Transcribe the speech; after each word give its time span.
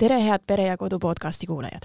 tere, 0.00 0.16
head 0.24 0.46
Pere 0.46 0.64
ja 0.64 0.76
Kodu 0.76 0.98
podcasti 0.98 1.46
kuulajad. 1.46 1.84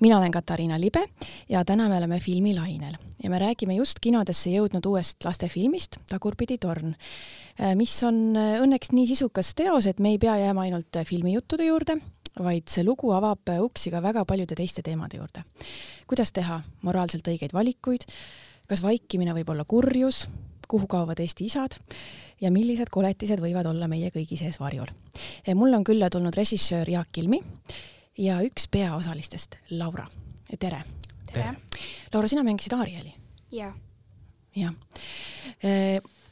mina 0.00 0.18
olen 0.18 0.30
Katariina 0.30 0.80
Libe 0.80 1.04
ja 1.48 1.64
täna 1.64 1.88
me 1.88 1.96
oleme 1.96 2.20
filmilainel 2.20 2.92
ja 3.22 3.30
me 3.30 3.38
räägime 3.38 3.74
just 3.74 3.98
kinodesse 4.00 4.50
jõudnud 4.50 4.84
uuest 4.86 5.24
lastefilmist 5.24 5.96
Tagurpidi 6.10 6.58
torn, 6.58 6.92
mis 7.74 7.94
on 8.04 8.36
õnneks 8.36 8.92
nii 8.92 9.06
sisukas 9.06 9.54
teos, 9.54 9.86
et 9.86 9.98
me 9.98 10.12
ei 10.12 10.18
pea 10.18 10.36
jääma 10.42 10.66
ainult 10.68 11.00
filmijuttude 11.08 11.64
juurde, 11.64 11.96
vaid 12.36 12.68
see 12.68 12.84
lugu 12.84 13.14
avab 13.16 13.48
uksi 13.60 13.90
ka 13.90 14.02
väga 14.02 14.26
paljude 14.28 14.54
teiste 14.54 14.82
teemade 14.82 15.16
juurde. 15.16 15.44
kuidas 16.06 16.32
teha 16.32 16.60
moraalselt 16.82 17.28
õigeid 17.28 17.56
valikuid, 17.56 18.04
kas 18.68 18.82
vaikimine 18.82 19.32
võib 19.32 19.48
olla 19.48 19.64
kurjus, 19.64 20.26
kuhu 20.68 20.86
kaovad 20.86 21.20
Eesti 21.20 21.48
isad 21.48 21.76
ja 22.40 22.50
millised 22.50 22.90
koletised 22.90 23.40
võivad 23.40 23.68
olla 23.70 23.88
meie 23.88 24.10
kõigi 24.14 24.38
sees 24.38 24.60
varjul. 24.60 24.90
mulle 25.54 25.76
on 25.76 25.84
külla 25.84 26.10
tulnud 26.10 26.34
režissöör 26.36 26.90
Jaak 26.90 27.08
Kilmi 27.12 27.42
ja 28.18 28.40
üks 28.42 28.68
peaosalistest, 28.70 29.58
Laura. 29.70 30.06
tere! 30.58 30.82
tere! 31.32 31.54
Laura, 32.12 32.28
sina 32.28 32.42
mängisid 32.42 32.72
Aarieli? 32.72 33.14
jaa. 33.52 33.74
jah 34.56 34.74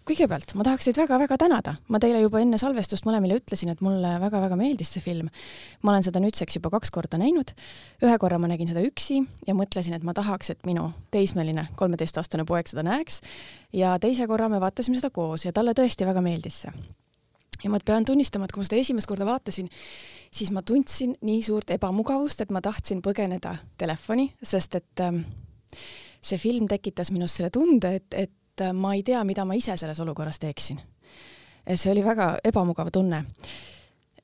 kõigepealt 0.08 0.54
ma 0.58 0.64
tahaks 0.66 0.88
teid 0.88 0.98
väga-väga 0.98 1.36
tänada, 1.38 1.74
ma 1.92 2.00
teile 2.02 2.22
juba 2.22 2.40
enne 2.42 2.58
salvestust 2.58 3.06
mõlemile 3.06 3.36
ütlesin, 3.38 3.70
et 3.72 3.82
mulle 3.84 4.10
väga-väga 4.22 4.56
meeldis 4.58 4.90
see 4.94 5.04
film. 5.04 5.28
ma 5.82 5.92
olen 5.92 6.06
seda 6.06 6.20
nüüdseks 6.22 6.58
juba 6.58 6.72
kaks 6.74 6.90
korda 6.90 7.18
näinud. 7.22 7.52
ühe 8.02 8.16
korra 8.18 8.38
ma 8.38 8.50
nägin 8.50 8.68
seda 8.68 8.82
üksi 8.82 9.22
ja 9.46 9.54
mõtlesin, 9.54 9.94
et 9.94 10.02
ma 10.02 10.14
tahaks, 10.14 10.50
et 10.50 10.66
minu 10.66 10.90
teismeline 11.10 11.68
kolmeteistaastane 11.76 12.44
poeg 12.44 12.66
seda 12.66 12.82
näeks. 12.82 13.20
ja 13.72 13.98
teise 13.98 14.26
korra 14.26 14.48
me 14.48 14.60
vaatasime 14.60 14.98
seda 14.98 15.10
koos 15.10 15.44
ja 15.44 15.52
talle 15.52 15.72
tõesti 15.72 16.06
väga 16.06 16.20
meeldis 16.20 16.62
see. 16.66 16.72
ja 17.64 17.70
ma 17.70 17.78
pean 17.84 18.04
tunnistama, 18.04 18.44
et 18.44 18.52
kui 18.52 18.60
ma 18.60 18.66
seda 18.66 18.80
esimest 18.82 19.06
korda 19.06 19.26
vaatasin, 19.26 19.70
siis 20.30 20.50
ma 20.50 20.62
tundsin 20.62 21.14
nii 21.22 21.42
suurt 21.42 21.70
ebamugavust, 21.70 22.40
et 22.40 22.50
ma 22.50 22.60
tahtsin 22.60 23.02
põgeneda 23.02 23.56
telefoni, 23.78 24.32
sest 24.42 24.74
et 24.74 25.00
ähm, 25.00 25.22
see 26.22 26.38
film 26.38 26.66
tekitas 26.66 27.10
minus 27.10 27.36
selle 27.38 27.50
tunde, 27.50 27.94
et, 27.94 28.14
et 28.14 28.32
et 28.62 28.68
äh, 28.68 28.72
ma 28.72 28.94
ei 28.94 29.02
tea, 29.02 29.22
mida 29.24 29.44
ma 29.44 29.56
ise 29.58 29.76
selles 29.76 30.00
olukorras 30.00 30.38
teeksin. 30.38 30.80
see 31.74 31.92
oli 31.92 32.02
väga 32.04 32.38
ebamugav 32.44 32.90
tunne. 32.92 33.24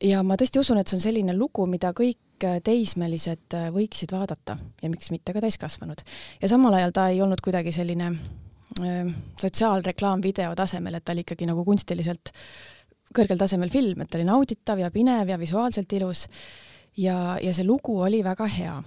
ja 0.03 0.22
ma 0.22 0.36
tõesti 0.36 0.61
usun, 0.61 0.78
et 0.78 0.89
see 0.89 0.97
on 0.97 1.03
selline 1.03 1.36
lugu, 1.36 1.67
mida 1.67 1.92
kõik 1.92 2.44
äh, 2.44 2.61
teismelised 2.64 3.55
äh, 3.55 3.70
võiksid 3.75 4.12
vaadata 4.12 4.59
ja 4.83 4.91
miks 4.91 5.11
mitte 5.11 5.33
ka 5.33 5.41
täiskasvanud. 5.41 6.03
ja 6.42 6.48
samal 6.48 6.75
ajal 6.75 6.92
ta 6.92 7.09
ei 7.09 7.22
olnud 7.22 7.41
kuidagi 7.41 7.72
selline 7.72 8.16
sotsiaalreklaamvideo 9.41 10.53
tasemel, 10.55 10.94
et 10.94 11.05
ta 11.05 11.12
oli 11.12 11.25
ikkagi 11.25 11.47
nagu 11.48 11.64
kunstiliselt 11.66 12.31
kõrgel 13.16 13.39
tasemel 13.41 13.72
film, 13.72 14.05
et 14.05 14.11
ta 14.11 14.19
oli 14.20 14.27
nauditav 14.28 14.78
ja 14.78 14.91
pinev 14.94 15.33
ja 15.33 15.39
visuaalselt 15.39 15.92
ilus. 15.92 16.28
ja, 16.97 17.39
ja 17.42 17.55
see 17.55 17.64
lugu 17.64 18.00
oli 18.00 18.22
väga 18.25 18.47
hea. 18.47 18.83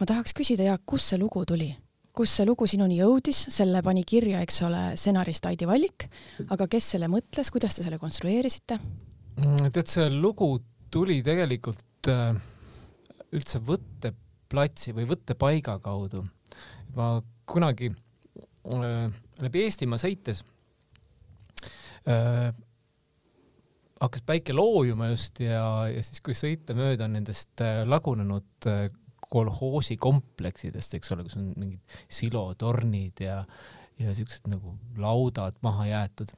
ma 0.00 0.06
tahaks 0.06 0.32
küsida, 0.32 0.62
Jaak, 0.62 0.86
kust 0.86 1.12
see 1.12 1.18
lugu 1.18 1.44
tuli? 1.44 1.74
Kus 2.12 2.34
see 2.36 2.46
lugu 2.46 2.66
sinuni 2.68 2.98
jõudis, 3.00 3.46
selle 3.52 3.80
pani 3.84 4.04
kirja, 4.08 4.42
eks 4.44 4.60
ole, 4.66 4.82
stsenarist 5.00 5.46
Aidi 5.48 5.68
Vallik, 5.68 6.06
aga 6.52 6.68
kes 6.70 6.92
selle 6.94 7.08
mõtles, 7.12 7.50
kuidas 7.52 7.78
te 7.78 7.86
selle 7.86 7.98
konstrueerisite? 8.00 8.78
Mm, 9.40 9.70
tead, 9.72 9.88
see 9.88 10.08
lugu 10.12 10.54
tuli 10.92 11.22
tegelikult 11.24 12.10
äh, 12.12 12.36
üldse 13.32 13.62
võtteplatsi 13.64 14.92
või 14.96 15.08
võttepaiga 15.08 15.78
kaudu. 15.80 16.26
ma 16.96 17.14
kunagi 17.48 17.88
äh, 17.88 19.08
läbi 19.40 19.64
Eestimaa 19.64 20.00
sõites 20.00 20.42
äh, 22.04 22.52
hakkas 24.02 24.24
päike 24.26 24.52
loojuma 24.52 25.08
just 25.12 25.40
ja, 25.40 25.88
ja 25.88 26.02
siis, 26.04 26.20
kui 26.20 26.36
sõita 26.36 26.76
mööda 26.76 27.08
nendest 27.08 27.64
äh, 27.64 27.86
lagunenud 27.88 28.68
kolhoosikompleksidest, 29.32 30.98
eks 30.98 31.12
ole, 31.14 31.26
kus 31.26 31.38
on 31.40 31.50
mingid 31.56 31.98
silotornid 32.12 33.24
ja, 33.24 33.42
ja 34.00 34.14
siuksed 34.16 34.48
nagu 34.52 34.76
laudad 35.00 35.58
maha 35.64 35.88
jäetud, 35.88 36.32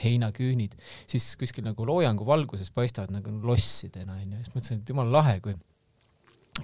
heinaküünid, 0.00 0.76
siis 1.10 1.32
kuskil 1.38 1.66
nagu 1.66 1.86
loojangu 1.86 2.26
valguses 2.26 2.70
paistavad 2.74 3.12
nagu 3.14 3.32
lossidena 3.44 4.18
onju, 4.20 4.44
siis 4.44 4.54
mõtlesin, 4.54 4.82
et 4.82 4.94
jumala 4.94 5.18
lahe, 5.20 5.40
kui 5.44 5.56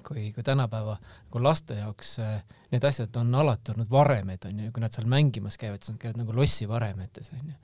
kui, 0.05 0.33
kui 0.33 0.43
tänapäeva 0.43 0.97
nagu 0.99 1.43
laste 1.43 1.77
jaoks 1.79 2.17
äh, 2.21 2.41
need 2.73 2.85
asjad 2.85 3.15
on 3.21 3.35
alati 3.35 3.73
olnud 3.73 3.91
varemed 3.91 4.49
onju, 4.49 4.73
kui 4.75 4.83
nad 4.83 4.95
seal 4.95 5.07
mängimas 5.11 5.59
käivad, 5.61 5.83
siis 5.83 5.95
nad 5.95 6.03
käivad 6.03 6.21
nagu 6.21 6.35
lossivaremetes 6.37 7.33
onju. 7.37 7.55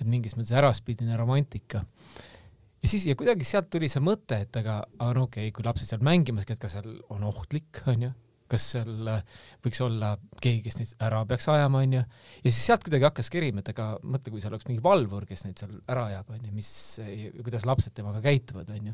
et 0.00 0.06
mingis 0.06 0.36
mõttes 0.38 0.54
äraspidine 0.58 1.16
romantika 1.20 1.84
ja 2.84 2.90
siis 2.90 3.06
ja 3.08 3.16
kuidagi 3.16 3.46
sealt 3.48 3.70
tuli 3.72 3.88
see 3.88 4.02
mõte, 4.04 4.42
et 4.44 4.56
aga, 4.60 4.82
aga 4.98 5.16
no 5.16 5.24
okei 5.24 5.48
okay,, 5.48 5.54
kui 5.56 5.64
lapsed 5.64 5.88
seal 5.88 6.04
mängimas 6.04 6.44
käivad, 6.44 6.60
kas 6.60 6.76
seal 6.76 6.90
on 7.14 7.24
ohtlik, 7.30 7.80
onju, 7.88 8.10
kas 8.52 8.66
seal 8.74 9.08
äh, 9.08 9.22
võiks 9.64 9.80
olla 9.86 10.10
keegi, 10.36 10.60
kes 10.66 10.76
neid 10.76 10.92
ära 11.06 11.22
peaks 11.28 11.48
ajama, 11.48 11.80
onju. 11.86 12.02
ja 12.44 12.50
siis 12.50 12.60
sealt 12.68 12.84
kuidagi 12.84 13.08
hakkas 13.08 13.32
kerima, 13.32 13.64
et 13.64 13.70
aga 13.72 13.94
mõtle, 14.02 14.34
kui 14.34 14.44
seal 14.44 14.52
oleks 14.52 14.68
mingi 14.68 14.84
valvur, 14.84 15.24
kes 15.30 15.46
neid 15.46 15.62
seal 15.62 15.78
ära 15.94 16.10
ajab, 16.12 16.34
onju, 16.36 16.52
mis, 16.52 16.70
kuidas 17.40 17.64
lapsed 17.68 17.96
temaga 17.96 18.20
käituvad, 18.24 18.68
onju. 18.76 18.92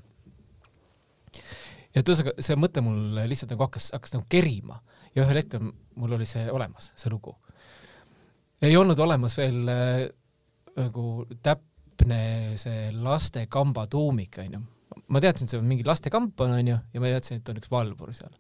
ja 1.97 2.05
ühesõnaga 2.05 2.47
see 2.47 2.59
mõte 2.63 2.85
mul 2.87 3.25
lihtsalt 3.27 3.57
nagu 3.57 3.67
hakkas, 3.67 3.91
hakkas 3.97 4.15
nagu 4.15 4.29
kerima 4.31 4.79
ja 5.17 5.25
ühel 5.25 5.43
hetkel 5.43 5.67
mul 5.99 6.15
oli 6.15 6.31
see 6.31 6.47
olemas, 6.55 6.93
see 6.95 7.11
lugu. 7.11 7.35
ei 8.63 8.79
olnud 8.79 9.03
olemas 9.03 9.35
veel 9.41 9.67
äh, 9.67 10.07
nagu 10.79 11.27
täp-, 11.43 11.67
täpne 12.01 12.57
see 12.61 12.91
lastekamba 12.97 13.87
tuumik, 13.91 14.39
onju. 14.41 14.61
ma 15.11 15.21
teadsin, 15.21 15.47
et 15.47 15.53
see 15.53 15.61
on 15.61 15.69
mingi 15.69 15.85
lastekamp 15.87 16.41
on, 16.41 16.55
onju, 16.57 16.77
ja 16.95 17.03
ma 17.03 17.11
teadsin, 17.13 17.41
et 17.41 17.49
on 17.53 17.61
üks 17.61 17.71
valvur 17.71 18.13
seal. 18.17 18.33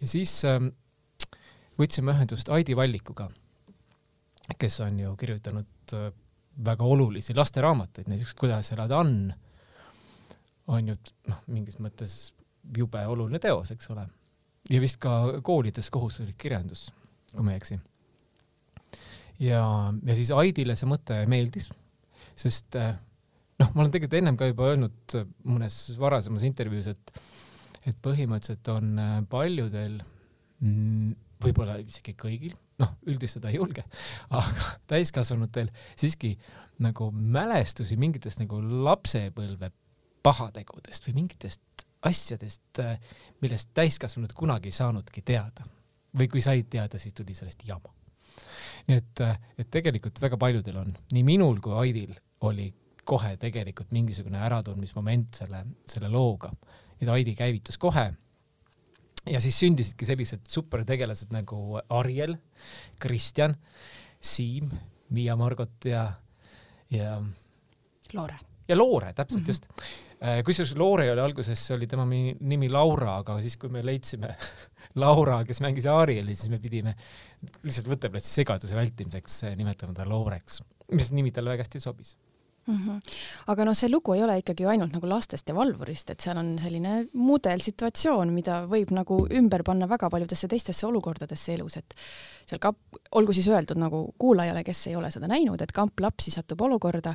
ja 0.00 0.08
siis 0.08 0.34
ähm, 0.48 0.72
võtsime 1.80 2.12
ühendust 2.12 2.50
Aidi 2.52 2.76
Vallikuga, 2.76 3.30
kes 4.58 4.80
on 4.84 5.00
ju 5.00 5.14
kirjutanud 5.16 5.96
äh, 5.96 6.10
väga 6.64 6.84
olulisi 6.84 7.34
lasteraamatuid, 7.34 8.10
näiteks 8.12 8.34
Kuidas 8.36 8.72
elada 8.74 9.00
on, 9.00 9.32
on 10.68 10.92
ju 10.92 10.96
noh, 11.30 11.44
mingis 11.48 11.78
mõttes 11.80 12.34
jube 12.76 13.06
oluline 13.06 13.40
teos, 13.42 13.72
eks 13.72 13.88
ole. 13.94 14.06
ja 14.70 14.80
vist 14.80 15.00
ka 15.00 15.40
koolides 15.42 15.88
kohustuslik 15.90 16.36
kirjandus, 16.38 16.90
kui 17.32 17.46
ma 17.46 17.54
ei 17.54 17.62
eksi. 17.62 17.80
ja, 19.40 19.62
ja 20.04 20.18
siis 20.18 20.34
Aidile 20.36 20.76
see 20.76 20.90
mõte 20.90 21.24
meeldis 21.30 21.72
sest 22.38 22.76
äh, 22.78 22.94
noh, 23.60 23.70
ma 23.74 23.84
olen 23.84 23.92
tegelikult 23.92 24.18
ennem 24.20 24.38
ka 24.40 24.48
juba 24.50 24.70
öelnud 24.72 25.16
äh, 25.18 25.28
mõnes 25.48 25.78
varasemas 26.00 26.46
intervjuus, 26.48 26.92
et 26.92 27.22
et 27.82 27.96
põhimõtteliselt 27.98 28.68
on 28.70 28.90
äh, 29.02 29.14
paljudel 29.30 29.96
mm, 30.62 31.14
võib-olla 31.42 31.80
isegi 31.82 32.14
kõigil, 32.18 32.52
noh, 32.78 32.92
üldistada 33.10 33.50
ei 33.50 33.58
julge, 33.58 33.84
aga 34.38 34.68
täiskasvanutel 34.90 35.72
siiski 35.98 36.36
nagu 36.82 37.10
mälestusi 37.12 37.98
mingitest 38.00 38.42
nagu 38.42 38.60
lapsepõlve 38.62 39.72
pahategudest 40.22 41.08
või 41.08 41.22
mingitest 41.22 41.86
asjadest, 42.06 42.78
millest 43.42 43.70
täiskasvanud 43.74 44.32
kunagi 44.38 44.70
ei 44.70 44.74
saanudki 44.74 45.22
teada. 45.26 45.66
või 46.18 46.28
kui 46.28 46.42
said 46.42 46.66
teada, 46.70 46.98
siis 46.98 47.14
tuli 47.14 47.34
sellest 47.34 47.62
jama 47.66 47.90
nii 48.88 48.98
et, 48.98 49.22
et 49.58 49.70
tegelikult 49.70 50.20
väga 50.22 50.38
paljudel 50.40 50.78
on, 50.82 50.94
nii 51.12 51.24
minul 51.26 51.60
kui 51.62 51.74
Aidil 51.84 52.14
oli 52.48 52.68
kohe 53.04 53.34
tegelikult 53.40 53.90
mingisugune 53.94 54.40
äratundmismoment 54.46 55.40
selle, 55.42 55.64
selle 55.88 56.10
looga, 56.12 56.52
et 57.00 57.10
Aidi 57.10 57.34
käivitus 57.38 57.78
kohe. 57.82 58.12
ja 59.26 59.40
siis 59.40 59.58
sündisidki 59.58 60.06
sellised 60.06 60.46
supertegelased 60.50 61.34
nagu 61.34 61.78
Ariel, 61.94 62.36
Kristjan, 62.98 63.54
Siim, 64.20 64.70
Miia 65.10 65.36
Margot 65.36 65.84
ja, 65.84 66.06
ja. 66.90 67.20
Loore. 68.14 68.38
ja 68.68 68.78
Loore, 68.78 69.12
täpselt 69.12 69.40
mm 69.40 69.44
-hmm. 69.44 69.48
just. 69.48 69.68
Äh, 70.22 70.44
kusjuures 70.44 70.76
Loore 70.76 71.10
oli 71.12 71.20
alguses, 71.20 71.70
oli 71.70 71.86
tema 71.86 72.06
nimi 72.40 72.68
Laura, 72.68 73.16
aga 73.16 73.40
siis, 73.42 73.56
kui 73.56 73.68
me 73.68 73.82
leidsime 73.84 74.36
Laura, 75.00 75.38
kes 75.48 75.62
mängis 75.64 75.86
Arieli, 75.90 76.34
siis 76.38 76.52
me 76.52 76.60
pidime 76.62 76.96
lihtsalt 77.62 77.88
võtteplatsi 77.90 78.34
segaduse 78.40 78.76
vältimiseks 78.76 79.42
eh, 79.48 79.56
nimetama 79.58 79.96
ta 79.96 80.08
Laureks, 80.08 80.60
mis 80.92 81.10
nimi 81.14 81.32
talle 81.34 81.54
väga 81.54 81.66
hästi 81.66 81.82
sobis 81.82 82.16
mm. 82.66 82.76
-hmm. 82.76 83.00
aga 83.46 83.64
noh, 83.64 83.74
see 83.74 83.90
lugu 83.90 84.14
ei 84.14 84.22
ole 84.22 84.38
ikkagi 84.38 84.62
ju 84.62 84.68
ainult 84.68 84.92
nagu 84.92 85.08
lastest 85.08 85.48
ja 85.48 85.54
valvurist, 85.54 86.10
et 86.10 86.20
seal 86.20 86.38
on 86.38 86.54
selline 86.62 87.06
mudelsituatsioon, 87.12 88.32
mida 88.32 88.62
võib 88.70 88.92
nagu 88.94 89.18
ümber 89.30 89.62
panna 89.66 89.88
väga 89.88 90.10
paljudesse 90.10 90.48
teistesse 90.48 90.86
olukordadesse 90.86 91.54
elus, 91.54 91.76
et 91.76 91.94
seal 92.46 92.60
ka, 92.62 92.72
olgu 93.12 93.32
siis 93.32 93.48
öeldud 93.48 93.80
nagu 93.80 94.04
kuulajale, 94.18 94.64
kes 94.64 94.86
ei 94.86 94.96
ole 94.96 95.10
seda 95.10 95.28
näinud, 95.28 95.62
et 95.62 95.72
kamp 95.72 96.00
lapsi 96.00 96.30
satub 96.30 96.60
olukorda, 96.60 97.14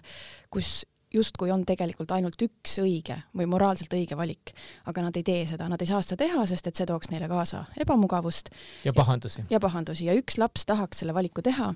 kus 0.49 0.85
justkui 1.17 1.51
on 1.51 1.65
tegelikult 1.67 2.11
ainult 2.15 2.41
üks 2.45 2.77
õige 2.83 3.19
või 3.37 3.47
moraalselt 3.49 3.93
õige 3.97 4.17
valik, 4.17 4.53
aga 4.89 5.07
nad 5.07 5.19
ei 5.19 5.25
tee 5.27 5.45
seda, 5.49 5.69
nad 5.71 5.81
ei 5.81 5.89
saa 5.89 6.01
seda 6.05 6.19
teha, 6.23 6.45
sest 6.49 6.69
et 6.69 6.79
see 6.79 6.87
tooks 6.89 7.11
neile 7.13 7.29
kaasa 7.31 7.65
ebamugavust. 7.81 8.51
ja 8.85 8.93
pahandusi. 8.95 9.45
ja 9.49 9.59
pahandusi 9.63 10.07
ja 10.09 10.17
üks 10.17 10.37
laps 10.41 10.65
tahaks 10.65 11.03
selle 11.03 11.15
valiku 11.17 11.41
teha. 11.45 11.73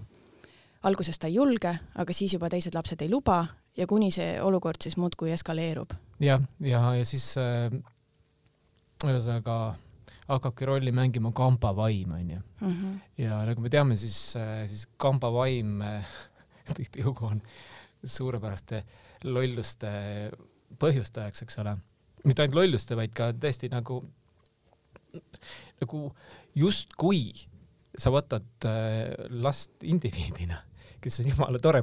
alguses 0.83 1.19
ta 1.19 1.27
ei 1.27 1.35
julge, 1.39 1.75
aga 1.95 2.13
siis 2.13 2.33
juba 2.33 2.49
teised 2.49 2.75
lapsed 2.75 3.01
ei 3.01 3.09
luba 3.09 3.45
ja 3.77 3.87
kuni 3.87 4.11
see 4.11 4.41
olukord 4.41 4.81
siis 4.83 4.97
muudkui 4.97 5.31
eskaleerub. 5.31 5.93
jah, 6.19 6.41
ja, 6.59 6.67
ja, 6.69 6.95
ja 6.95 7.05
siis 7.05 7.33
äh, 7.37 7.71
ühesõnaga 9.05 9.75
hakkabki 10.31 10.65
rolli 10.65 10.91
mängima 10.91 11.31
kamba 11.35 11.75
vaim 11.75 12.11
onju. 12.11 12.39
-hmm. 12.61 12.99
ja 13.17 13.45
nagu 13.45 13.61
me 13.61 13.69
teame, 13.69 13.95
siis, 13.95 14.35
siis 14.65 14.87
kamba 14.97 15.33
vaim 15.33 15.81
tihtilugu 16.77 17.25
on 17.25 17.41
suurepäraste 18.03 18.83
lolluste 19.27 19.91
põhjustajaks, 20.81 21.45
eks 21.45 21.59
ole. 21.61 21.75
mitte 22.25 22.43
ainult 22.43 22.59
lolluste, 22.61 22.95
vaid 22.97 23.13
ka 23.17 23.31
tõesti 23.33 23.69
nagu, 23.71 24.01
nagu 25.81 26.01
justkui 26.57 27.23
sa 27.97 28.11
võtad 28.13 28.67
äh, 28.69 29.13
last 29.43 29.83
indiviidina, 29.83 30.61
kes 31.01 31.21
on 31.21 31.31
jumala 31.33 31.61
tore 31.61 31.81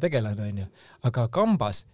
tegelane 0.00 0.50
onju, 0.50 0.66
aga 1.08 1.28
kambas 1.32 1.84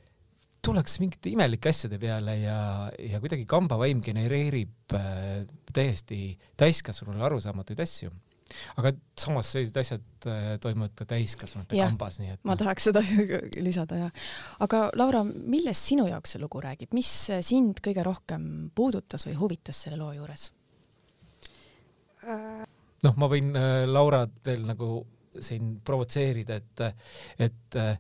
tullakse 0.65 1.03
mingite 1.03 1.33
imelike 1.33 1.69
asjade 1.69 1.99
peale 2.01 2.39
ja, 2.41 2.59
ja 2.99 3.21
kuidagi 3.21 3.45
kambavaim 3.49 4.01
genereerib 4.05 4.95
äh, 4.97 5.45
täiesti 5.75 6.39
täiskasvanule 6.61 7.25
arusaamatuid 7.29 7.83
asju. 7.85 8.13
Aga 8.81 8.93
samas 9.19 9.51
sellised 9.55 9.79
asjad 9.81 10.29
äh, 10.31 10.51
toimuvad 10.63 10.95
ka 10.99 11.07
täiskasvanute 11.15 11.79
kambas, 11.79 12.19
nii 12.21 12.35
et. 12.35 12.41
ma 12.45 12.55
noh. 12.55 12.61
tahaks 12.65 12.89
seda 12.91 13.03
lisada 13.69 14.01
ja, 14.05 14.11
aga 14.65 14.85
Laura, 14.99 15.25
millest 15.25 15.91
sinu 15.91 16.07
jaoks 16.11 16.35
see 16.35 16.43
lugu 16.43 16.63
räägib, 16.65 16.95
mis 16.97 17.11
sind 17.47 17.83
kõige 17.85 18.05
rohkem 18.07 18.71
puudutas 18.75 19.27
või 19.29 19.37
huvitas 19.41 19.85
selle 19.87 20.01
loo 20.01 20.13
juures 20.17 20.49
noh, 22.25 23.19
ma 23.21 23.29
võin 23.31 23.53
äh, 23.59 23.85
Laurat 23.91 24.41
veel 24.47 24.65
nagu 24.69 24.97
siin 25.43 25.77
provotseerida, 25.85 26.61
et, 26.63 26.83
et 27.43 27.79
äh, 27.81 27.97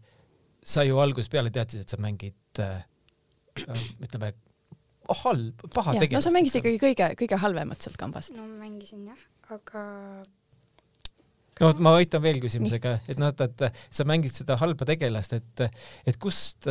sa 0.64 0.84
ju 0.86 1.00
algusest 1.02 1.32
peale 1.32 1.50
teadsid, 1.52 1.82
et 1.82 1.90
sa 1.90 1.98
mängid 2.00 2.62
ütleme 4.04 4.30
halb, 5.24 5.64
paha 5.74 5.94
tegelast. 5.98 6.16
no 6.16 6.22
sa 6.24 6.32
mängisid 6.34 6.60
ikkagi 6.60 6.80
kõige, 6.80 7.10
kõige 7.20 7.40
halvemat 7.42 7.84
sealt 7.84 7.98
kambast. 8.00 8.34
no 8.36 8.46
mängisin 8.48 9.06
jah, 9.10 9.20
aga 9.52 9.84
no 11.60 11.72
ma 11.84 11.96
aitan 12.00 12.22
veel 12.24 12.40
küsimusega, 12.42 12.98
et 13.08 13.20
noh, 13.20 13.30
et, 13.30 13.66
et 13.68 13.82
sa 13.94 14.06
mängisid 14.08 14.42
seda 14.42 14.58
halba 14.60 14.88
tegelast, 14.88 15.36
et, 15.38 15.66
et 16.06 16.18
kust, 16.20 16.68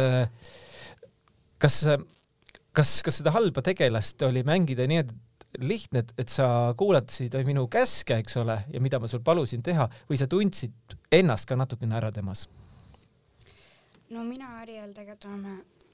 kas, 1.61 1.77
kas, 2.75 2.95
kas 3.05 3.21
seda 3.21 3.33
halba 3.35 3.63
tegelast 3.65 4.25
oli 4.27 4.43
mängida 4.47 4.87
nii, 4.89 5.03
et 5.05 5.13
lihtne, 5.61 6.01
et, 6.01 6.13
et 6.17 6.29
sa 6.29 6.47
kuulasid 6.77 7.35
minu 7.47 7.67
käske, 7.71 8.17
eks 8.23 8.37
ole, 8.41 8.57
ja 8.73 8.81
mida 8.81 8.99
ma 8.99 9.09
sul 9.11 9.21
palusin 9.25 9.63
teha 9.65 9.87
või 10.09 10.19
sa 10.19 10.27
tundsid 10.29 10.97
ennast 11.13 11.49
ka 11.49 11.57
natukene 11.59 11.97
ära 11.99 12.11
temas? 12.11 12.47
no 14.13 14.23
mina 14.25 14.59
Ariel 14.61 14.91
tegelikult 14.93 15.29
oleme 15.29 15.53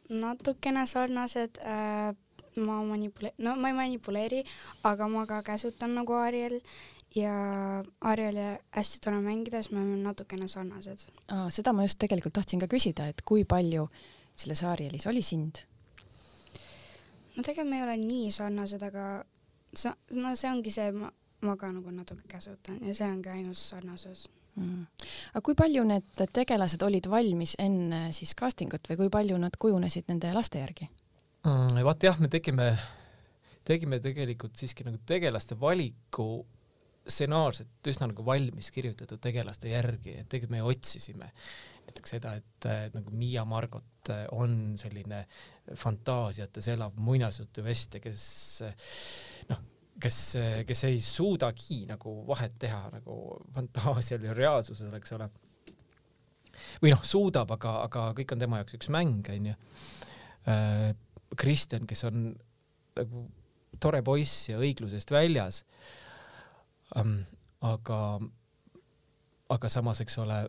natukene 0.10 0.86
sarnased 0.88 1.62
äh,. 1.64 2.16
ma 2.60 2.80
manipule-, 2.84 3.36
no 3.38 3.54
ma 3.56 3.70
ei 3.70 3.76
manipuleeri, 3.78 4.40
aga 4.84 5.08
ma 5.08 5.26
ka 5.30 5.44
käsutan 5.46 5.94
nagu 5.96 6.16
Ariel 6.18 6.58
ja 7.16 7.34
Arieli 8.02 8.46
hästi 8.76 9.00
tore 9.04 9.22
mängida, 9.22 9.62
siis 9.62 9.72
me 9.72 9.82
oleme 9.82 9.98
natukene 10.04 10.48
sarnased. 10.48 11.08
seda 11.50 11.74
ma 11.74 11.84
just 11.84 12.00
tegelikult 12.00 12.34
tahtsin 12.38 12.60
ka 12.60 12.70
küsida, 12.70 13.08
et 13.10 13.22
kui 13.26 13.46
palju 13.46 13.90
selles 14.36 14.64
Arielis 14.64 15.08
oli 15.08 15.22
sind? 15.22 15.64
no 17.36 17.44
tegelikult 17.44 17.70
me 17.70 17.80
ei 17.80 17.84
ole 17.84 17.98
nii 18.04 18.32
sarnased, 18.32 18.84
aga 18.84 19.06
sa, 19.74 19.96
no 20.18 20.36
see 20.36 20.52
ongi 20.52 20.74
see, 20.74 20.92
ma, 20.96 21.12
ma 21.46 21.56
ka 21.58 21.72
nagu 21.74 21.92
natuke 21.94 22.28
käsutan 22.30 22.80
ja 22.86 22.94
see 22.94 23.08
ongi 23.10 23.32
ainus 23.34 23.64
sarnasus 23.72 24.28
mm.. 24.56 24.86
aga 25.34 25.44
kui 25.46 25.58
palju 25.58 25.86
need 25.88 26.24
tegelased 26.36 26.84
olid 26.86 27.10
valmis 27.12 27.56
enne 27.62 28.10
siis 28.16 28.36
casting 28.38 28.74
ut 28.76 28.92
või 28.92 29.04
kui 29.04 29.14
palju 29.14 29.38
nad 29.42 29.58
kujunesid 29.60 30.10
nende 30.12 30.34
laste 30.36 30.62
järgi 30.62 30.90
mm,? 31.46 31.82
vaat 31.88 32.08
jah, 32.10 32.20
me 32.22 32.32
tegime, 32.32 32.72
tegime 33.68 34.02
tegelikult 34.04 34.58
siiski 34.60 34.88
nagu 34.88 35.02
tegelaste 35.10 35.58
valiku 35.60 36.46
stsenaarselt 37.08 37.90
üsna 37.90 38.10
nagu 38.12 38.26
valmis 38.26 38.70
kirjutatud 38.76 39.22
tegelaste 39.24 39.72
järgi, 39.72 40.20
et 40.22 40.30
tegelikult 40.30 40.56
me 40.56 40.64
otsisime 40.66 41.32
näiteks 41.90 42.16
seda, 42.18 42.36
et 42.38 42.68
nagu 42.94 43.12
Miia 43.18 43.42
Margot 43.50 44.12
on 44.38 44.76
selline 44.78 45.24
fantaasiates 45.78 46.68
elav 46.76 46.98
muinasjutuvestja, 47.02 48.02
kes 48.04 48.24
noh, 49.50 49.64
kes, 50.02 50.20
kes 50.68 50.84
ei 50.88 51.00
suudagi 51.04 51.84
nagu 51.90 52.14
vahet 52.28 52.56
teha 52.62 52.82
nagu 52.94 53.16
fantaasial 53.56 54.30
ja 54.30 54.36
reaalsusel, 54.38 54.92
eks 55.00 55.16
ole. 55.18 55.30
või 56.84 56.94
noh, 56.94 57.04
suudab, 57.06 57.52
aga, 57.56 57.76
aga 57.88 58.06
kõik 58.18 58.36
on 58.36 58.44
tema 58.44 58.62
jaoks 58.62 58.78
üks 58.80 58.92
mäng, 58.94 59.26
onju. 59.34 59.56
Äh, 60.50 60.92
Kristjan, 61.40 61.86
kes 61.88 62.04
on 62.10 62.32
nagu 62.98 63.26
tore 63.80 64.02
poiss 64.06 64.50
ja 64.50 64.60
õiglusest 64.60 65.12
väljas. 65.14 65.64
Ähm, 66.98 67.20
aga, 67.62 68.20
aga 69.54 69.70
samas, 69.70 70.02
eks 70.02 70.18
ole, 70.24 70.40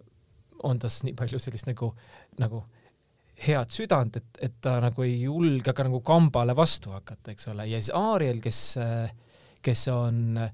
on 0.65 0.79
tas 0.81 1.01
nii 1.05 1.17
palju 1.19 1.41
sellist 1.43 1.69
nagu, 1.69 1.91
nagu 2.41 2.63
head 3.41 3.73
südant, 3.73 4.17
et, 4.21 4.41
et 4.45 4.57
ta 4.61 4.77
nagu 4.85 5.05
ei 5.05 5.19
julge 5.23 5.73
ka 5.73 5.85
nagu 5.87 6.03
kambale 6.05 6.55
vastu 6.57 6.93
hakata, 6.93 7.33
eks 7.33 7.49
ole, 7.53 7.67
ja 7.71 7.81
siis 7.81 7.93
Aariel, 7.97 8.41
kes 8.45 8.63
kes 9.61 9.85
on 9.93 10.41
äh, 10.41 10.51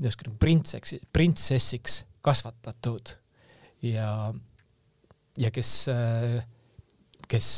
justkui 0.00 0.28
nagu 0.28 0.36
printseks, 0.40 0.98
printsessiks 1.12 2.02
kasvatatud 2.24 3.14
ja, 3.88 4.10
ja 5.40 5.50
kes 5.54 5.70
kes 7.30 7.48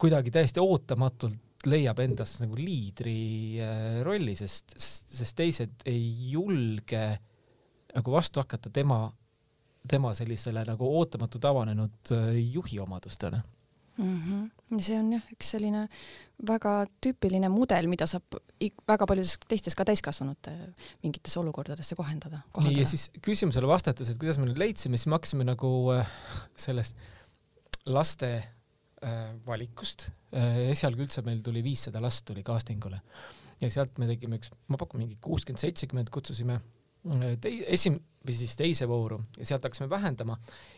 kuidagi 0.00 0.32
täiesti 0.32 0.62
ootamatult 0.62 1.40
leiab 1.66 2.00
endast 2.04 2.40
nagu 2.42 2.58
liidri 2.58 3.58
äh, 3.62 4.00
rolli, 4.06 4.36
sest, 4.38 4.76
sest, 4.76 5.12
sest 5.18 5.38
teised 5.38 5.86
ei 5.88 6.04
julge 6.32 7.04
nagu 7.96 8.12
vastu 8.12 8.42
hakata 8.42 8.70
tema, 8.70 9.06
tema 9.88 10.12
sellisele 10.16 10.64
nagu 10.68 10.88
ootamatult 11.00 11.50
avanenud 11.50 12.14
äh, 12.14 12.32
juhi 12.54 12.80
omadustele 12.82 13.42
mm. 13.96 14.22
-hmm. 14.22 14.80
see 14.80 14.98
on 14.98 15.12
jah, 15.12 15.24
üks 15.32 15.50
selline 15.56 15.86
väga 16.48 16.74
tüüpiline 17.04 17.48
mudel, 17.48 17.88
mida 17.88 18.06
saab 18.06 18.38
väga 18.88 19.06
paljudes 19.08 19.38
teistes 19.48 19.74
ka 19.74 19.84
täiskasvanute 19.88 20.52
mingitesse 21.02 21.40
olukordadesse 21.40 21.96
kohendada. 21.96 22.42
nii, 22.60 22.78
ja 22.78 22.86
siis 22.86 23.10
küsimusele 23.22 23.66
vastates, 23.66 24.10
et 24.10 24.18
kuidas 24.18 24.38
me 24.38 24.46
nüüd 24.46 24.60
leidsime, 24.60 24.96
siis 24.96 25.06
me 25.06 25.16
hakkasime 25.16 25.44
nagu 25.48 25.72
äh, 25.96 26.10
sellest 26.56 26.96
laste 27.86 28.55
valikust 29.46 30.06
äh,. 30.32 30.70
esialgu 30.72 31.04
üldse 31.04 31.20
meil 31.26 31.42
tuli 31.44 31.60
viissada 31.64 32.00
last 32.00 32.24
tuli 32.26 32.42
castingule 32.46 33.00
ja 33.60 33.70
sealt 33.72 33.98
me 34.00 34.08
tegime 34.10 34.40
üks, 34.40 34.50
ma 34.72 34.78
pakun 34.80 35.02
mingi 35.02 35.18
kuuskümmend, 35.22 35.60
seitsekümmend 35.62 36.10
kutsusime 36.14 36.58
äh, 36.58 37.32
tei-, 37.42 37.64
esim- 37.72 37.98
või 38.26 38.34
siis 38.34 38.56
teise 38.58 38.88
vooru 38.90 39.20
ja 39.38 39.46
sealt 39.46 39.66
hakkasime 39.66 39.88
vähendama 39.90 40.36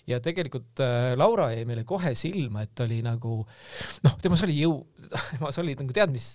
ja 0.09 0.21
tegelikult 0.25 0.83
äh, 0.85 1.15
Laura 1.19 1.51
jäi 1.55 1.65
meile 1.69 1.85
kohe 1.89 2.13
silma, 2.19 2.67
et 2.67 2.85
oli 2.85 3.01
nagu 3.05 3.41
noh, 4.05 4.19
temas 4.23 4.45
oli 4.47 4.59
jõu, 4.61 4.83
temas 5.35 5.59
oli 5.63 5.77
nagu 5.79 5.97
tead 5.97 6.13
mis, 6.15 6.29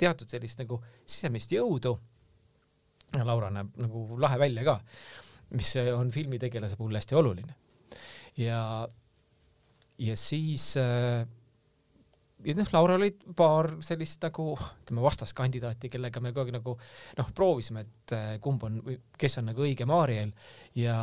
teatud 0.00 0.30
sellist 0.30 0.58
nagu 0.62 0.80
sisemist 1.04 1.52
jõudu. 1.54 1.94
Laura 3.14 3.46
näeb 3.54 3.76
nagu 3.78 4.16
lahe 4.18 4.38
välja 4.42 4.64
ka, 4.66 4.72
mis 5.54 5.68
on 5.94 6.08
filmitegelase 6.10 6.74
puhul 6.74 6.96
hästi 6.98 7.14
oluline. 7.14 7.54
ja, 8.40 8.58
ja 9.98 10.16
siis 10.18 10.74
äh, 10.80 11.26
ja 12.44 12.56
noh, 12.58 12.70
Laural 12.74 13.02
olid 13.02 13.22
paar 13.36 13.70
sellist 13.84 14.24
nagu 14.24 14.54
ütleme 14.56 15.04
vastaskandidaati, 15.04 15.90
kellega 15.92 16.22
me 16.22 16.32
kogu 16.34 16.48
aeg 16.48 16.56
nagu 16.58 16.74
noh, 17.18 17.30
proovisime, 17.36 17.84
et 17.86 18.16
äh, 18.16 18.32
kumb 18.44 18.64
on 18.66 18.80
kes 19.20 19.40
on 19.40 19.48
nagu 19.52 19.64
õige 19.66 19.86
Maarjel 19.88 20.34
ja 20.78 20.98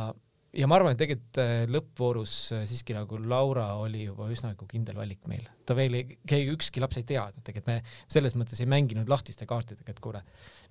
ja 0.52 0.68
ma 0.68 0.76
arvan, 0.76 0.92
et 0.92 1.00
tegelikult 1.00 1.40
äh, 1.40 1.52
lõppvoorus 1.72 2.34
siiski 2.68 2.96
nagu 2.96 3.20
Laura 3.24 3.70
oli 3.80 4.04
juba 4.04 4.28
üsna 4.32 4.52
nagu 4.52 4.68
kindel 4.68 4.98
valik 5.00 5.24
meil. 5.30 5.46
ta 5.66 5.76
veel 5.78 5.96
ei, 5.96 6.18
keegi, 6.28 6.52
ükski 6.52 6.82
laps 6.84 7.00
ei 7.00 7.08
teadnud, 7.08 7.44
tegelikult 7.46 7.72
me 7.72 7.78
selles 8.12 8.36
mõttes 8.36 8.60
ei 8.60 8.68
mänginud 8.68 9.08
lahtiste 9.08 9.48
kaartidega, 9.48 9.94
et 9.94 10.04
kuule, 10.04 10.20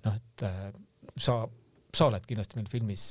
noh, 0.06 0.20
et 0.20 0.46
sa, 1.18 1.40
sa 1.90 2.06
oled 2.06 2.28
kindlasti 2.28 2.60
meil 2.60 2.70
filmis, 2.70 3.06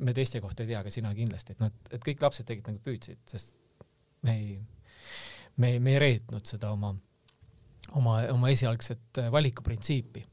me 0.00 0.16
teiste 0.16 0.40
kohta 0.40 0.64
ei 0.64 0.72
tea, 0.72 0.80
aga 0.80 0.92
sina 0.92 1.12
kindlasti, 1.14 1.52
et 1.52 1.60
noh, 1.60 1.76
et 1.92 2.08
kõik 2.08 2.24
lapsed 2.24 2.48
tegelikult 2.48 2.72
nagu 2.72 2.84
püüdsid, 2.88 3.20
sest 3.28 3.60
me 4.24 4.38
ei 4.38 4.54
me, 5.56 5.78
me 5.78 5.94
ei 5.94 6.00
reetnud 6.02 6.46
seda 6.48 6.70
oma, 6.74 6.92
oma, 7.98 8.20
oma 8.32 8.52
esialgset 8.52 9.22
äh, 9.22 9.30
valikuprintsiipi. 9.32 10.24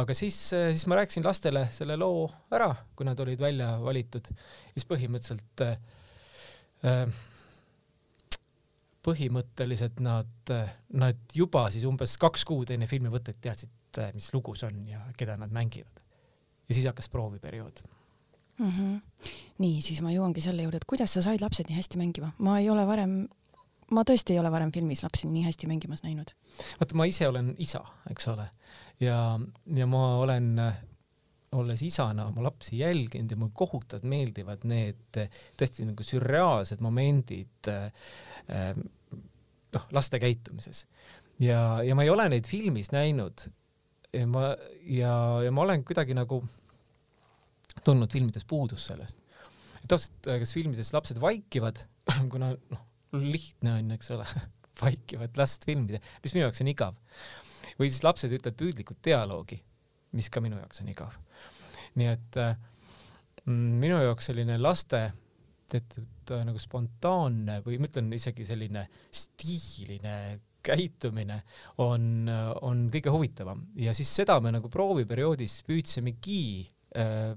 aga 0.00 0.16
siis, 0.16 0.38
äh, 0.56 0.70
siis 0.72 0.86
ma 0.90 0.98
rääkisin 1.00 1.26
lastele 1.26 1.66
selle 1.74 1.96
loo 2.00 2.26
ära, 2.54 2.72
kui 2.96 3.06
nad 3.06 3.20
olid 3.20 3.40
välja 3.40 3.74
valitud, 3.82 4.30
siis 4.74 4.88
põhimõtteliselt 4.90 5.64
äh, 5.68 7.22
põhimõtteliselt 9.04 10.00
nad, 10.04 10.52
nad 10.96 11.36
juba 11.36 11.66
siis 11.72 11.84
umbes 11.88 12.16
kaks 12.20 12.44
kuud 12.48 12.70
enne 12.72 12.88
filmivõtet 12.88 13.36
teadsid, 13.44 13.72
mis 14.16 14.30
lugu 14.34 14.54
see 14.56 14.68
on 14.68 14.80
ja 14.88 15.00
keda 15.16 15.36
nad 15.40 15.52
mängivad. 15.52 16.00
ja 16.68 16.74
siis 16.74 16.88
hakkas 16.88 17.08
prooviperiood 17.12 17.82
mm. 18.58 18.70
-hmm. 18.70 19.30
nii, 19.58 19.82
siis 19.82 20.02
ma 20.02 20.12
jõuangi 20.12 20.44
selle 20.44 20.66
juurde, 20.66 20.82
et 20.82 20.88
kuidas 20.90 21.14
sa 21.14 21.22
said 21.22 21.42
lapsed 21.42 21.68
nii 21.68 21.78
hästi 21.78 22.00
mängima, 22.00 22.32
ma 22.38 22.58
ei 22.58 22.70
ole 22.70 22.86
varem 22.86 23.24
ma 23.92 24.02
tõesti 24.06 24.34
ei 24.34 24.40
ole 24.40 24.50
varem 24.52 24.72
filmis 24.72 25.02
lapsi 25.04 25.28
nii 25.28 25.44
hästi 25.44 25.68
mängimas 25.70 26.02
näinud. 26.02 26.34
vaata, 26.80 26.94
ma 26.94 27.06
ise 27.10 27.28
olen 27.28 27.54
isa, 27.58 27.84
eks 28.10 28.28
ole, 28.32 28.48
ja, 29.00 29.38
ja 29.76 29.86
ma 29.86 30.04
olen 30.24 30.50
olles 31.54 31.82
isana 31.86 32.26
oma 32.26 32.42
lapsi 32.48 32.78
jälginud 32.78 33.30
ja 33.30 33.36
mulle 33.38 33.54
kohutavalt 33.54 34.06
meeldivad 34.10 34.64
need 34.66 35.18
tõesti 35.58 35.86
nagu 35.86 36.06
sürreaalsed 36.06 36.82
momendid 36.82 37.70
äh, 37.70 38.72
noh, 39.74 39.86
laste 39.94 40.20
käitumises. 40.22 40.86
ja, 41.42 41.82
ja 41.84 41.94
ma 41.94 42.06
ei 42.06 42.10
ole 42.10 42.28
neid 42.32 42.48
filmis 42.50 42.90
näinud. 42.94 43.46
ja 44.12 44.26
ma, 44.26 44.54
ja, 44.86 45.14
ja 45.44 45.54
ma 45.54 45.62
olen 45.66 45.84
kuidagi 45.84 46.14
nagu 46.14 46.42
tundnud 47.84 48.12
filmides 48.12 48.46
puudust 48.48 48.90
sellest. 48.90 49.18
et 49.82 49.92
ausalt, 49.92 50.18
kas 50.24 50.54
filmides 50.56 50.92
lapsed 50.94 51.20
vaikivad, 51.20 51.80
kuna 52.32 52.52
noh, 52.54 52.84
lihtne 53.14 53.78
on, 53.78 53.90
eks 53.96 54.12
ole 54.14 54.26
vaikivat 54.82 55.38
last 55.40 55.66
filmida, 55.68 56.00
mis 56.22 56.34
minu 56.36 56.46
jaoks 56.46 56.62
on 56.64 56.70
igav. 56.72 57.00
või 57.78 57.90
siis 57.90 58.04
lapsed 58.06 58.32
ütlevad 58.32 58.58
püüdlikult 58.60 59.02
dialoogi, 59.04 59.58
mis 60.14 60.30
ka 60.30 60.42
minu 60.44 60.60
jaoks 60.60 60.82
on 60.84 60.94
igav. 60.94 61.18
nii 61.98 62.08
et 62.10 62.40
äh, 62.42 62.56
minu 63.50 64.00
jaoks 64.02 64.30
selline 64.30 64.58
laste 64.60 65.04
teatud 65.70 66.32
äh, 66.34 66.42
nagu 66.46 66.60
spontaanne 66.60 67.60
või 67.64 67.78
ma 67.80 67.90
ütlen 67.90 68.10
isegi 68.14 68.46
selline 68.46 68.88
stiiline 69.12 70.16
käitumine 70.64 71.42
on, 71.84 72.28
on 72.64 72.86
kõige 72.92 73.12
huvitavam 73.12 73.66
ja 73.76 73.92
siis 73.96 74.08
seda 74.16 74.38
me 74.40 74.54
nagu 74.54 74.70
prooviperioodis 74.72 75.58
püüdsimegi 75.66 76.44
äh, 76.96 77.34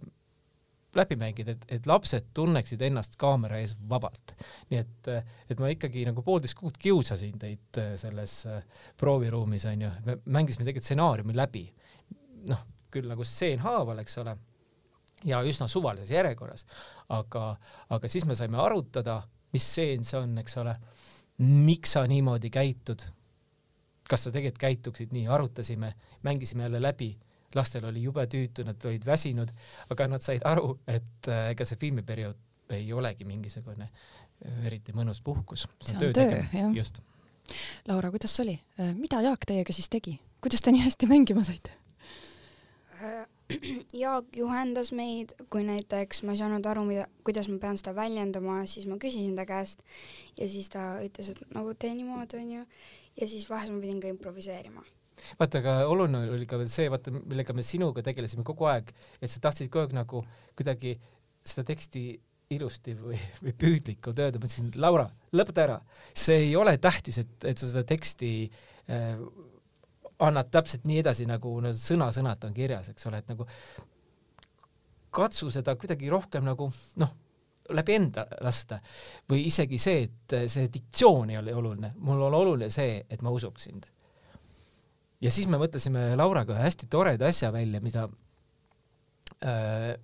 läbi 0.98 1.18
mängida, 1.20 1.56
et, 1.56 1.66
et 1.78 1.88
lapsed 1.90 2.32
tunneksid 2.38 2.82
ennast 2.88 3.18
kaamera 3.22 3.62
ees 3.62 3.76
vabalt. 3.90 4.36
nii 4.72 4.82
et, 4.82 5.12
et 5.50 5.62
ma 5.64 5.72
ikkagi 5.74 6.06
nagu 6.10 6.24
poolteist 6.26 6.58
kuud 6.60 6.78
kiusasin 6.82 7.38
teid 7.42 7.82
äh, 7.82 7.94
selles 8.00 8.40
äh, 8.50 8.64
prooviruumis 9.00 9.68
onju, 9.70 9.92
me 10.06 10.20
mängisime 10.26 10.66
tegelikult 10.66 10.90
stsenaariumi 10.90 11.38
läbi. 11.38 11.66
noh, 12.48 12.66
küll 12.94 13.10
nagu 13.10 13.26
stseen 13.28 13.60
haaval, 13.60 14.00
eks 14.04 14.18
ole 14.24 14.38
ja 15.26 15.42
üsna 15.44 15.68
suvalises 15.68 16.12
järjekorras. 16.12 16.66
aga, 17.10 17.56
aga 17.90 18.10
siis 18.10 18.26
me 18.26 18.36
saime 18.36 18.60
arutada, 18.62 19.22
mis 19.54 19.66
stseen 19.66 20.04
see 20.04 20.20
on, 20.20 20.38
eks 20.38 20.58
ole, 20.62 20.76
miks 21.38 21.96
sa 21.96 22.04
niimoodi 22.08 22.50
käitud, 22.54 23.04
kas 24.08 24.28
sa 24.28 24.32
tegelikult 24.32 24.62
käituksid 24.62 25.14
nii, 25.16 25.28
arutasime, 25.28 25.94
mängisime 26.24 26.68
jälle 26.68 26.82
läbi, 26.82 27.12
lastel 27.56 27.86
oli 27.86 28.04
jube 28.04 28.28
tüütu, 28.28 28.66
nad 28.68 28.86
olid 28.86 29.06
väsinud, 29.06 29.52
aga 29.90 30.08
nad 30.12 30.24
said 30.24 30.46
aru, 30.46 30.78
et 30.88 31.32
äh, 31.32 31.52
ega 31.54 31.68
see 31.68 31.80
filmiperiood 31.80 32.76
ei 32.76 32.90
olegi 32.94 33.28
mingisugune 33.28 33.88
äh, 33.88 34.66
eriti 34.68 34.96
mõnus 34.96 35.22
puhkus. 35.24 35.68
see 35.82 35.96
on 35.96 36.04
töö, 36.04 36.14
töö, 36.14 36.44
jah. 36.54 36.76
just. 36.76 37.02
Laura, 37.88 38.12
kuidas 38.12 38.36
oli, 38.44 38.58
äh, 38.80 38.94
mida 38.96 39.22
Jaak 39.24 39.48
teiega 39.48 39.74
siis 39.74 39.90
tegi, 39.90 40.18
kuidas 40.44 40.64
te 40.64 40.76
nii 40.76 40.84
hästi 40.84 41.10
mängima 41.12 41.46
saite? 41.48 41.72
Jaak 44.04 44.36
juhendas 44.36 44.92
meid, 44.92 45.32
kui 45.54 45.64
näiteks 45.64 46.24
ma 46.28 46.34
ei 46.36 46.42
saanud 46.42 46.66
aru, 46.68 46.84
mida, 46.88 47.08
kuidas 47.24 47.48
ma 47.52 47.60
pean 47.62 47.80
seda 47.80 47.94
väljendama, 47.96 48.60
siis 48.68 48.88
ma 48.90 48.98
küsisin 49.00 49.38
ta 49.38 49.46
käest 49.48 49.84
ja 50.40 50.50
siis 50.52 50.68
ta 50.74 50.98
ütles, 51.06 51.32
et 51.32 51.56
nagu 51.56 51.74
tee 51.80 51.94
niimoodi, 51.96 52.42
onju. 52.42 52.66
ja 53.22 53.28
siis 53.28 53.48
vahest 53.50 53.72
ma 53.72 53.80
pidin 53.80 54.02
ka 54.04 54.12
improviseerima. 54.12 54.84
Vaata, 55.40 55.62
aga 55.62 55.76
oluline 55.90 56.24
oli 56.36 56.48
ka 56.50 56.60
veel 56.62 56.72
see, 56.72 56.88
vaata, 56.94 57.14
millega 57.18 57.56
me 57.58 57.66
sinuga 57.66 58.04
tegelesime 58.06 58.46
kogu 58.48 58.70
aeg, 58.72 58.94
et 59.22 59.32
sa 59.32 59.42
tahtsid 59.44 59.72
kogu 59.72 59.88
aeg 59.88 59.98
nagu 59.98 60.24
kuidagi 60.58 60.96
seda 61.48 61.66
teksti 61.68 62.08
ilusti 62.56 62.96
või, 62.96 63.18
või 63.44 63.54
püüdlikult 63.60 64.20
öelda, 64.24 64.40
ma 64.40 64.48
ütlesin, 64.48 64.72
Laura, 64.80 65.08
lõpeta 65.36 65.66
ära, 65.66 65.78
see 66.16 66.46
ei 66.46 66.56
ole 66.56 66.78
tähtis, 66.80 67.20
et, 67.24 67.36
et 67.50 67.60
sa 67.60 67.68
seda 67.68 67.84
teksti 67.88 68.32
äh, 68.48 69.20
annad 70.24 70.50
täpselt 70.54 70.88
nii 70.88 71.02
edasi, 71.04 71.28
nagu 71.30 71.58
no, 71.62 71.74
sõna-sõnalt 71.76 72.48
on 72.48 72.56
kirjas, 72.56 72.90
eks 72.94 73.10
ole, 73.10 73.22
et 73.22 73.32
nagu 73.34 73.46
katsu 75.18 75.50
seda 75.54 75.76
kuidagi 75.80 76.10
rohkem 76.12 76.46
nagu 76.46 76.70
noh, 77.02 77.14
läbi 77.74 77.98
enda 77.98 78.26
lasta. 78.46 78.80
Või 79.30 79.46
isegi 79.50 79.80
see, 79.82 80.08
et 80.08 80.36
see 80.52 80.70
diktsioon 80.74 81.34
ei 81.34 81.40
ole 81.42 81.56
oluline, 81.56 81.94
mul 82.00 82.26
on 82.30 82.38
oluline 82.42 82.70
see, 82.74 83.02
et 83.10 83.24
ma 83.26 83.34
usuks 83.34 83.68
sind. 83.70 83.88
Ja 85.22 85.32
siis 85.34 85.48
me 85.50 85.60
mõtlesime 85.62 86.12
Lauraga 86.18 86.56
ühe 86.56 86.66
hästi 86.68 86.90
toreda 86.92 87.30
asja 87.30 87.52
välja, 87.54 87.82
mida 87.82 88.08
äh, 89.44 89.96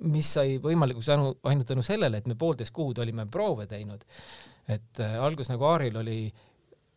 mis 0.00 0.28
sai 0.36 0.56
võimalikuks 0.62 1.10
tänu, 1.10 1.34
ainult 1.48 1.68
tänu 1.68 1.84
sellele, 1.86 2.20
et 2.22 2.30
me 2.30 2.36
poolteist 2.38 2.74
kuud 2.74 2.98
olime 3.02 3.26
proove 3.30 3.66
teinud. 3.70 4.04
et 4.68 5.00
äh, 5.00 5.18
algus 5.20 5.50
nagu 5.50 5.64
Aaril 5.66 5.96
oli 5.98 6.32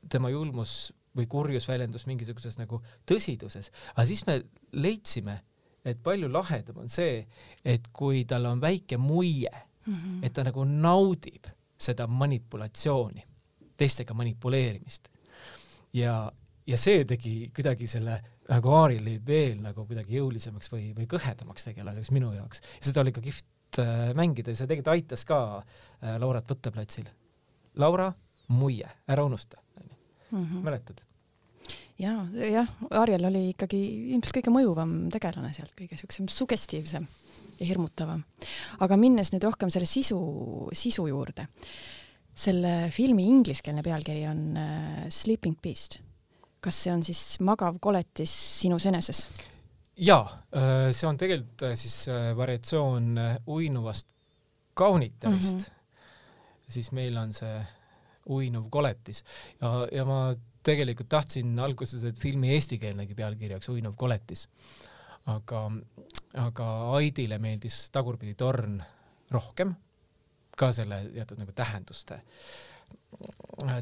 tema 0.09 0.29
julmus 0.29 0.93
või 1.17 1.25
kurjus 1.27 1.67
väljendus 1.67 2.05
mingisuguses 2.05 2.59
nagu 2.59 2.81
tõsiduses, 3.07 3.71
aga 3.95 4.05
siis 4.05 4.25
me 4.27 4.41
leidsime, 4.77 5.39
et 5.85 6.01
palju 6.03 6.29
lahedam 6.29 6.83
on 6.83 6.89
see, 6.89 7.23
et 7.63 7.87
kui 7.93 8.25
tal 8.29 8.45
on 8.45 8.61
väike 8.61 8.97
muie 8.97 9.49
mm, 9.49 9.93
-hmm. 9.93 10.25
et 10.25 10.33
ta 10.33 10.43
nagu 10.43 10.63
naudib 10.63 11.47
seda 11.77 12.07
manipulatsiooni, 12.07 13.23
teistega 13.77 14.13
manipuleerimist. 14.13 15.09
ja, 15.93 16.31
ja 16.67 16.77
see 16.81 17.05
tegi 17.09 17.35
kuidagi 17.55 17.87
selle 17.89 18.19
nagu 18.49 18.73
Aarili 18.77 19.17
veel 19.25 19.59
nagu 19.63 19.85
kuidagi 19.87 20.19
jõulisemaks 20.19 20.71
või, 20.73 20.89
või 20.97 21.07
kõhedamaks 21.09 21.67
tegelaseks 21.69 22.11
minu 22.15 22.31
jaoks. 22.35 22.61
ja 22.79 22.89
seda 22.89 23.03
oli 23.03 23.13
ka 23.15 23.23
kihvt 23.25 23.81
äh, 23.81 24.11
mängida 24.17 24.53
ja 24.53 24.59
see 24.59 24.69
tegelikult 24.69 24.93
aitas 24.95 25.25
ka 25.25 25.39
äh, 25.57 26.15
Laurat 26.21 26.49
võtteplatsil. 26.49 27.09
Laura, 27.81 28.11
muie, 28.47 28.87
ära 29.07 29.25
unusta 29.25 29.59
mm. 29.59 29.91
-hmm. 30.31 30.63
mäletad? 30.63 31.01
ja, 31.99 32.15
jah, 32.51 32.71
Ariel 32.91 33.25
oli 33.29 33.49
ikkagi 33.53 33.81
ilmselt 34.15 34.39
kõige 34.39 34.53
mõjuvam 34.53 34.95
tegelane 35.13 35.53
sealt, 35.55 35.75
kõige 35.77 35.97
siuksem 35.99 36.27
sugestiivsem 36.31 37.07
ja 37.59 37.65
hirmutavam. 37.65 38.23
aga 38.79 38.97
minnes 38.99 39.31
nüüd 39.33 39.45
rohkem 39.47 39.71
selle 39.73 39.87
sisu, 39.89 40.19
sisu 40.75 41.07
juurde, 41.07 41.47
selle 42.35 42.89
filmi 42.91 43.27
ingliskeelne 43.31 43.83
pealkiri 43.83 44.25
on 44.27 44.41
uh, 44.59 45.05
Sleeping 45.09 45.57
Beast. 45.61 46.01
Kas 46.65 46.81
see 46.85 46.93
on 46.93 47.03
siis 47.05 47.21
magav 47.45 47.79
koletis 47.81 48.33
sinus 48.61 48.87
eneses? 48.89 49.27
jaa, 49.97 50.25
äh, 50.55 50.89
see 50.91 51.07
on 51.09 51.17
tegelikult 51.21 51.67
äh, 51.69 51.77
siis 51.79 52.09
variatsioon 52.37 53.13
uinuvast 53.47 54.09
kauniterist 54.73 55.53
mm. 55.53 55.63
-hmm. 55.63 56.67
siis 56.67 56.91
meil 56.91 57.17
on 57.17 57.33
see 57.33 57.55
uinuv 58.29 58.67
koletis 58.73 59.23
ja, 59.61 59.87
ja 59.91 60.05
ma 60.05 60.19
tegelikult 60.65 61.09
tahtsin 61.09 61.55
alguses, 61.61 62.03
et 62.07 62.19
filmi 62.19 62.53
eestikeelnegi 62.55 63.15
pealkiri 63.17 63.55
oleks 63.55 63.69
Uinuv 63.69 63.95
koletis. 63.99 64.47
aga, 65.25 65.61
aga 66.37 66.67
Aidile 66.97 67.39
meeldis 67.41 67.89
Tagurpidi 67.93 68.35
torn 68.37 68.77
rohkem, 69.33 69.73
ka 70.57 70.69
selle 70.73 70.99
teatud 71.13 71.41
nagu 71.41 71.53
tähenduste, 71.57 72.19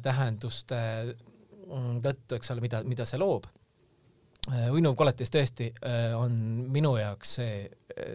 tähenduste 0.03 0.79
tõttu, 2.03 2.37
eks 2.37 2.53
ole, 2.53 2.63
mida, 2.63 2.83
mida 2.87 3.05
see 3.09 3.19
loob. 3.21 3.47
uinuv 4.71 4.95
koletis 4.99 5.31
tõesti 5.31 5.69
äh, 5.71 6.11
on 6.19 6.33
minu 6.71 6.97
jaoks 6.99 7.37
see, 7.39 7.61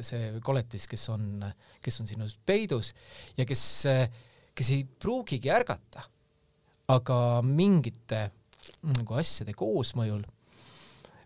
see 0.04 0.32
koletis, 0.44 0.86
kes 0.90 1.08
on, 1.14 1.44
kes 1.80 2.00
on 2.02 2.10
sinus 2.10 2.36
peidus 2.46 2.92
ja 3.38 3.46
kes, 3.48 3.62
kes 4.54 4.72
ei 4.74 4.84
pruugigi 4.84 5.48
ärgata, 5.50 6.04
aga 6.92 7.40
mingite 7.42 8.26
nagu 8.88 9.16
asjade 9.18 9.54
koosmõjul 9.56 10.22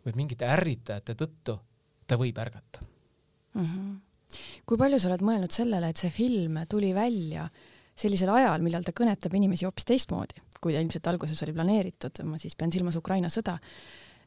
või 0.06 0.16
mingite 0.22 0.46
ärritajate 0.50 1.16
tõttu 1.18 1.58
ta 2.06 2.18
võib 2.20 2.38
ärgata 2.38 2.82
mm. 2.82 3.66
-hmm. 3.66 3.92
kui 4.66 4.78
palju 4.78 4.98
sa 4.98 5.10
oled 5.10 5.24
mõelnud 5.26 5.54
sellele, 5.54 5.88
et 5.88 5.96
see 5.96 6.10
film 6.10 6.58
tuli 6.68 6.92
välja 6.94 7.48
sellisel 7.98 8.32
ajal, 8.32 8.62
millal 8.64 8.86
ta 8.86 8.94
kõnetab 8.96 9.34
inimesi 9.36 9.66
hoopis 9.68 9.86
teistmoodi, 9.88 10.40
kui 10.60 10.74
ta 10.74 10.80
ilmselt 10.80 11.10
alguses 11.12 11.42
oli 11.44 11.54
planeeritud, 11.56 12.22
ma 12.28 12.40
siis 12.40 12.56
pean 12.58 12.72
silmas 12.72 12.96
Ukraina 12.96 13.30
sõda, 13.32 13.58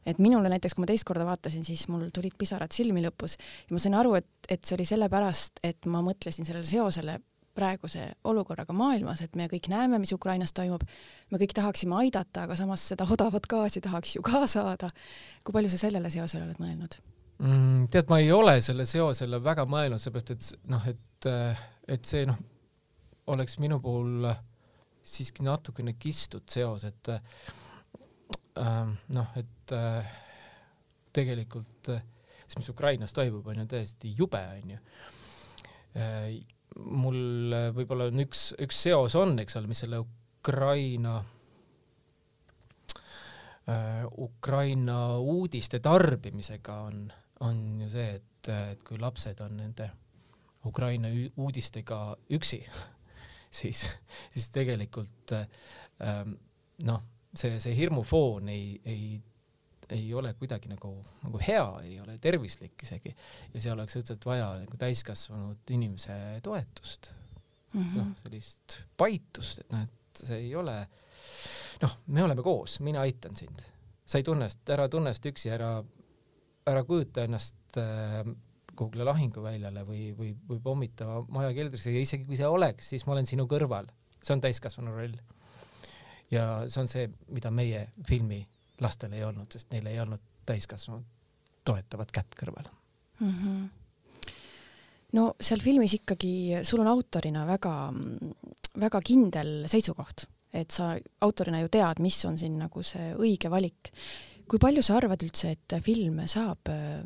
et 0.06 0.20
minule 0.22 0.50
näiteks, 0.52 0.76
kui 0.76 0.84
ma 0.84 0.90
teist 0.90 1.06
korda 1.08 1.26
vaatasin, 1.26 1.64
siis 1.66 1.86
mul 1.90 2.08
tulid 2.14 2.36
pisarad 2.38 2.74
silmi 2.74 3.02
lõpus 3.04 3.36
ja 3.38 3.74
ma 3.74 3.82
sain 3.82 3.96
aru, 3.98 4.14
et, 4.20 4.28
et 4.48 4.62
see 4.64 4.76
oli 4.78 4.86
sellepärast, 4.88 5.64
et 5.66 5.90
ma 5.90 6.02
mõtlesin 6.06 6.46
sellele 6.46 6.68
seosele 6.68 7.18
praeguse 7.56 8.10
olukorraga 8.28 8.74
maailmas, 8.76 9.22
et 9.24 9.36
me 9.38 9.48
kõik 9.50 9.70
näeme, 9.72 9.98
mis 10.02 10.12
Ukrainas 10.12 10.52
toimub, 10.56 10.84
me 11.32 11.40
kõik 11.40 11.54
tahaksime 11.56 11.96
aidata, 12.02 12.44
aga 12.44 12.56
samas 12.58 12.84
seda 12.92 13.06
odavat 13.08 13.48
gaasi 13.50 13.80
tahaks 13.84 14.16
ju 14.18 14.24
ka 14.26 14.44
saada. 14.50 14.90
kui 15.44 15.56
palju 15.56 15.72
sa 15.72 15.80
sellele 15.86 16.10
seosele 16.12 16.44
oled 16.44 16.60
mõelnud 16.60 16.98
mm,? 17.38 17.86
tead, 17.92 18.10
ma 18.12 18.20
ei 18.20 18.32
ole 18.32 18.58
selle 18.64 18.84
seosele 18.88 19.40
väga 19.42 19.64
mõelnud, 19.68 20.02
seepärast 20.02 20.34
et 20.34 20.50
noh, 20.72 20.84
et, 20.90 21.30
et 21.96 22.04
see 22.04 22.26
noh, 22.28 22.38
oleks 23.32 23.58
minu 23.62 23.80
puhul 23.82 24.28
siiski 25.06 25.44
natukene 25.46 25.94
kistud 25.98 26.48
seos, 26.50 26.84
et 26.88 27.10
äh, 27.14 27.20
noh, 29.14 29.38
et 29.38 29.74
äh, 29.74 30.10
tegelikult 31.14 31.90
see, 31.90 32.58
mis 32.58 32.68
Ukrainas 32.70 33.14
toimub, 33.16 33.46
on 33.46 33.62
ju 33.62 33.66
täiesti 33.70 34.12
jube, 34.18 34.42
on 34.62 34.76
ju. 34.76 34.82
Mul 36.76 37.54
võib-olla 37.72 38.10
on 38.10 38.20
üks, 38.26 38.50
üks 38.60 38.82
seos 38.84 39.14
on, 39.16 39.38
eks 39.40 39.56
ole, 39.56 39.70
mis 39.70 39.80
selle 39.80 40.02
Ukraina 40.02 41.14
äh, 43.70 44.04
Ukraina 44.18 45.18
uudiste 45.18 45.80
tarbimisega 45.80 46.80
on, 46.90 47.06
on 47.40 47.62
ju 47.80 47.88
see, 47.90 48.10
et, 48.20 48.50
et 48.52 48.84
kui 48.86 49.00
lapsed 49.00 49.40
on 49.42 49.56
nende 49.62 49.88
Ukraina 50.66 51.08
uudistega 51.36 52.00
üksi 52.36 52.60
siis, 53.56 53.86
siis 54.34 54.50
tegelikult 54.54 55.34
ähm, 55.36 56.36
noh, 56.84 57.02
see, 57.36 57.60
see 57.62 57.76
hirmufoon 57.76 58.48
ei, 58.52 58.80
ei, 58.84 59.20
ei 59.90 60.08
ole 60.14 60.32
kuidagi 60.38 60.70
nagu, 60.70 60.92
nagu 61.22 61.40
hea, 61.46 61.66
ei 61.84 62.00
ole 62.00 62.18
tervislik 62.22 62.82
isegi. 62.82 63.12
Ja 63.54 63.62
seal 63.62 63.78
oleks 63.78 63.98
õudselt 64.00 64.26
vaja 64.26 64.50
nagu 64.62 64.80
täiskasvanud 64.80 65.76
inimese 65.76 66.16
toetust. 66.42 67.12
Mm 67.72 67.82
-hmm., 67.82 67.96
noh, 67.98 68.12
sellist 68.22 68.78
paitust, 68.96 69.60
et 69.60 69.72
noh, 69.74 69.82
et 69.84 70.20
see 70.26 70.38
ei 70.46 70.54
ole, 70.56 70.76
noh, 71.82 71.96
me 72.06 72.22
oleme 72.24 72.42
koos, 72.42 72.78
mina 72.80 73.02
aitan 73.04 73.36
sind, 73.36 73.64
sa 74.06 74.18
ei 74.18 74.24
tunne, 74.24 74.48
ära 74.72 74.88
tunne 74.88 75.10
ennast 75.10 75.26
üksi, 75.28 75.50
ära, 75.52 75.70
ära 76.66 76.84
kujuta 76.86 77.26
ennast 77.26 77.76
äh, 77.82 78.22
kuhugile 78.78 79.06
lahinguväljale 79.08 79.84
või, 79.88 80.10
või, 80.18 80.32
või 80.48 80.60
pommitava 80.62 81.22
maja 81.32 81.54
keldrisse 81.56 81.94
ja 81.94 82.02
isegi 82.02 82.28
kui 82.28 82.38
see 82.38 82.48
oleks, 82.48 82.92
siis 82.92 83.06
ma 83.06 83.16
olen 83.16 83.28
sinu 83.28 83.48
kõrval. 83.50 83.88
see 84.22 84.36
on 84.36 84.44
täiskasvanu 84.44 84.94
roll. 84.94 85.16
ja 86.30 86.46
see 86.68 86.82
on 86.82 86.92
see, 86.92 87.08
mida 87.32 87.50
meie 87.50 87.88
filmi 88.06 88.44
lastel 88.80 89.12
ei 89.16 89.24
olnud, 89.24 89.50
sest 89.52 89.72
neil 89.72 89.86
ei 89.86 90.00
olnud 90.00 90.22
täiskasvanud 90.46 91.04
toetavat 91.66 92.12
kätt 92.14 92.38
kõrval 92.38 92.70
mm. 93.20 93.34
-hmm 93.34 93.66
no 95.16 95.26
seal 95.40 95.62
filmis 95.64 95.94
ikkagi 95.96 96.62
sul 96.66 96.82
on 96.84 96.90
autorina 96.90 97.46
väga, 97.48 97.74
väga 98.82 99.00
kindel 99.06 99.52
seisukoht, 99.70 100.26
et 100.56 100.74
sa 100.74 100.94
autorina 101.24 101.62
ju 101.62 101.70
tead, 101.72 102.02
mis 102.04 102.18
on 102.28 102.38
siin 102.40 102.58
nagu 102.60 102.82
see 102.86 103.12
õige 103.14 103.50
valik. 103.52 103.92
kui 104.46 104.60
palju 104.62 104.82
sa 104.82 104.96
arvad 105.00 105.22
üldse, 105.26 105.50
et 105.56 105.74
film 105.82 106.20
saab 106.30 106.68
äh, 106.70 107.02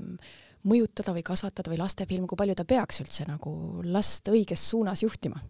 mõjutada 0.68 1.14
või 1.16 1.24
kasvatada 1.24 1.72
või 1.72 1.80
lastefilm, 1.80 2.26
kui 2.28 2.38
palju 2.38 2.56
ta 2.58 2.66
peaks 2.68 3.00
üldse 3.04 3.26
nagu 3.28 3.52
last 3.86 4.28
õiges 4.28 4.62
suunas 4.72 5.04
juhtima 5.04 5.40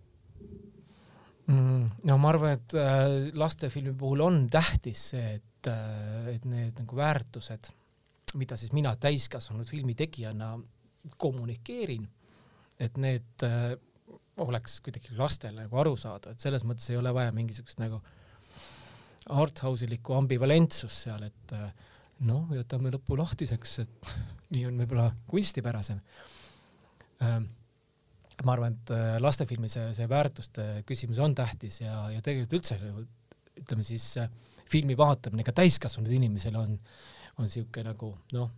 mm,? 1.51 1.85
no 2.07 2.19
ma 2.21 2.33
arvan, 2.33 2.59
et 2.59 2.77
äh, 2.79 3.07
lastefilmi 3.39 3.95
puhul 3.99 4.25
on 4.27 4.45
tähtis 4.53 5.11
see, 5.15 5.37
et 5.41 5.71
äh,, 5.71 6.35
et 6.37 6.47
need 6.49 6.79
nagu 6.79 6.99
väärtused, 6.99 7.73
mida 8.39 8.59
siis 8.59 8.75
mina 8.77 8.95
täiskasvanud 9.01 9.67
filmi 9.69 9.97
tegijana 9.99 10.55
kommunikeerin, 11.19 12.07
et 12.81 12.99
need 13.01 13.47
äh, 13.47 13.73
oleks 14.41 14.79
kuidagi 14.85 15.17
lastele 15.19 15.65
nagu 15.65 15.83
arusaadav, 15.83 16.37
et 16.37 16.43
selles 16.43 16.65
mõttes 16.65 16.87
ei 16.93 16.99
ole 17.01 17.13
vaja 17.15 17.33
mingisugust 17.35 17.83
nagu 17.83 17.99
arthouse 19.31 19.85
ilikku 19.85 20.15
ambivalentsust 20.17 21.05
seal, 21.05 21.27
et 21.27 21.53
noh, 22.25 22.47
jätame 22.57 22.93
lõpu 22.95 23.19
lahtiseks, 23.21 23.75
et 23.85 24.13
nii 24.55 24.67
on 24.69 24.79
võib-olla 24.83 25.09
kunstipärasem. 25.31 26.01
Ähm, 27.25 27.49
ma 28.45 28.55
arvan, 28.57 28.79
et 28.79 28.93
äh, 28.97 29.15
lastefilmi 29.21 29.69
see, 29.71 29.91
see 29.97 30.09
väärtuste 30.09 30.67
küsimus 30.89 31.21
on 31.23 31.35
tähtis 31.37 31.83
ja, 31.83 32.07
ja 32.15 32.23
tegelikult 32.25 32.57
üldse 32.61 32.79
ütleme 33.61 33.85
siis 33.85 34.07
äh, 34.23 34.31
filmi 34.71 34.97
vaatamine 34.97 35.45
ka 35.45 35.53
täiskasvanud 35.57 36.11
inimesele 36.17 36.59
on, 36.59 36.79
on 37.39 37.51
siuke 37.53 37.85
nagu 37.85 38.15
noh, 38.33 38.51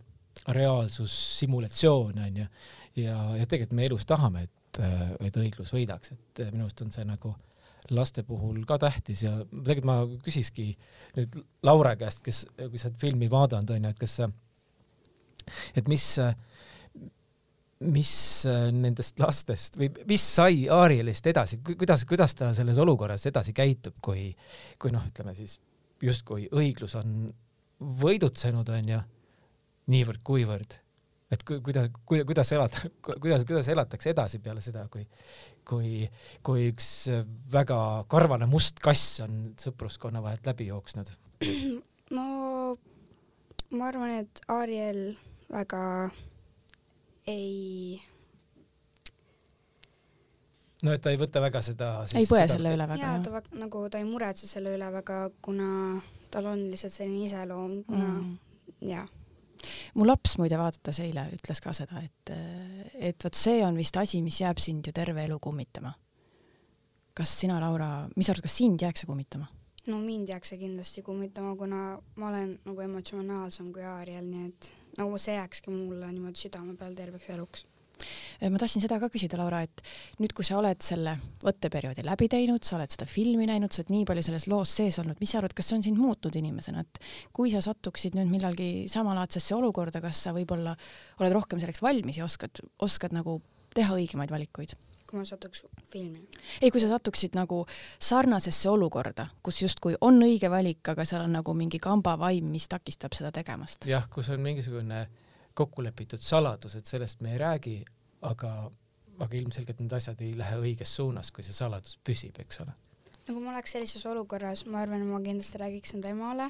reaalsus, 0.55 1.15
simulatsioon 1.39 2.21
onju 2.27 2.45
ja, 2.95 3.17
ja 3.37 3.47
tegelikult 3.47 3.75
me 3.75 3.89
elus 3.89 4.07
tahame, 4.07 4.45
et, 4.47 4.79
äh, 4.79 5.09
et 5.27 5.41
õiglus 5.43 5.75
võidaks, 5.75 6.15
et 6.15 6.45
minu 6.53 6.69
arust 6.69 6.85
on 6.85 6.95
see 6.95 7.03
nagu 7.09 7.35
äh, 7.35 7.41
laste 7.91 8.23
puhul 8.23 8.63
ka 8.67 8.77
tähtis 8.79 9.23
ja 9.25 9.33
tegelikult 9.51 9.87
ma 9.87 9.97
küsikski 10.23 10.69
nüüd 11.17 11.35
Laura 11.65 11.95
käest, 11.99 12.23
kes, 12.25 12.43
kui 12.57 12.79
sa 12.79 12.89
oled 12.89 12.99
filmi 13.01 13.29
vaadanud, 13.31 13.73
onju, 13.75 13.91
et 13.91 13.99
kas 13.99 14.17
sa, 14.21 14.29
et 15.75 15.89
mis, 15.91 16.05
mis 17.83 18.13
nendest 18.75 19.19
lastest 19.23 19.79
või 19.79 19.89
mis 20.09 20.27
sai 20.35 20.67
Aarielist 20.71 21.27
edasi, 21.31 21.61
kuidas, 21.65 22.05
kuidas 22.09 22.37
ta 22.39 22.53
selles 22.57 22.79
olukorras 22.81 23.25
edasi 23.29 23.55
käitub, 23.57 23.97
kui, 24.03 24.29
kui 24.81 24.93
noh, 24.93 25.05
ütleme 25.11 25.35
siis 25.37 25.59
justkui 26.03 26.49
õiglus 26.51 26.95
on 26.99 27.27
võidutsenud, 28.03 28.69
onju, 28.69 29.01
niivõrd-kuivõrd 29.91 30.79
et 31.33 31.43
ku, 31.47 31.57
kuidas, 31.65 31.89
kuidas 32.27 32.51
elada, 32.55 32.89
kuidas, 33.01 33.45
kuidas 33.47 33.69
elatakse 33.73 34.11
edasi 34.13 34.39
peale 34.43 34.61
seda, 34.63 34.85
kui, 34.91 35.05
kui, 35.67 36.05
kui 36.45 36.67
üks 36.71 36.89
väga 37.53 37.77
karvane 38.11 38.47
must 38.49 38.81
kass 38.83 39.21
on 39.25 39.53
sõpruskonna 39.61 40.21
vahelt 40.23 40.49
läbi 40.49 40.69
jooksnud? 40.69 41.13
no 42.17 42.25
ma 43.73 43.89
arvan, 43.89 44.17
et 44.23 44.43
Ariel 44.53 45.05
väga 45.53 45.83
ei 47.29 48.01
no 50.83 50.91
et 50.91 51.01
ta 51.03 51.13
ei 51.13 51.19
võta 51.19 51.41
väga 51.43 51.61
seda 51.63 51.89
ei 52.11 52.27
põe 52.27 52.43
seda... 52.43 52.55
selle 52.57 52.75
üle 52.75 52.87
väga 52.89 53.01
jaa, 53.01 53.17
ta 53.23 53.33
väga, 53.37 53.57
nagu 53.61 53.83
ta 53.89 54.01
ei 54.01 54.07
muretse 54.07 54.49
selle 54.49 54.75
üle 54.75 54.89
väga, 54.93 55.25
kuna 55.45 55.67
tal 56.33 56.49
on 56.51 56.65
lihtsalt 56.71 56.95
selline 56.95 57.27
iseloom, 57.29 57.83
kuna 57.87 58.09
mm. 58.09 58.31
jaa 58.89 59.05
mu 59.95 60.07
laps 60.07 60.37
muide 60.41 60.59
vaadates 60.59 60.99
eile 61.03 61.27
ütles 61.35 61.61
ka 61.63 61.73
seda, 61.75 62.01
et, 62.03 62.31
et 62.93 63.25
vot 63.25 63.37
see 63.37 63.61
on 63.65 63.77
vist 63.79 63.97
asi, 63.99 64.21
mis 64.25 64.41
jääb 64.41 64.59
sind 64.59 64.87
ju 64.87 64.93
terve 64.95 65.23
elu 65.23 65.39
kummitama. 65.39 65.93
kas 67.13 67.29
sina, 67.39 67.59
Laura, 67.61 68.07
mis 68.17 68.25
sa 68.25 68.33
arvad, 68.33 68.47
kas 68.47 68.57
sind 68.57 68.81
jääks 68.81 69.03
see 69.03 69.07
kummitama? 69.07 69.47
no 69.87 69.99
mind 70.03 70.31
jääks 70.33 70.53
see 70.53 70.59
kindlasti 70.59 71.03
kummitama, 71.05 71.55
kuna 71.55 71.83
ma 72.15 72.29
olen 72.29 72.57
nagu 72.65 72.87
emotsionaalsem 72.89 73.71
kui 73.73 73.83
Aariel, 73.87 74.25
nii 74.27 74.47
et 74.49 74.71
nagu 74.97 75.21
see 75.21 75.37
jääkski 75.37 75.73
mulle 75.73 76.11
niimoodi 76.11 76.45
südame 76.45 76.77
peal 76.79 76.97
terveks 76.97 77.29
eluks 77.35 77.65
Äh, 78.41 78.49
ma 78.51 78.59
tahtsin 78.61 78.83
seda 78.83 78.97
ka 79.01 79.09
küsida, 79.13 79.37
Laura, 79.39 79.61
et 79.65 79.83
nüüd, 80.21 80.33
kui 80.35 80.45
sa 80.47 80.57
oled 80.59 80.81
selle 80.83 81.15
võtteperioodi 81.43 82.05
läbi 82.05 82.29
teinud, 82.31 82.65
sa 82.65 82.77
oled 82.77 82.93
seda 82.93 83.07
filmi 83.09 83.47
näinud, 83.49 83.73
sa 83.73 83.83
oled 83.83 83.93
nii 83.93 84.07
palju 84.09 84.25
selles 84.27 84.47
loos 84.51 84.73
sees 84.79 84.99
olnud, 85.01 85.19
mis 85.23 85.33
sa 85.33 85.39
arvad, 85.39 85.55
kas 85.57 85.69
see 85.69 85.79
on 85.79 85.85
sind 85.87 86.01
muutnud 86.01 86.35
inimesena, 86.39 86.83
et 86.83 87.01
kui 87.35 87.53
sa 87.53 87.63
satuksid 87.63 88.17
nüüd 88.17 88.31
millalgi 88.31 88.89
samalaadsesse 88.91 89.55
olukorda, 89.57 90.01
kas 90.03 90.23
sa 90.25 90.35
võib-olla 90.35 90.75
oled 91.21 91.37
rohkem 91.37 91.61
selleks 91.63 91.83
valmis 91.85 92.19
ja 92.19 92.27
oskad, 92.27 92.63
oskad 92.83 93.15
nagu 93.15 93.39
teha 93.77 93.95
õigemaid 93.99 94.33
valikuid? 94.33 94.75
Kui 95.13 95.21
ma 95.21 95.25
satuks 95.29 95.65
filmi? 95.93 96.23
ei, 96.61 96.71
kui 96.73 96.81
sa 96.81 96.89
satuksid 96.89 97.35
nagu 97.37 97.61
sarnasesse 98.01 98.69
olukorda, 98.69 99.27
kus 99.45 99.61
justkui 99.61 99.93
on 100.01 100.17
õige 100.25 100.49
valik, 100.49 100.81
aga 100.89 101.05
seal 101.05 101.27
on 101.27 101.35
nagu 101.37 101.53
mingi 101.57 101.79
kambavaim, 101.81 102.47
mis 102.49 102.65
takistab 102.71 103.13
seda 103.13 103.29
tegemast. 103.35 103.85
jah, 103.89 104.07
kus 104.09 104.31
on 104.33 104.41
mingisugune 104.41 105.05
kokku 105.53 105.85
lepitud 105.85 106.23
saladus, 106.23 106.79
et 106.79 106.89
sellest 106.89 107.21
me 107.21 107.35
ei 107.35 107.41
räägi, 107.43 107.75
aga, 108.25 108.53
aga 109.21 109.37
ilmselgelt 109.37 109.85
need 109.85 109.93
asjad 109.93 110.25
ei 110.25 110.33
lähe 110.37 110.57
õiges 110.65 110.97
suunas, 110.97 111.29
kui 111.31 111.45
see 111.45 111.53
saladus 111.53 111.99
püsib, 112.03 112.41
eks 112.41 112.63
ole. 112.65 112.73
no 113.27 113.35
kui 113.35 113.41
ma 113.43 113.53
oleks 113.53 113.77
sellises 113.77 114.05
olukorras, 114.09 114.65
ma 114.65 114.81
arvan, 114.81 115.05
ma 115.13 115.21
kindlasti 115.21 115.61
räägiks 115.61 115.93
enda 115.93 116.09
emale. 116.09 116.49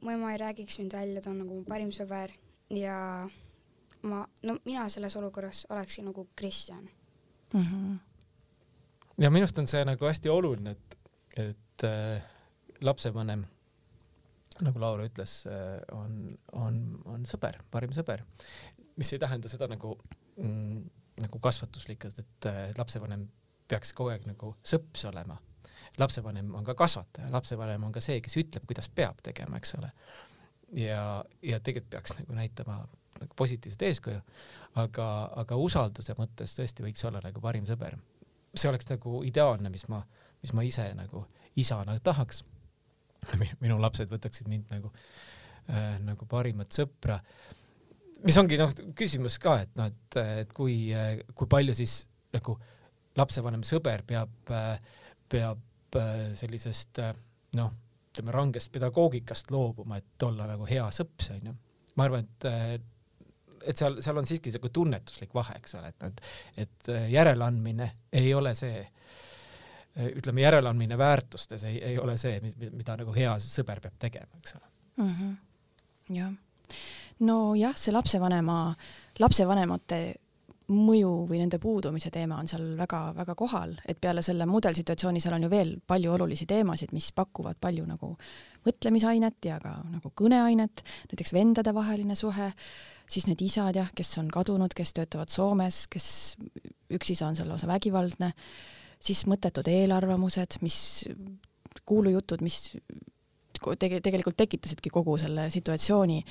mu 0.00 0.12
ema 0.12 0.32
ei 0.32 0.40
räägiks 0.40 0.80
mind 0.80 0.96
välja, 0.96 1.20
ta 1.20 1.30
on 1.30 1.42
nagu 1.44 1.60
mu 1.60 1.64
parim 1.68 1.92
sõber 1.92 2.32
ja 2.72 2.96
ma, 4.02 4.26
no 4.42 4.58
mina 4.64 4.88
selles 4.88 5.16
olukorras 5.16 5.66
oleksin 5.70 6.08
nagu 6.08 6.28
Kristjan 6.36 6.88
mm. 7.52 7.62
-hmm. 7.62 7.98
ja 9.18 9.30
minu 9.30 9.44
arust 9.44 9.58
on 9.58 9.68
see 9.68 9.84
nagu 9.84 10.04
hästi 10.04 10.32
oluline, 10.32 10.70
et, 10.70 10.98
et 11.36 11.84
äh, 11.84 12.22
lapsevanem 12.80 13.46
nagu 14.60 14.80
Laura 14.80 15.04
ütles, 15.04 15.42
äh, 15.46 15.80
on, 15.92 16.36
on, 16.52 17.00
on 17.04 17.26
sõber, 17.28 17.58
parim 17.70 17.92
sõber, 17.92 18.22
mis 18.96 19.12
ei 19.12 19.18
tähenda 19.18 19.48
seda 19.48 19.68
nagu 19.68 19.98
mm, 20.36 20.84
nagu 21.20 21.38
kasvatuslikult, 21.40 22.18
et 22.18 22.48
lapsevanem 22.78 23.26
peaks 23.68 23.92
kogu 23.96 24.12
aeg 24.12 24.26
nagu 24.28 24.54
sõps 24.66 25.06
olema. 25.08 25.38
lapsevanem 25.98 26.54
on 26.54 26.64
ka 26.64 26.74
kasvataja, 26.74 27.30
lapsevanem 27.32 27.84
on 27.84 27.92
ka 27.92 28.00
see, 28.04 28.20
kes 28.20 28.36
ütleb, 28.36 28.66
kuidas 28.68 28.88
peab 28.88 29.20
tegema, 29.22 29.56
eks 29.56 29.74
ole. 29.78 29.90
ja, 30.72 31.24
ja 31.42 31.60
tegelikult 31.60 31.90
peaks 31.90 32.18
nagu 32.20 32.36
näitama 32.36 32.78
nagu 33.20 33.32
positiivset 33.36 33.82
eeskuju, 33.82 34.20
aga, 34.82 35.08
aga 35.42 35.58
usalduse 35.60 36.16
mõttes 36.18 36.54
tõesti 36.56 36.84
võiks 36.84 37.04
olla 37.08 37.22
nagu 37.24 37.40
parim 37.42 37.66
sõber. 37.68 37.96
see 38.56 38.70
oleks 38.70 38.88
nagu 38.88 39.22
ideaalne, 39.24 39.70
mis 39.70 39.86
ma, 39.92 40.00
mis 40.42 40.52
ma 40.56 40.64
ise 40.64 40.86
nagu 40.96 41.26
isana 41.56 41.98
tahaks 41.98 42.42
minu 43.62 43.78
lapsed 43.80 44.10
võtaksid 44.12 44.48
mind 44.48 44.72
nagu 44.72 44.92
äh,, 45.68 45.96
nagu 46.04 46.28
parimat 46.30 46.72
sõpra. 46.72 47.18
mis 48.24 48.36
ongi 48.40 48.58
noh, 48.60 48.72
küsimus 48.96 49.38
ka, 49.42 49.58
et 49.64 49.72
noh, 49.76 49.90
et, 49.92 50.18
et 50.44 50.52
kui, 50.56 50.92
kui 51.34 51.48
palju 51.50 51.74
siis 51.76 52.06
nagu 52.34 52.56
lapsevanem 53.16 53.62
sõber 53.64 54.04
peab, 54.06 54.52
peab 55.28 55.98
sellisest 56.36 57.00
noh, 57.56 57.72
ütleme 58.10 58.32
rangest 58.34 58.72
pedagoogikast 58.72 59.50
loobuma, 59.52 60.00
et 60.00 60.24
olla 60.24 60.48
nagu 60.48 60.68
hea 60.68 60.84
sõps, 60.92 61.30
onju. 61.36 61.54
ma 61.96 62.08
arvan, 62.08 62.24
et 62.24 62.84
et 63.66 63.78
seal, 63.78 64.00
seal 64.04 64.20
on 64.20 64.26
siiski 64.28 64.52
siuke 64.54 64.70
tunnetuslik 64.74 65.34
vahe, 65.34 65.58
eks 65.60 65.76
ole, 65.78 65.92
et, 65.92 66.06
et, 66.08 66.22
et 66.66 66.92
järeleandmine 67.12 67.90
ei 68.12 68.34
ole 68.34 68.54
see 68.54 68.84
ütleme, 69.96 70.42
järeleandmine 70.44 70.98
väärtustes 70.98 71.64
ei, 71.64 71.78
ei 71.92 71.98
ole 71.98 72.16
see, 72.20 72.40
mida 72.66 72.98
nagu 73.00 73.14
hea 73.16 73.32
sõber 73.40 73.80
peab 73.84 73.96
tegema, 73.98 74.40
eks 74.42 74.58
ole 74.58 74.66
mm. 74.96 75.14
-hmm. 75.14 76.16
jah, 76.18 76.32
nojah, 77.24 77.76
see 77.80 77.94
lapsevanema, 77.94 78.60
lapsevanemate 79.18 80.00
mõju 80.66 81.12
või 81.30 81.38
nende 81.38 81.60
puudumise 81.62 82.10
teema 82.10 82.40
on 82.42 82.48
seal 82.50 82.64
väga-väga 82.78 83.36
kohal, 83.38 83.76
et 83.86 84.00
peale 84.02 84.22
selle 84.22 84.48
mudelsituatsiooni 84.50 85.20
seal 85.22 85.36
on 85.36 85.46
ju 85.46 85.50
veel 85.50 85.76
palju 85.86 86.12
olulisi 86.12 86.46
teemasid, 86.46 86.92
mis 86.92 87.12
pakuvad 87.14 87.60
palju 87.60 87.86
nagu 87.86 88.16
mõtlemisainet 88.66 89.46
ja 89.46 89.60
ka 89.62 89.76
nagu 89.92 90.10
kõneainet, 90.18 90.82
näiteks 91.12 91.32
vendadevaheline 91.32 92.18
suhe, 92.18 92.50
siis 93.10 93.26
need 93.30 93.42
isad 93.46 93.76
jah, 93.78 93.90
kes 93.96 94.16
on 94.22 94.30
kadunud, 94.32 94.74
kes 94.76 94.94
töötavad 94.96 95.32
Soomes, 95.32 95.84
kes 95.90 96.08
üks 96.92 97.12
isa 97.14 97.28
on 97.28 97.36
seal 97.38 97.50
lausa 97.50 97.68
vägivaldne, 97.70 98.32
siis 99.02 99.24
mõttetud 99.30 99.68
eelarvamused, 99.70 100.58
mis 100.64 100.78
kuulujutud, 101.86 102.42
mis 102.44 102.72
tege-, 103.78 104.00
tegelikult 104.04 104.36
tekitasidki 104.38 104.90
kogu 104.92 105.16
selle 105.20 105.48
situatsiooni. 105.50 106.22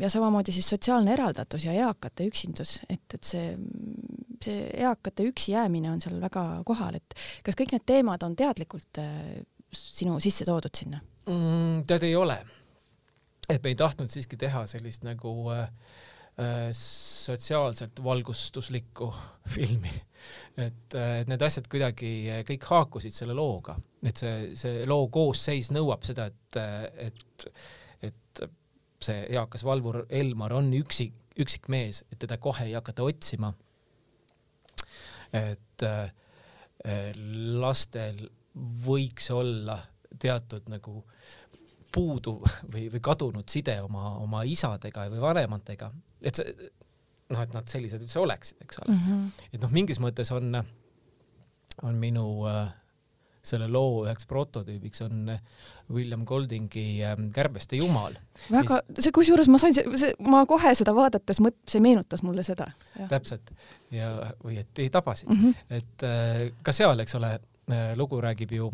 ja 0.00 0.10
samamoodi 0.10 0.52
siis 0.52 0.68
sotsiaalne 0.68 1.12
eraldatus 1.12 1.64
ja 1.64 1.72
eakate 1.72 2.26
üksindus, 2.28 2.78
et, 2.88 3.04
et 3.14 3.22
see, 3.22 3.54
see 4.44 4.68
eakate 4.82 5.26
üksi 5.30 5.54
jäämine 5.54 5.92
on 5.92 6.00
seal 6.02 6.20
väga 6.22 6.44
kohal, 6.66 6.98
et 6.98 7.16
kas 7.44 7.58
kõik 7.58 7.74
need 7.76 7.86
teemad 7.86 8.22
on 8.26 8.36
teadlikult 8.36 9.02
sinu 9.74 10.20
sisse 10.22 10.46
toodud 10.46 10.74
sinna 10.74 11.00
mm,? 11.26 11.84
tead, 11.88 12.06
ei 12.06 12.16
ole. 12.16 12.38
Et 13.48 13.62
me 13.62 13.72
ei 13.72 13.76
tahtnud 13.76 14.10
siiski 14.10 14.36
teha 14.40 14.66
sellist 14.70 15.04
nagu 15.04 15.34
äh, 15.52 15.68
Äh, 16.38 16.72
sotsiaalselt 16.72 18.04
valgustuslikku 18.04 19.14
filmi. 19.54 19.92
et, 20.56 20.94
äh, 20.94 21.20
et 21.20 21.28
need 21.30 21.42
asjad 21.46 21.68
kuidagi 21.70 22.08
äh, 22.26 22.40
kõik 22.48 22.66
haakusid 22.66 23.14
selle 23.14 23.36
looga, 23.38 23.76
et 24.02 24.18
see, 24.18 24.48
see 24.58 24.80
loo 24.90 25.06
koosseis 25.14 25.70
nõuab 25.70 26.02
seda, 26.02 26.26
et, 26.26 26.58
et, 27.06 27.46
et 28.08 28.42
see 28.98 29.20
eakas 29.30 29.62
valvur 29.62 30.00
Elmar 30.10 30.56
on 30.58 30.72
üksik, 30.74 31.14
üksik 31.38 31.70
mees, 31.70 32.02
et 32.10 32.18
teda 32.26 32.40
kohe 32.42 32.66
ei 32.66 32.74
hakata 32.74 33.06
otsima. 33.06 33.52
et 35.34 35.86
lastel 37.62 38.26
võiks 38.88 39.30
olla 39.30 39.78
teatud 40.18 40.66
nagu 40.66 41.04
puudu 41.94 42.38
või, 42.72 42.88
või 42.92 43.00
kadunud 43.00 43.48
side 43.48 43.78
oma, 43.84 44.16
oma 44.18 44.42
isadega 44.48 45.08
või 45.12 45.22
vanematega 45.22 45.92
et 46.24 46.40
see 46.40 46.70
noh, 47.32 47.42
et 47.42 47.52
nad 47.56 47.68
sellised 47.70 48.02
üldse 48.04 48.20
oleksid, 48.20 48.62
eks 48.64 48.80
ole 48.82 48.94
mm. 48.94 49.04
-hmm. 49.04 49.44
et 49.52 49.62
noh, 49.62 49.72
mingis 49.72 50.00
mõttes 50.02 50.30
on, 50.34 50.58
on 51.82 52.00
minu 52.00 52.26
äh, 52.50 52.66
selle 53.44 53.68
loo 53.68 54.04
üheks 54.04 54.26
prototüübiks 54.28 55.04
on 55.04 55.32
William 55.92 56.24
Goldingi 56.28 57.02
äh, 57.04 57.16
Kärbeste 57.34 57.76
jumal. 57.80 58.16
väga 58.52 58.80
mis..., 58.88 59.04
see 59.04 59.16
kusjuures 59.16 59.50
ma 59.52 59.60
sain, 59.60 59.76
see, 59.76 60.14
ma 60.24 60.44
kohe 60.48 60.74
seda 60.76 60.94
vaadates 60.96 61.40
mõt-, 61.44 61.60
see 61.68 61.82
meenutas 61.84 62.24
mulle 62.26 62.44
seda. 62.46 62.70
täpselt 63.08 63.54
ja, 63.92 64.14
või 64.44 64.60
et 64.62 64.84
ei 64.84 64.90
tabasid 64.90 65.28
mm, 65.28 65.42
-hmm. 65.42 65.78
et 65.80 66.08
äh, 66.08 66.48
ka 66.62 66.72
seal, 66.72 67.00
eks 67.00 67.20
ole, 67.20 67.38
äh, 67.72 67.92
lugu 67.96 68.20
räägib 68.20 68.52
ju 68.52 68.72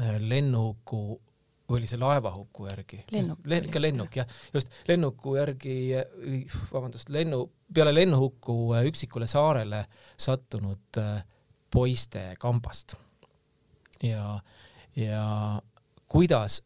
äh, 0.00 0.16
lennuku 0.20 1.20
või 1.70 1.78
oli 1.78 1.90
see 1.90 2.00
laevahuku 2.00 2.66
järgi? 2.66 3.04
lennuk. 3.14 3.44
ikka 3.56 3.82
lennuk 3.82 4.16
jah, 4.20 4.38
just 4.54 4.72
lennuku 4.88 5.36
järgi, 5.38 5.76
vabandust, 6.72 7.12
lennu, 7.14 7.44
peale 7.74 7.94
lennuhukku 7.94 8.56
äh, 8.74 8.88
üksikule 8.90 9.28
saarele 9.30 9.84
sattunud 10.18 10.98
äh, 10.98 11.22
poiste 11.70 12.34
kambast. 12.42 12.96
ja, 14.02 14.40
ja 14.96 15.26
kuidas 16.10 16.62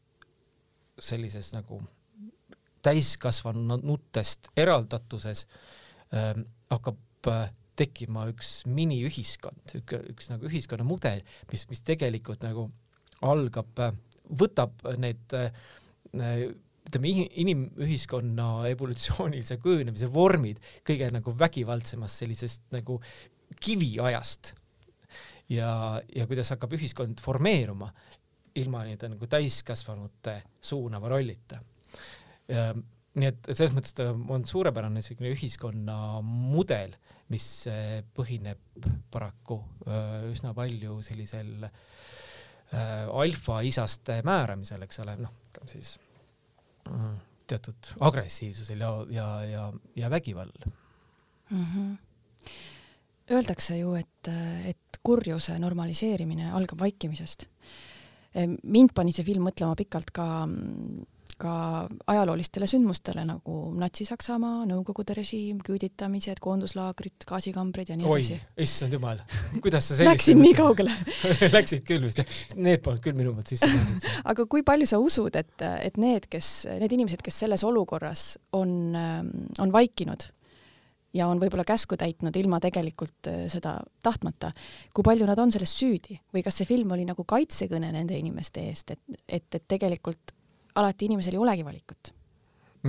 sellises 1.01 1.53
nagu 1.53 1.83
täiskasvanutest 2.85 4.53
eraldatuses 4.57 5.47
äh, 6.14 6.33
hakkab 6.71 7.29
äh, 7.29 7.53
tekkima 7.77 8.29
üks 8.31 8.62
miniühiskond, 8.71 9.75
üks, 9.81 10.01
üks 10.12 10.31
nagu 10.31 10.47
ühiskonnamudel, 10.49 11.25
mis, 11.51 11.67
mis 11.71 11.83
tegelikult 11.85 12.45
nagu 12.47 12.69
algab 13.25 13.81
äh, 13.83 13.97
võtab 14.30 14.84
need 15.00 15.34
ütleme, 16.14 17.10
inimühiskonna 17.42 18.48
evolutsioonilise 18.70 19.58
kujunemise 19.62 20.08
vormid 20.12 20.60
kõige 20.87 21.08
nagu 21.12 21.32
vägivaldsemast 21.38 22.22
sellisest 22.22 22.66
nagu 22.74 23.00
kiviajast. 23.60 24.54
ja, 25.48 26.00
ja 26.16 26.26
kuidas 26.26 26.50
hakkab 26.54 26.72
ühiskond 26.76 27.20
formeeruma 27.20 27.90
ilma 28.56 28.84
nii-öelda 28.84 29.10
nagu 29.14 29.26
täiskasvanute 29.26 30.42
suunava 30.60 31.08
rollita. 31.08 31.60
nii 33.14 33.28
et 33.30 33.50
selles 33.50 33.74
mõttes 33.74 33.94
ta 33.96 34.10
on 34.12 34.44
suurepärane 34.44 35.00
niisugune 35.00 35.32
ühiskonna 35.32 36.20
mudel, 36.22 36.96
mis 37.32 37.66
põhineb 38.14 38.88
paraku 39.10 39.60
üsna 40.32 40.52
palju 40.54 40.98
sellisel 41.06 41.64
äh, 41.64 41.78
äh, 42.74 43.04
alfaisaste 43.22 44.20
määramisel, 44.26 44.82
eks 44.87 45.00
ole, 45.04 45.16
noh, 45.22 45.32
siis 45.70 45.94
mm, 46.90 47.16
teatud 47.50 47.94
agressiivsusel 48.00 48.84
ja, 48.84 48.92
ja, 49.10 49.28
ja, 49.48 49.66
ja 49.96 50.10
vägivallal 50.10 50.70
mm. 51.50 51.64
-hmm. 51.64 51.96
Öeldakse 53.30 53.78
ju, 53.78 53.94
et, 53.94 54.28
et 54.68 54.98
kurjuse 55.02 55.58
normaliseerimine 55.58 56.50
algab 56.52 56.80
vaikimisest. 56.80 57.46
mind 58.62 58.90
pani 58.94 59.12
see 59.12 59.24
film 59.24 59.46
mõtlema 59.46 59.76
pikalt 59.78 60.10
ka 60.10 60.24
ka 61.40 61.55
ajaloolistele 62.11 62.68
sündmustele 62.70 63.25
nagu 63.29 63.57
Natsi-Saksamaa, 63.81 64.64
Nõukogude 64.68 65.16
režiim, 65.18 65.59
küüditamised, 65.64 66.40
koonduslaagrid, 66.44 67.27
gaasikambrid 67.29 67.92
ja 67.92 67.99
nii 67.99 68.09
edasi. 68.09 68.38
issand 68.66 68.97
jumal, 68.97 69.23
kuidas 69.64 69.90
sa 69.90 69.94
sellist 69.99 70.12
Läksin 70.12 70.40
nii 70.42 70.55
kaugele 70.59 70.94
Läksid 71.57 71.85
küll 71.88 72.07
vist, 72.07 72.23
need 72.57 72.85
polnud 72.85 73.05
küll 73.05 73.18
minu 73.18 73.35
poolt 73.35 73.55
sisse 73.55 73.70
pandud. 73.70 74.09
aga 74.35 74.49
kui 74.51 74.64
palju 74.66 74.88
sa 74.90 75.03
usud, 75.03 75.37
et, 75.40 75.66
et 75.81 76.01
need, 76.01 76.31
kes, 76.33 76.55
need 76.81 76.97
inimesed, 76.97 77.25
kes 77.25 77.44
selles 77.44 77.66
olukorras 77.66 78.35
on, 78.57 78.94
on 78.94 79.75
vaikinud 79.75 80.31
ja 81.14 81.29
on 81.31 81.40
võib-olla 81.40 81.64
käsku 81.66 81.97
täitnud 81.99 82.37
ilma 82.37 82.61
tegelikult 82.62 83.31
äh, 83.31 83.44
seda 83.53 83.79
tahtmata, 84.05 84.53
kui 84.94 85.07
palju 85.07 85.29
nad 85.29 85.40
on 85.40 85.53
selles 85.55 85.75
süüdi 85.79 86.18
või 86.35 86.44
kas 86.47 86.61
see 86.61 86.68
film 86.68 86.94
oli 86.97 87.07
nagu 87.09 87.27
kaitsekõne 87.29 87.92
nende 87.94 88.18
inimeste 88.18 88.66
eest, 88.68 88.97
et, 88.97 89.20
et, 89.29 89.49
et 89.55 89.68
tegelikult 89.68 90.35
alati 90.80 91.08
inimesel 91.08 91.37
ei 91.37 91.42
olegi 91.42 91.66
valikut. 91.66 92.12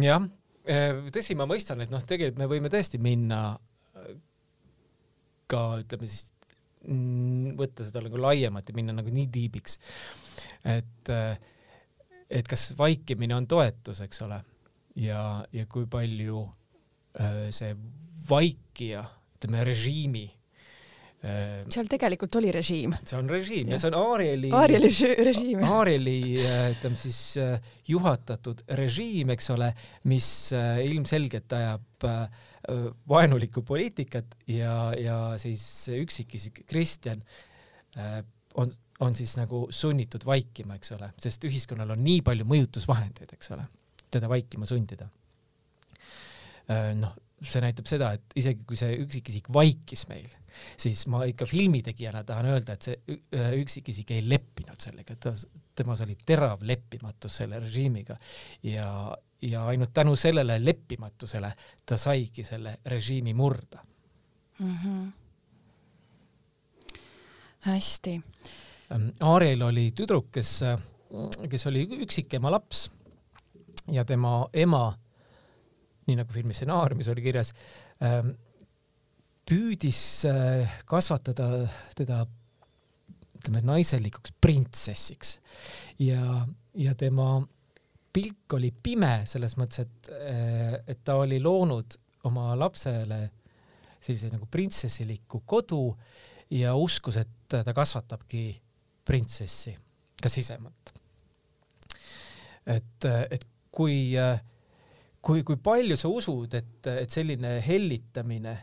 jah, 0.01 0.27
eh, 0.65 1.01
tõsi, 1.13 1.37
ma 1.37 1.47
mõistan, 1.49 1.81
et 1.83 1.91
noh, 1.93 2.03
tegelikult 2.03 2.41
me 2.41 2.49
võime 2.51 2.71
tõesti 2.73 2.99
minna 3.01 3.41
äh, 3.55 4.15
ka 5.51 5.65
ütleme 5.83 6.09
siis 6.09 6.31
võtta 6.85 7.81
seda 7.81 8.03
nagu 8.05 8.19
laiemalt 8.21 8.67
ja 8.69 8.75
minna 8.77 8.93
nagu 8.93 9.09
nii 9.09 9.25
tiibiks, 9.33 9.79
et 10.69 11.13
äh, 11.13 11.39
et 12.29 12.47
kas 12.49 12.71
vaikimine 12.77 13.35
on 13.37 13.47
toetus, 13.49 14.01
eks 14.01 14.21
ole, 14.25 14.39
ja, 14.97 15.45
ja 15.53 15.65
kui 15.69 15.85
palju 15.89 16.41
see 17.53 17.69
vaikija, 18.27 19.03
ütleme 19.37 19.61
režiimi 19.63 20.25
seal 21.25 21.87
tegelikult 21.89 22.37
oli 22.39 22.51
režiim. 22.53 22.93
see 23.01 23.17
on 23.17 23.29
režiim 23.31 23.71
ja, 23.71 23.75
ja 23.75 23.81
see 23.81 23.89
on 23.91 23.97
Aarieli, 23.97 24.51
Aarieli 24.53 24.91
režiim. 25.25 25.63
Aarieli 25.65 26.17
äh, 26.43 26.67
ütleme 26.75 26.99
siis 26.99 27.19
äh, 27.41 27.55
juhatatud 27.89 28.61
režiim, 28.77 29.33
eks 29.33 29.49
ole, 29.55 29.71
mis 30.11 30.29
äh, 30.55 30.83
ilmselgelt 30.85 31.57
ajab 31.57 31.83
vaenulikku 33.09 33.61
poliitikat 33.61 34.31
ja, 34.49 34.89
ja 34.97 35.17
siis 35.37 35.63
üksikisik 35.93 36.63
Kristjan 36.65 37.21
on, 38.57 38.71
on 39.05 39.13
siis 39.17 39.35
nagu 39.37 39.67
sunnitud 39.69 40.25
vaikima, 40.25 40.79
eks 40.79 40.95
ole, 40.95 41.11
sest 41.21 41.45
ühiskonnal 41.45 41.93
on 41.93 42.01
nii 42.01 42.23
palju 42.25 42.47
mõjutusvahendeid, 42.49 43.35
eks 43.37 43.53
ole, 43.53 43.67
teda 44.09 44.29
vaikima 44.31 44.65
sundida. 44.65 45.05
noh, 46.97 47.13
see 47.45 47.61
näitab 47.61 47.85
seda, 47.89 48.15
et 48.17 48.37
isegi 48.41 48.65
kui 48.65 48.81
see 48.81 48.97
üksikisik 49.05 49.53
vaikis 49.53 50.07
meil, 50.09 50.33
siis 50.77 51.05
ma 51.11 51.23
ikka 51.29 51.45
filmitegijana 51.49 52.23
tahan 52.23 52.49
öelda, 52.53 52.75
et 52.75 52.87
see 52.87 53.19
üksikisik 53.61 54.11
ei 54.15 54.23
leppinud 54.29 54.81
sellega, 54.81 55.17
ta, 55.19 55.33
temas 55.75 56.01
oli 56.05 56.17
terav 56.25 56.63
leppimatus 56.65 57.41
selle 57.41 57.59
režiimiga 57.59 58.17
ja, 58.63 58.87
ja 59.41 59.65
ainult 59.71 59.93
tänu 59.93 60.15
sellele 60.15 60.57
leppimatusele 60.65 61.51
ta 61.85 61.97
saigi 61.97 62.43
selle 62.47 62.77
režiimi 62.85 63.33
murda 63.33 63.83
mm. 64.59 64.75
-hmm. 64.83 65.11
hästi. 67.59 68.21
Aarel 69.19 69.61
oli 69.61 69.91
tüdruk, 69.91 70.31
kes, 70.31 70.59
kes 71.49 71.67
oli 71.67 71.87
üksikema 72.05 72.51
laps 72.51 72.89
ja 73.91 74.05
tema 74.05 74.47
ema 74.53 74.93
nii 76.05 76.19
nagu 76.19 76.33
filmi 76.33 76.53
stsenaariumis 76.53 77.09
oli 77.09 77.23
kirjas, 77.25 77.53
ähm, 78.03 78.35
püüdis 79.45 79.99
äh, 80.29 80.79
kasvatada 80.89 81.67
teda 81.97 82.23
ütleme 83.35 83.61
naiselikuks 83.61 84.33
printsessiks 84.41 85.37
ja, 86.01 86.45
ja 86.73 86.95
tema 86.97 87.37
pilk 88.15 88.55
oli 88.57 88.71
pime 88.71 89.25
selles 89.27 89.57
mõttes, 89.59 89.83
et, 89.83 90.11
et 90.87 91.01
ta 91.03 91.17
oli 91.19 91.37
loonud 91.43 91.97
oma 92.25 92.53
lapsele 92.57 93.19
sellise 93.99 94.29
nagu 94.31 94.47
printsessiliku 94.51 95.41
kodu 95.45 95.89
ja 96.55 96.75
uskus, 96.77 97.17
et 97.19 97.49
ta 97.49 97.73
kasvatabki 97.75 98.45
printsessi 99.05 99.75
ka 100.21 100.31
sisemalt. 100.31 100.93
et, 102.65 103.05
et 103.05 103.45
kui, 103.71 104.15
kui, 105.21 105.43
kui 105.43 105.57
palju 105.61 105.97
sa 105.99 106.09
usud, 106.09 106.53
et, 106.57 106.87
et 107.03 107.11
selline 107.11 107.59
hellitamine 107.65 108.55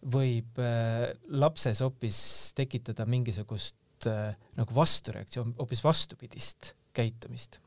võib 0.00 0.60
äh, 0.62 1.10
lapses 1.28 1.82
hoopis 1.84 2.20
tekitada 2.56 3.06
mingisugust 3.06 4.08
äh, 4.08 4.36
nagu 4.56 4.74
vastureaktsioon, 4.74 5.54
hoopis 5.58 5.84
vastupidist 5.84 6.72
käitumist? 6.96 7.60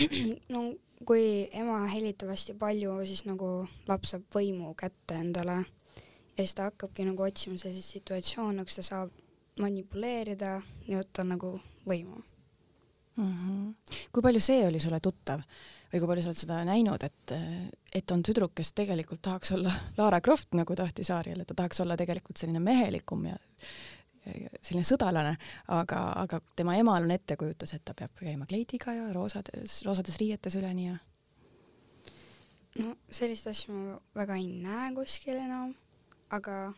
no 0.54 0.70
kui 1.06 1.48
ema 1.56 1.80
hellitab 1.90 2.30
hästi 2.30 2.54
palju, 2.60 2.98
siis 3.08 3.24
nagu 3.28 3.50
laps 3.88 4.14
saab 4.14 4.26
võimu 4.34 4.74
kätte 4.78 5.16
endale 5.18 5.62
ja 5.62 6.44
siis 6.44 6.54
ta 6.56 6.68
hakkabki 6.68 7.08
nagu 7.08 7.24
otsima 7.24 7.58
selliseid 7.58 8.00
situatsioone, 8.00 8.64
kus 8.64 8.78
ta 8.78 8.86
saab 8.86 9.14
manipuleerida 9.60 10.60
ja 10.86 11.00
võtta 11.00 11.24
nagu 11.26 11.56
võimu 11.88 12.22
mm. 13.16 13.32
-hmm. 13.32 13.98
kui 14.12 14.22
palju 14.22 14.40
see 14.40 14.66
oli 14.66 14.80
sulle 14.80 15.00
tuttav 15.00 15.42
või 15.90 16.00
kui 16.00 16.10
palju 16.10 16.24
sa 16.24 16.30
oled 16.30 16.40
seda 16.40 16.58
näinud, 16.68 17.04
et, 17.06 17.34
et 17.94 18.14
on 18.14 18.22
tüdruk, 18.26 18.54
kes 18.58 18.72
tegelikult 18.78 19.22
tahaks 19.26 19.54
olla 19.56 19.72
Lara 19.98 20.20
Croft, 20.24 20.52
nagu 20.58 20.76
tahtis 20.78 21.10
Aariel, 21.14 21.42
et 21.42 21.50
ta 21.50 21.58
tahaks 21.62 21.82
olla 21.84 21.98
tegelikult 21.98 22.40
selline 22.40 22.62
mehelikum 22.62 23.26
ja, 23.26 23.36
ja 24.30 24.50
selline 24.60 24.86
sõdalane, 24.86 25.36
aga, 25.76 26.02
aga 26.22 26.42
tema 26.56 26.78
emal 26.78 27.08
on 27.08 27.14
ettekujutus, 27.16 27.74
et 27.76 27.84
ta 27.84 27.96
peab 27.98 28.14
käima 28.22 28.48
kleidiga 28.50 28.94
ja 28.96 29.12
roosades, 29.16 29.80
roosades 29.86 30.20
riietes 30.22 30.58
üleni 30.60 30.90
ja 30.90 30.98
no 32.78 32.94
sellist 33.10 33.48
asja 33.50 33.74
ma 33.74 33.96
väga 34.14 34.36
ei 34.38 34.46
näe 34.62 34.92
kuskil 34.94 35.38
enam, 35.40 35.74
aga 36.30 36.70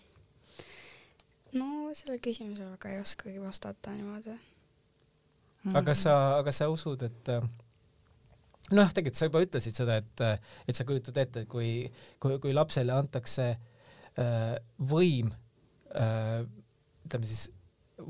no 1.59 1.69
sellele 1.97 2.21
küsimusele 2.25 2.73
väga 2.77 2.95
ei 2.95 3.03
oskagi 3.03 3.43
vastata 3.43 3.93
niimoodi. 3.97 4.39
Aga 5.79 5.95
sa, 5.95 6.15
aga 6.41 6.51
sa 6.55 6.67
usud, 6.73 7.05
et 7.07 7.29
äh, 7.31 7.45
noh, 8.77 8.91
tegelikult 8.95 9.19
sa 9.19 9.29
juba 9.29 9.43
ütlesid 9.45 9.77
seda, 9.77 9.99
et, 10.03 10.23
et 10.69 10.77
sa 10.77 10.87
kujutad 10.89 11.19
ette, 11.23 11.45
et 11.45 11.51
kui, 11.51 11.85
kui, 12.23 12.39
kui 12.43 12.55
lapsele 12.55 12.95
antakse 12.95 13.49
äh, 13.53 14.55
võim 14.93 15.33
äh, 15.97 16.43
ütleme 17.07 17.31
siis 17.31 17.49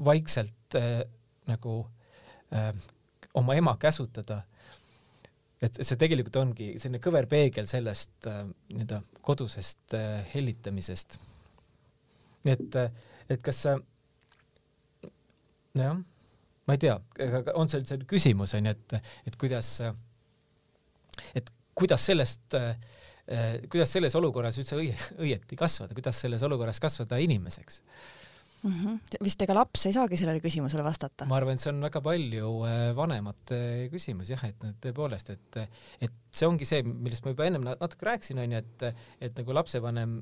vaikselt 0.07 0.79
äh, 0.79 1.03
nagu 1.51 1.81
äh, 2.55 2.73
oma 3.39 3.57
ema 3.59 3.77
käsutada, 3.81 4.43
et 5.63 5.79
see 5.79 5.99
tegelikult 5.99 6.37
ongi 6.41 6.73
selline 6.83 7.03
kõver 7.03 7.29
peegel 7.31 7.69
sellest 7.71 8.31
äh, 8.31 8.45
nii-öelda 8.73 9.03
kodusest 9.25 9.97
äh, 9.99 10.23
hellitamisest. 10.35 11.19
et, 12.51 12.81
et 13.31 13.43
kas 13.43 13.63
sa, 13.67 13.77
jah 15.79 16.01
ma 16.67 16.77
ei 16.77 16.81
tea, 16.83 16.97
on 17.59 17.71
see 17.71 17.81
üldse 17.83 17.99
küsimus 18.09 18.55
onju, 18.57 18.73
et, 18.73 19.13
et 19.27 19.37
kuidas, 19.41 19.75
et 21.35 21.53
kuidas 21.75 22.07
sellest, 22.11 22.59
kuidas 23.71 23.93
selles 23.95 24.15
olukorras 24.19 24.59
üldse 24.61 24.77
õie, 24.77 24.97
õieti 25.23 25.57
kasvada, 25.57 25.95
kuidas 25.97 26.19
selles 26.25 26.43
olukorras 26.45 26.81
kasvada 26.83 27.21
inimeseks 27.23 27.81
mm? 28.63 28.73
-hmm. 28.73 29.25
vist 29.25 29.43
ega 29.43 29.55
laps 29.57 29.87
ei 29.87 29.95
saagi 29.97 30.17
sellele 30.17 30.41
küsimusele 30.45 30.85
vastata? 30.85 31.27
ma 31.31 31.37
arvan, 31.39 31.59
et 31.59 31.65
see 31.65 31.73
on 31.73 31.81
väga 31.87 32.03
palju 32.05 32.53
äh, 32.69 32.83
vanemate 32.97 33.61
küsimus 33.93 34.33
jah, 34.35 34.45
et 34.49 34.67
tõepoolest, 34.85 35.33
et, 35.37 35.61
et 36.09 36.19
see 36.31 36.49
ongi 36.49 36.69
see, 36.69 36.83
millest 36.83 37.25
ma 37.25 37.35
juba 37.35 37.49
ennem 37.49 37.67
natuke 37.71 38.09
rääkisin, 38.11 38.43
onju, 38.45 38.63
et, 38.63 39.07
et 39.29 39.43
nagu 39.43 39.59
lapsevanem 39.61 40.21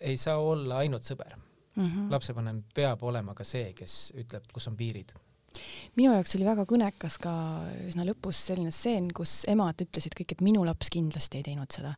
ei 0.00 0.16
saa 0.20 0.38
olla 0.42 0.82
ainult 0.82 1.06
sõber 1.08 1.36
mm. 1.36 1.84
-hmm. 1.84 2.08
lapsevanem 2.10 2.64
peab 2.74 3.02
olema 3.02 3.34
ka 3.34 3.44
see, 3.44 3.72
kes 3.76 4.12
ütleb, 4.24 4.48
kus 4.52 4.68
on 4.68 4.76
piirid 4.76 5.12
minu 5.98 6.14
jaoks 6.14 6.36
oli 6.38 6.48
väga 6.48 6.66
kõnekas 6.68 7.18
ka 7.22 7.32
üsna 7.86 8.06
lõpus 8.08 8.40
selline 8.48 8.72
stseen, 8.74 9.10
kus 9.14 9.42
emad 9.50 9.80
ütlesid 9.84 10.16
kõik, 10.18 10.36
et 10.36 10.44
minu 10.44 10.64
laps 10.68 10.92
kindlasti 10.92 11.40
ei 11.40 11.48
teinud 11.50 11.72
seda. 11.74 11.94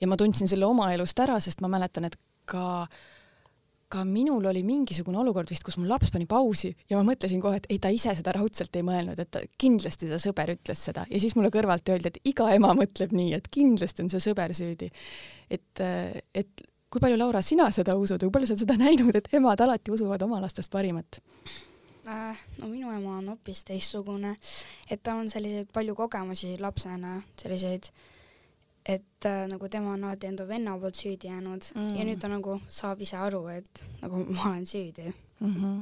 ja 0.00 0.10
ma 0.10 0.18
tundsin 0.18 0.50
selle 0.50 0.66
oma 0.66 0.92
elust 0.94 1.18
ära, 1.22 1.40
sest 1.40 1.62
ma 1.62 1.70
mäletan, 1.72 2.10
et 2.10 2.18
ka 2.50 2.86
ka 3.92 4.06
minul 4.08 4.46
oli 4.48 4.62
mingisugune 4.64 5.18
olukord 5.20 5.50
vist, 5.52 5.64
kus 5.66 5.76
mu 5.76 5.84
laps 5.88 6.12
pani 6.14 6.24
pausi 6.28 6.70
ja 6.88 6.96
ma 6.96 7.04
mõtlesin 7.10 7.42
kohe, 7.42 7.58
et 7.60 7.68
ei, 7.68 7.80
ta 7.82 7.90
ise 7.92 8.14
seda 8.16 8.32
raudselt 8.36 8.76
ei 8.78 8.84
mõelnud, 8.86 9.18
et 9.20 9.30
ta 9.34 9.42
kindlasti 9.60 10.08
ta 10.08 10.20
sõber 10.22 10.54
ütles 10.54 10.84
seda 10.88 11.04
ja 11.10 11.20
siis 11.20 11.36
mulle 11.36 11.52
kõrvalt 11.52 11.92
öeldi, 11.92 12.12
et 12.12 12.32
iga 12.32 12.48
ema 12.56 12.72
mõtleb 12.78 13.12
nii, 13.16 13.34
et 13.36 13.50
kindlasti 13.52 14.06
on 14.06 14.12
see 14.12 14.24
sõber 14.24 14.54
süüdi. 14.56 14.88
et, 15.52 15.84
et 16.32 16.64
kui 16.92 17.04
palju, 17.04 17.18
Laura, 17.20 17.42
sina 17.44 17.68
seda 17.74 17.96
usud 17.98 18.24
kui 18.24 18.32
palju 18.32 18.48
sa 18.48 18.56
oled 18.56 18.64
seda 18.64 18.78
näinud, 18.80 19.16
et 19.18 19.28
emad 19.36 19.60
alati 19.60 19.92
usuvad 19.92 20.24
oma 20.24 20.40
lastest 20.40 20.72
parimat? 20.72 21.20
Äh,? 22.06 22.40
no 22.58 22.68
minu 22.68 22.90
ema 22.94 23.18
on 23.18 23.28
hoopis 23.32 23.64
teistsugune, 23.68 24.36
et 24.90 25.02
tal 25.02 25.22
on 25.22 25.30
selliseid 25.30 25.70
palju 25.72 25.94
kogemusi 25.98 26.56
lapsena, 26.60 27.20
selliseid, 27.40 27.88
et 28.86 29.28
äh, 29.28 29.46
nagu 29.50 29.68
tema 29.70 29.94
on 29.94 30.04
alati 30.04 30.26
enda 30.26 30.46
venna 30.48 30.76
poolt 30.78 30.98
süüdi 30.98 31.30
jäänud 31.30 31.72
mm. 31.74 31.94
ja 31.96 32.06
nüüd 32.08 32.20
ta 32.20 32.30
nagu 32.32 32.58
saab 32.66 33.02
ise 33.02 33.16
aru, 33.16 33.46
et 33.54 33.84
nagu 34.02 34.24
ma 34.36 34.50
olen 34.50 34.66
süüdi 34.66 35.08
mm. 35.40 35.56
-hmm 35.56 35.80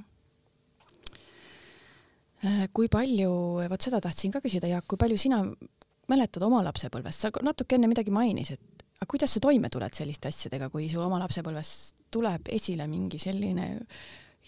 kui 2.73 2.89
palju, 2.89 3.33
vot 3.69 3.83
seda 3.85 3.99
tahtsin 4.01 4.33
ka 4.33 4.41
küsida, 4.41 4.65
Jaak, 4.71 4.87
kui 4.89 4.97
palju 4.97 5.19
sina 5.21 5.43
mäletad 6.09 6.43
oma 6.47 6.63
lapsepõlvest, 6.65 7.27
sa 7.27 7.31
natuke 7.45 7.77
enne 7.77 7.91
midagi 7.91 8.13
mainisid, 8.15 8.61
aga 8.97 9.09
kuidas 9.11 9.35
sa 9.37 9.43
toime 9.45 9.69
tuled 9.73 9.95
selliste 9.97 10.31
asjadega, 10.31 10.71
kui 10.73 10.89
sul 10.93 11.05
oma 11.05 11.21
lapsepõlves 11.23 11.73
tuleb 12.13 12.49
esile 12.53 12.87
mingi 12.91 13.21
selline 13.21 13.69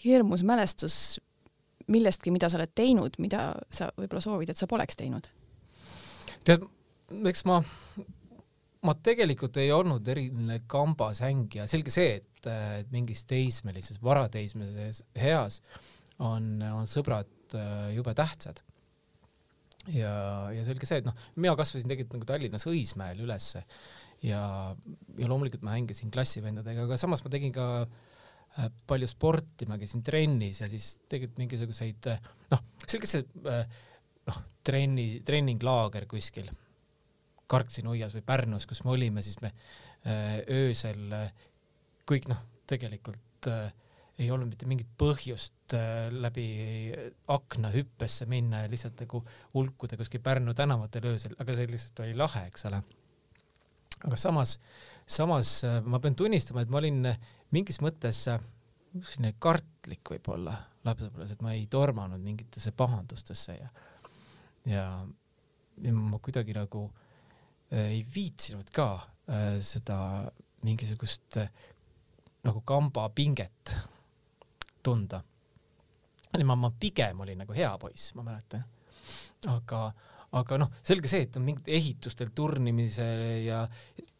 hirmus 0.03 0.43
mälestus, 0.47 1.19
millestki, 1.91 2.31
mida 2.33 2.49
sa 2.51 2.59
oled 2.59 2.73
teinud, 2.75 3.17
mida 3.23 3.51
sa 3.73 3.89
võib-olla 3.97 4.23
soovid, 4.23 4.53
et 4.53 4.59
sa 4.59 4.69
poleks 4.69 4.99
teinud? 4.99 5.29
tead, 6.43 6.65
eks 7.29 7.45
ma, 7.47 7.61
ma 8.83 8.95
tegelikult 8.99 9.57
ei 9.61 9.71
olnud 9.75 10.07
eriline 10.11 10.59
kambasängija, 10.71 11.69
selge 11.71 11.93
see, 11.93 12.19
et, 12.19 12.47
et 12.51 12.91
mingis 12.91 13.23
teismelises, 13.29 14.01
varateismelises 14.03 15.03
eas 15.15 15.61
on, 16.19 16.57
on 16.67 16.87
sõbrad 16.89 17.55
äh, 17.55 17.89
jube 17.95 18.15
tähtsad. 18.17 18.59
ja, 19.91 20.13
ja 20.51 20.63
selge 20.67 20.87
see, 20.89 20.99
et 20.99 21.07
noh, 21.07 21.15
mina 21.35 21.55
kasvasin 21.59 21.91
tegelikult 21.91 22.19
nagu 22.19 22.27
Tallinnas 22.27 22.67
Õismäel 22.67 23.23
ülesse 23.23 23.63
ja, 24.23 24.43
ja 25.19 25.31
loomulikult 25.31 25.63
ma 25.63 25.77
hängisin 25.77 26.11
klassivendadega, 26.11 26.87
aga 26.87 26.99
samas 26.99 27.23
ma 27.23 27.31
tegin 27.31 27.55
ka 27.55 27.69
äh, 27.83 28.12
palju 28.87 29.09
sporti, 29.09 29.67
ma 29.69 29.79
käisin 29.81 30.03
trennis 30.05 30.61
ja 30.61 30.69
siis 30.69 30.95
tegelikult 31.09 31.41
mingisuguseid 31.41 32.09
äh, 32.11 32.27
noh, 32.53 32.61
selge 32.85 33.09
see 33.09 33.25
äh, 33.49 33.63
noh, 34.29 34.41
trenni, 34.65 35.07
treeninglaager 35.25 36.05
kuskil 36.09 36.51
Karksi-Nuias 37.53 38.13
või 38.15 38.25
Pärnus, 38.25 38.65
kus 38.69 38.81
me 38.85 38.93
olime, 38.93 39.21
siis 39.21 39.35
me 39.43 39.51
öösel 40.49 41.11
kõik 42.09 42.25
noh, 42.31 42.39
tegelikult 42.67 43.47
ei 44.19 44.29
olnud 44.31 44.49
mitte 44.49 44.67
mingit 44.67 44.89
põhjust 44.99 45.75
läbi 46.15 46.47
akna 47.31 47.69
hüppesse 47.73 48.25
minna 48.31 48.63
ja 48.63 48.71
lihtsalt 48.71 49.03
nagu 49.03 49.21
hulkuda 49.53 49.99
kuskil 49.99 50.23
Pärnu 50.23 50.55
tänavatel 50.57 51.11
öösel, 51.11 51.35
aga 51.39 51.55
see 51.55 51.69
lihtsalt 51.69 52.01
oli 52.05 52.17
lahe, 52.17 52.47
eks 52.49 52.67
ole. 52.71 52.81
aga 54.07 54.19
samas, 54.19 54.57
samas 55.05 55.61
ma 55.85 55.99
pean 55.99 56.15
tunnistama, 56.15 56.63
et 56.63 56.71
ma 56.71 56.79
olin 56.79 57.07
mingis 57.53 57.79
mõttes 57.83 58.25
äh, 58.31 58.41
selline 59.01 59.33
kartlik 59.41 60.13
võib-olla 60.13 60.53
lapsepõlves, 60.85 61.33
et 61.33 61.43
ma 61.43 61.53
ei 61.55 61.65
tormanud 61.71 62.21
mingitesse 62.21 62.73
pahandustesse 62.77 63.55
ja, 63.57 63.69
ja, 64.69 64.85
ja 65.81 65.93
ma 65.95 66.19
kuidagi 66.23 66.55
nagu 66.57 66.85
äh, 67.71 67.95
ei 67.95 68.01
viitsinud 68.15 68.69
ka 68.75 68.87
äh, 68.99 69.57
seda 69.63 69.97
mingisugust 70.63 71.39
äh, 71.41 71.51
nagu 72.43 72.61
kambapinget 72.67 73.75
tunda. 74.83 75.23
ma, 76.43 76.55
ma 76.55 76.71
pigem 76.79 77.21
olin 77.23 77.39
nagu 77.43 77.55
hea 77.55 77.71
poiss, 77.79 78.13
ma 78.15 78.25
mäletan. 78.27 78.65
aga, 79.47 79.85
aga 80.31 80.57
noh, 80.59 80.73
selge 80.83 81.09
see, 81.11 81.25
et 81.25 81.37
on 81.39 81.47
mingid 81.47 81.67
ehitustel 81.71 82.33
turnimise 82.35 83.07
ja 83.45 83.63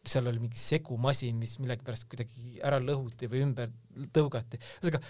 seal 0.08 0.28
oli 0.28 0.42
mingi 0.42 0.60
segumasin, 0.60 1.36
mis 1.40 1.56
millegipärast 1.62 2.08
kuidagi 2.10 2.58
ära 2.64 2.80
lõhuti 2.82 3.28
või 3.30 3.44
ümber 3.46 3.72
tõugati. 4.14 4.60
ühesõnaga, 4.82 5.00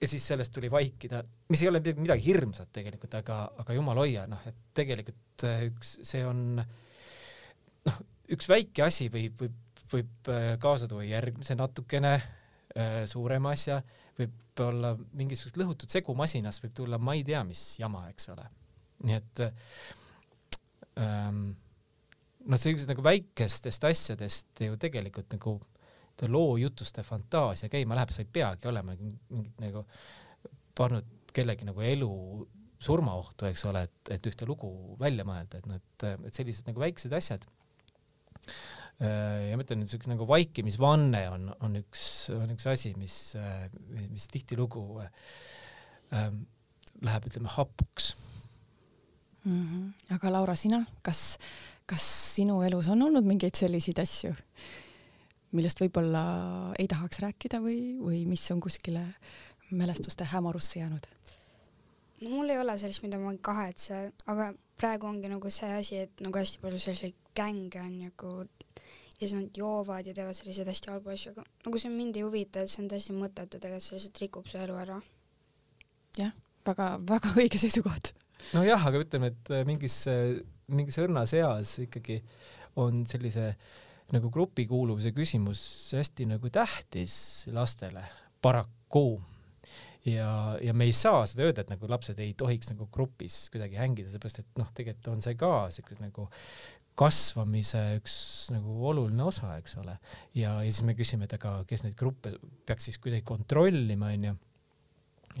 ja 0.00 0.10
siis 0.10 0.26
sellest 0.28 0.52
tuli 0.54 0.70
vaikida, 0.70 1.22
mis 1.52 1.62
ei 1.64 1.70
ole 1.70 1.80
midagi 1.96 2.26
hirmsat 2.26 2.72
tegelikult, 2.74 3.14
aga, 3.18 3.40
aga 3.64 3.76
jumal 3.76 4.00
hoia, 4.02 4.26
noh, 4.30 4.42
et 4.48 4.58
tegelikult 4.76 5.46
äh, 5.48 5.66
üks, 5.70 5.98
see 6.06 6.24
on 6.26 6.46
noh, 6.60 8.00
üks 8.34 8.48
väike 8.50 8.86
asi 8.86 9.08
võib, 9.12 9.38
võib, 9.40 9.84
võib 9.92 10.32
äh, 10.32 10.48
kaasa 10.62 10.88
tuua 10.90 11.06
järgmise 11.08 11.56
natukene 11.58 12.14
äh, 12.18 13.02
suurema 13.10 13.54
asja 13.56 13.80
võib 14.18 14.62
olla 14.62 14.94
mingisugust 15.18 15.58
lõhutud 15.58 15.90
segumasinast 15.90 16.62
võib 16.62 16.76
tulla 16.78 17.00
ma 17.02 17.16
ei 17.16 17.24
tea 17.26 17.42
mis 17.46 17.62
jama, 17.80 18.06
eks 18.12 18.30
ole. 18.34 18.46
nii 19.08 19.16
et 19.18 19.42
ähm, 21.00 21.46
noh, 22.44 22.60
sellised 22.60 22.90
nagu 22.90 23.04
väikestest 23.04 23.86
asjadest 23.88 24.64
ju 24.66 24.76
tegelikult 24.80 25.32
nagu 25.36 25.58
loojutuste 26.30 27.02
fantaasia 27.02 27.68
käima 27.72 27.96
läheb, 27.98 28.12
sa 28.14 28.22
ei 28.22 28.28
peagi 28.32 28.68
olema 28.70 28.94
mingit 28.94 29.58
nagu 29.62 29.82
pannud 30.78 31.08
kellegi 31.34 31.66
nagu 31.66 31.82
elu 31.82 32.12
surmaohtu, 32.84 33.48
eks 33.48 33.64
ole, 33.70 33.84
et, 33.88 34.12
et 34.16 34.28
ühte 34.28 34.46
lugu 34.46 34.70
välja 35.00 35.24
mõelda, 35.26 35.58
et 35.58 35.68
noh, 35.68 35.80
et, 35.80 36.06
et 36.28 36.36
sellised 36.36 36.68
nagu 36.68 36.82
väiksed 36.82 37.14
asjad. 37.16 37.46
Äh, 39.02 39.48
ja 39.48 39.56
ma 39.58 39.64
ütlen, 39.64 39.86
siukene 39.90 40.14
nagu 40.14 40.28
vaikimisvanne 40.30 41.24
on, 41.32 41.48
on 41.64 41.80
üks, 41.80 42.04
on 42.36 42.52
üks 42.54 42.68
asi, 42.70 42.92
mis, 43.00 43.16
mis 44.12 44.28
tihtilugu 44.30 44.84
äh, 45.02 46.28
läheb, 47.02 47.28
ütleme, 47.30 47.50
hapuks 47.56 48.12
mm. 49.44 49.66
-hmm. 49.66 50.14
aga 50.14 50.32
Laura, 50.32 50.54
sina, 50.54 50.84
kas, 51.02 51.38
kas 51.86 52.34
sinu 52.34 52.62
elus 52.62 52.88
on 52.88 53.02
olnud 53.02 53.24
mingeid 53.24 53.54
selliseid 53.54 53.98
asju, 53.98 54.34
millest 55.52 55.80
võib-olla 55.80 56.24
ei 56.78 56.88
tahaks 56.88 57.20
rääkida 57.22 57.60
või, 57.62 57.96
või 58.00 58.24
mis 58.26 58.50
on 58.50 58.60
kuskile 58.60 59.06
mälestuste 59.70 60.24
hämarusse 60.24 60.80
jäänud? 60.80 61.06
no 62.20 62.30
mul 62.30 62.48
ei 62.48 62.58
ole 62.58 62.78
sellist, 62.78 63.02
mida 63.02 63.18
ma 63.18 63.34
kahetsen, 63.40 64.12
aga 64.26 64.52
praegu 64.80 65.06
ongi 65.06 65.28
nagu 65.28 65.50
see 65.50 65.72
asi, 65.78 65.98
et 66.06 66.20
nagu 66.24 66.38
hästi 66.38 66.60
palju 66.62 66.78
selliseid 66.78 67.14
gänge 67.36 67.80
on 67.80 67.98
nagu 67.98 68.32
ja 69.20 69.28
siis 69.28 69.34
nad 69.34 69.56
joovad 69.56 70.06
ja 70.06 70.14
teevad 70.14 70.34
selliseid 70.34 70.68
hästi 70.68 70.90
halbu 70.90 71.10
asju, 71.14 71.32
aga 71.34 71.44
nagu 71.66 71.78
see 71.78 71.92
mind 71.92 72.16
ei 72.16 72.26
huvita, 72.26 72.62
et 72.62 72.70
see 72.70 72.82
on 72.82 72.90
täiesti 72.90 73.16
mõttetu, 73.16 73.60
tegelikult 73.60 73.86
see 73.86 73.98
lihtsalt 73.98 74.20
rikub 74.24 74.50
su 74.50 74.58
elu 74.58 74.78
ära. 74.82 75.00
jah, 76.18 76.32
väga-väga 76.66 77.34
õige 77.38 77.60
seisukoht. 77.60 78.14
Nojah, 78.52 78.88
aga 78.90 79.02
ütleme, 79.04 79.32
et 79.32 79.52
äh, 79.54 79.64
mingis, 79.68 79.98
äh, 80.10 80.36
mingis 80.74 80.98
õrnas 81.02 81.34
eas 81.38 81.78
ikkagi 81.84 82.20
on 82.80 83.04
sellise 83.08 83.52
nagu 84.12 84.28
grupikuuluvuse 84.32 85.14
küsimus 85.16 85.62
hästi 85.96 86.28
nagu 86.34 86.50
tähtis 86.52 87.46
lastele, 87.54 88.04
paraku 88.44 89.22
ja, 90.04 90.58
ja 90.62 90.74
me 90.76 90.88
ei 90.88 90.94
saa 90.96 91.24
seda 91.28 91.46
öelda, 91.48 91.64
et 91.64 91.72
nagu 91.72 91.88
lapsed 91.90 92.20
ei 92.22 92.34
tohiks 92.38 92.70
nagu 92.72 92.88
grupis 92.92 93.46
kuidagi 93.52 93.78
hängida, 93.80 94.12
seepärast 94.12 94.42
et 94.42 94.60
noh, 94.60 94.70
tegelikult 94.76 95.12
on 95.14 95.24
see 95.24 95.38
ka 95.40 95.52
siuke 95.74 95.96
nagu 96.00 96.28
kasvamise 96.98 97.80
üks 97.98 98.16
nagu 98.54 98.76
oluline 98.90 99.24
osa, 99.26 99.56
eks 99.58 99.78
ole. 99.82 99.96
ja, 100.36 100.58
ja 100.62 100.70
siis 100.70 100.84
me 100.86 100.94
küsime, 100.98 101.26
et 101.26 101.36
aga 101.38 101.56
kes 101.68 101.82
neid 101.86 101.96
gruppe 101.98 102.36
peaks 102.66 102.90
siis 102.90 103.00
kuidagi 103.02 103.26
kontrollima, 103.26 104.12
onju. 104.14 104.36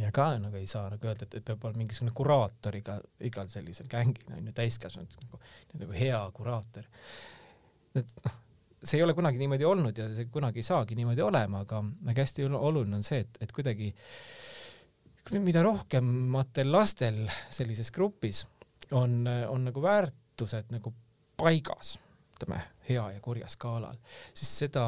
Ja 0.00 0.10
ka 0.14 0.30
nagu 0.42 0.58
ei 0.58 0.66
saa 0.70 0.88
nagu 0.92 1.06
öelda, 1.06 1.28
et, 1.28 1.36
et 1.38 1.44
peab 1.46 1.64
olema 1.68 1.84
mingisugune 1.84 2.14
kuraator 2.16 2.78
iga, 2.78 2.96
igal 3.24 3.50
sellisel 3.52 3.90
gängil 3.90 4.32
onju, 4.38 4.54
täiskasvanud 4.56 5.18
nagu, 5.22 5.42
nagu 5.80 5.98
hea 5.98 6.22
kuraator. 6.34 6.88
et 7.94 8.16
noh, 8.24 8.40
see 8.84 8.98
ei 8.98 9.04
ole 9.04 9.14
kunagi 9.16 9.40
niimoodi 9.40 9.66
olnud 9.68 9.98
ja 9.98 10.08
see 10.14 10.28
kunagi 10.32 10.60
ei 10.60 10.66
saagi 10.66 10.98
niimoodi 10.98 11.22
olema, 11.24 11.62
aga, 11.64 11.80
aga 12.10 12.26
hästi 12.26 12.48
oluline 12.48 12.98
on 12.98 13.06
see, 13.06 13.22
et, 13.24 13.38
et 13.44 13.54
kuidagi 13.54 13.92
mida 15.40 15.62
rohkematel 15.64 16.72
lastel 16.72 17.22
sellises 17.54 17.90
grupis 17.94 18.44
on, 18.92 19.22
on 19.48 19.64
nagu 19.70 19.82
väärtused 19.82 20.74
nagu 20.74 20.92
paigas, 21.40 21.96
ütleme, 22.36 22.60
hea 22.88 23.04
ja 23.14 23.22
kurja 23.24 23.48
skaalal, 23.48 23.96
siis 24.36 24.50
seda, 24.64 24.84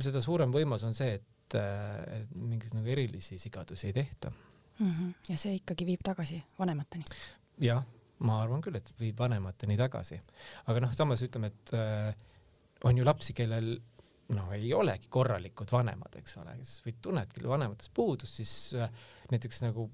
seda 0.00 0.22
suurem 0.24 0.54
võimalus 0.54 0.86
on 0.86 0.94
see, 0.96 1.18
et, 1.18 1.26
et 1.56 2.34
mingeid 2.34 2.74
nagu 2.76 2.90
erilisi 2.92 3.38
sigadusi 3.38 3.88
ei 3.88 3.92
tehta 3.92 4.32
mm. 4.78 4.90
-hmm. 4.90 5.12
ja 5.28 5.38
see 5.38 5.54
ikkagi 5.58 5.86
viib 5.86 6.02
tagasi 6.04 6.42
vanemateni? 6.58 7.04
jah, 7.60 7.84
ma 8.18 8.40
arvan 8.42 8.62
küll, 8.64 8.76
et 8.78 8.90
viib 9.00 9.18
vanemateni 9.18 9.76
tagasi. 9.76 10.20
aga 10.66 10.80
noh, 10.80 10.92
samas 10.92 11.22
ütleme, 11.22 11.52
et 11.52 11.74
äh, 11.74 12.14
on 12.84 12.98
ju 12.98 13.04
lapsi, 13.04 13.32
kellel 13.32 13.78
noh, 14.34 14.52
ei 14.52 14.72
olegi 14.74 15.08
korralikud 15.10 15.72
vanemad, 15.72 16.18
eks 16.20 16.36
ole, 16.42 16.56
kes 16.60 16.78
või 16.84 16.96
tunnedki 17.02 17.44
vanematest 17.48 17.92
puudust, 17.94 18.40
siis 18.40 18.74
äh, 18.74 18.90
näiteks 19.30 19.62
nagu 19.64 19.88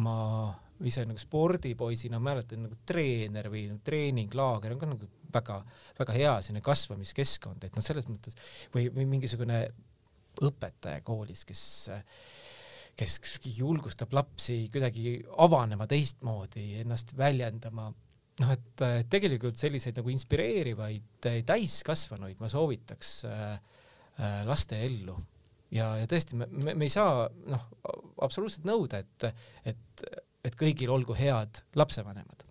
ma 0.00 0.16
ise 0.84 1.04
nagu 1.06 1.20
spordipoisina 1.20 2.18
mäletan 2.18 2.64
nagu 2.66 2.78
treener 2.86 3.46
või 3.52 3.68
treeninglaager 3.84 4.74
on 4.74 4.80
ka 4.80 4.88
nagu 4.90 5.10
väga-väga 5.34 6.16
hea 6.16 6.34
selline 6.42 6.62
kasvamiskeskkond, 6.64 7.66
et 7.66 7.76
noh, 7.76 7.84
selles 7.84 8.08
mõttes 8.10 8.38
või, 8.74 8.88
või 8.94 9.06
mingisugune 9.16 9.66
õpetaja 10.42 11.02
koolis, 11.06 11.44
kes 11.48 11.64
kes 12.94 13.40
julgustab 13.56 14.12
lapsi 14.14 14.68
kuidagi 14.70 15.16
avanema 15.42 15.86
teistmoodi, 15.90 16.76
ennast 16.84 17.10
väljendama. 17.18 17.88
noh, 18.40 18.50
et 18.50 18.82
tegelikult 19.10 19.58
selliseid 19.58 19.98
nagu 19.98 20.10
inspireerivaid 20.10 21.26
täiskasvanuid 21.46 22.40
ma 22.42 22.48
soovitaks 22.50 23.10
äh, 23.30 23.42
äh, 24.18 24.40
laste 24.46 24.78
ellu 24.82 25.14
ja, 25.74 25.92
ja 26.00 26.06
tõesti, 26.10 26.38
me, 26.38 26.48
me, 26.50 26.74
me 26.74 26.86
ei 26.86 26.90
saa 26.90 27.28
noh, 27.50 27.66
absoluutselt 28.22 28.66
nõuda, 28.66 29.02
et, 29.02 29.28
et 29.70 30.06
et 30.44 30.56
kõigil 30.58 30.92
olgu 30.92 31.16
head 31.16 31.62
lapsevanemad. 31.78 32.43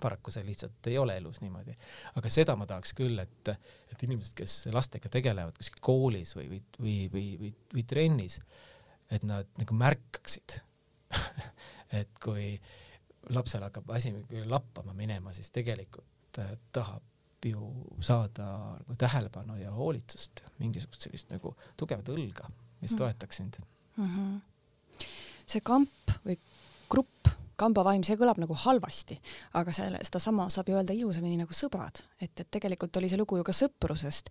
Paraku 0.00 0.32
see 0.34 0.44
lihtsalt 0.46 0.86
ei 0.90 0.98
ole 0.98 1.16
elus 1.20 1.40
niimoodi. 1.44 1.76
aga 2.20 2.32
seda 2.32 2.56
ma 2.56 2.66
tahaks 2.66 2.94
küll, 2.98 3.18
et, 3.22 3.52
et 3.92 4.06
inimesed, 4.06 4.34
kes 4.38 4.56
lastega 4.74 5.10
tegelevad 5.12 5.56
kuskil 5.58 5.82
koolis 5.84 6.34
või, 6.36 6.48
või, 6.52 6.62
või, 6.78 6.96
või, 7.12 7.26
või, 7.42 7.52
või 7.74 7.86
trennis, 7.88 8.38
et 9.10 9.24
nad 9.26 9.48
nagu 9.58 9.74
märkaksid 9.74 10.60
et 12.00 12.20
kui 12.22 12.52
lapsel 13.34 13.64
hakkab 13.66 13.90
asi 13.96 14.12
lappama 14.48 14.94
minema, 14.96 15.32
siis 15.36 15.50
tegelikult 15.54 16.40
äh, 16.40 16.54
tahab 16.72 17.04
ju 17.44 17.68
saada 18.02 18.46
nagu 18.80 18.96
tähelepanu 18.98 19.56
ja 19.60 19.70
hoolitsust, 19.70 20.42
mingisugust 20.58 21.06
sellist 21.06 21.30
nagu 21.30 21.54
tugevat 21.78 22.08
õlga, 22.10 22.48
mis 22.82 22.92
mm. 22.92 22.98
toetaks 22.98 23.36
sind 23.36 23.60
mm. 23.96 24.08
-hmm. 24.08 25.04
see 25.46 25.62
kamp 25.62 26.16
või 26.24 26.38
grupp, 26.90 27.17
kambavaim, 27.58 28.04
see 28.06 28.18
kõlab 28.18 28.40
nagu 28.42 28.56
halvasti, 28.64 29.18
aga 29.58 29.74
selle, 29.76 30.00
sedasama 30.06 30.48
saab 30.52 30.70
ju 30.70 30.78
öelda 30.78 30.96
ilusamini 30.96 31.38
nagu 31.40 31.54
sõbrad, 31.56 32.02
et, 32.20 32.32
et 32.34 32.48
tegelikult 32.50 32.96
oli 33.00 33.10
see 33.10 33.20
lugu 33.20 33.40
ju 33.40 33.46
ka 33.46 33.54
sõprusest, 33.56 34.30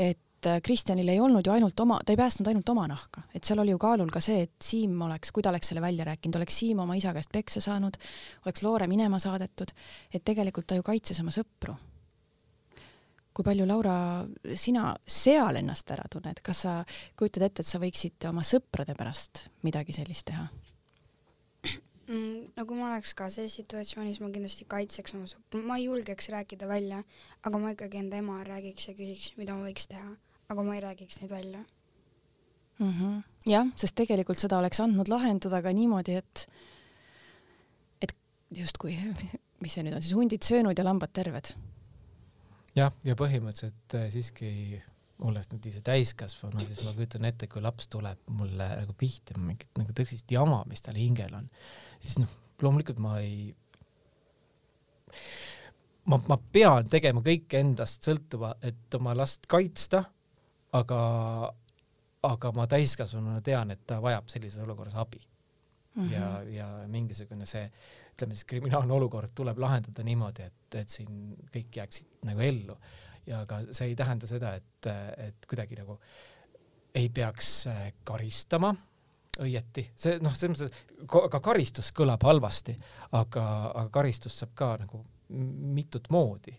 et 0.00 0.48
äh, 0.48 0.60
Kristjanil 0.64 1.08
ei 1.12 1.20
olnud 1.22 1.46
ju 1.46 1.54
ainult 1.54 1.80
oma, 1.84 2.00
ta 2.04 2.14
ei 2.14 2.20
päästnud 2.20 2.50
ainult 2.50 2.68
oma 2.72 2.86
nahka, 2.90 3.26
et 3.34 3.44
seal 3.44 3.62
oli 3.62 3.74
ju 3.74 3.80
kaalul 3.82 4.12
ka 4.12 4.22
see, 4.24 4.44
et 4.48 4.54
Siim 4.64 5.00
oleks, 5.06 5.32
kui 5.32 5.44
ta 5.44 5.52
oleks 5.52 5.72
selle 5.72 5.84
välja 5.84 6.06
rääkinud, 6.08 6.40
oleks 6.40 6.60
Siim 6.62 6.82
oma 6.84 6.96
isa 6.98 7.14
käest 7.16 7.32
peksa 7.32 7.62
saanud, 7.64 7.98
oleks 8.46 8.64
Loore 8.66 8.88
minema 8.90 9.20
saadetud, 9.22 9.74
et 10.12 10.24
tegelikult 10.24 10.68
ta 10.70 10.78
ju 10.78 10.86
kaitses 10.86 11.20
oma 11.24 11.34
sõpru. 11.34 11.76
kui 13.34 13.42
palju, 13.42 13.64
Laura, 13.66 14.22
sina 14.54 14.92
seal 15.10 15.56
ennast 15.58 15.88
ära 15.90 16.04
tunned, 16.06 16.38
kas 16.38 16.60
sa 16.62 16.74
kujutad 17.18 17.42
ette, 17.42 17.64
et 17.64 17.66
sa 17.66 17.80
võiksid 17.82 18.28
oma 18.30 18.46
sõprade 18.46 18.94
pärast 18.94 19.48
midagi 19.66 19.96
sellist 19.96 20.30
teha? 20.30 20.46
Mm,? 22.06 22.50
no 22.56 22.66
kui 22.66 22.78
ma 22.78 22.90
oleks 22.90 23.14
ka 23.18 23.28
selles 23.32 23.56
situatsioonis, 23.60 24.20
ma 24.22 24.30
kindlasti 24.34 24.66
kaitseks 24.70 25.16
oma 25.18 25.28
sõpru, 25.30 25.62
ma 25.66 25.78
ei 25.80 25.88
julgeks 25.88 26.30
rääkida 26.34 26.68
välja, 26.70 27.02
aga 27.42 27.60
ma 27.62 27.72
ikkagi 27.74 28.02
enda 28.02 28.20
ema 28.20 28.42
räägiks 28.46 28.90
ja 28.90 28.96
küsiks, 28.98 29.34
mida 29.40 29.56
ma 29.56 29.68
võiks 29.68 29.88
teha, 29.90 30.14
aga 30.52 30.66
ma 30.66 30.76
ei 30.76 30.84
räägiks 30.84 31.20
neid 31.22 31.34
välja 31.34 31.64
mm. 32.78 32.92
-hmm. 32.92 33.22
jah, 33.50 33.66
sest 33.76 33.96
tegelikult 34.00 34.38
seda 34.40 34.58
oleks 34.58 34.80
andnud 34.80 35.08
lahendada 35.08 35.62
ka 35.62 35.72
niimoodi, 35.72 36.18
et, 36.22 36.46
et 38.02 38.16
justkui, 38.50 38.96
mis 39.62 39.74
see 39.74 39.84
nüüd 39.86 39.96
on 39.96 40.02
siis, 40.02 40.16
hundid 40.16 40.42
söönud 40.42 40.78
ja 40.78 40.84
lambad 40.84 41.12
terved. 41.12 41.54
jah, 42.76 42.92
ja 43.04 43.14
põhimõtteliselt 43.14 43.98
äh, 43.98 44.10
siiski 44.10 44.82
olles 45.24 45.48
nüüd 45.52 45.66
ise 45.70 45.80
täiskasvanu, 45.84 46.64
siis 46.68 46.82
ma 46.84 46.92
kujutan 46.96 47.26
ette, 47.28 47.48
kui 47.50 47.62
laps 47.64 47.88
tuleb 47.92 48.20
mulle 48.36 48.68
nagu 48.82 48.94
pihta 48.98 49.36
mingit 49.40 49.70
nagu 49.80 49.94
tõsist 49.96 50.30
jama, 50.30 50.62
mis 50.70 50.84
tal 50.84 50.98
hingel 51.00 51.34
on, 51.38 51.50
siis 52.02 52.18
noh, 52.20 52.32
loomulikult 52.62 53.00
ma 53.02 53.18
ei, 53.22 53.48
ma, 56.10 56.20
ma 56.28 56.38
pean 56.52 56.88
tegema 56.92 57.24
kõik 57.24 57.56
endast 57.58 58.06
sõltuva, 58.06 58.54
et 58.64 58.98
oma 58.98 59.14
last 59.16 59.48
kaitsta, 59.50 60.04
aga, 60.74 60.98
aga 62.26 62.52
ma 62.56 62.66
täiskasvanuna 62.70 63.44
tean, 63.44 63.72
et 63.74 63.84
ta 63.86 64.00
vajab 64.04 64.28
sellises 64.32 64.62
olukorras 64.64 64.96
abi 65.00 65.22
mm. 65.94 66.08
-hmm. 66.08 66.12
ja, 66.12 66.42
ja 66.42 66.88
mingisugune 66.88 67.46
see, 67.46 67.64
ütleme 68.14 68.34
siis 68.34 68.44
kriminaalne 68.44 68.92
olukord 68.92 69.32
tuleb 69.34 69.58
lahendada 69.58 70.02
niimoodi, 70.02 70.42
et, 70.42 70.74
et 70.74 70.88
siin 70.88 71.34
kõik 71.54 71.80
jääksid 71.80 72.26
nagu 72.28 72.40
ellu. 72.40 72.76
Ja 73.26 73.42
aga 73.44 73.62
see 73.72 73.90
ei 73.90 73.96
tähenda 73.98 74.28
seda, 74.30 74.54
et, 74.60 74.88
et 75.28 75.46
kuidagi 75.48 75.78
nagu 75.80 75.98
ei 76.94 77.08
peaks 77.10 77.66
karistama 78.06 78.74
õieti, 79.42 79.88
see 79.98 80.18
noh, 80.22 80.34
selles 80.38 80.60
mõttes, 80.60 80.84
ka 81.10 81.40
karistus 81.42 81.90
kõlab 81.96 82.22
halvasti, 82.22 82.76
aga, 83.18 83.46
aga 83.72 83.88
karistust 83.94 84.42
saab 84.42 84.52
ka 84.54 84.74
nagu 84.84 85.00
mitut 85.74 86.06
moodi. 86.14 86.54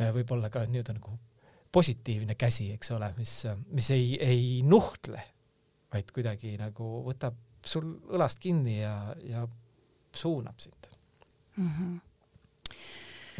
Äh, 0.00 0.12
võib-olla 0.14 0.48
ka 0.52 0.64
nii-öelda 0.68 0.96
nagu 0.96 1.16
positiivne 1.72 2.34
käsi, 2.38 2.70
eks 2.74 2.94
ole, 2.96 3.10
mis, 3.18 3.34
mis 3.70 3.90
ei, 3.94 4.14
ei 4.24 4.46
nuhtle, 4.66 5.22
vaid 5.92 6.10
kuidagi 6.14 6.56
nagu 6.58 6.88
võtab 7.06 7.36
sul 7.66 7.92
õlast 8.10 8.40
kinni 8.40 8.80
ja, 8.80 8.94
ja 9.26 9.44
suunab 10.16 10.58
sind 10.58 10.88
mm. 11.56 11.68
-hmm. 11.68 11.98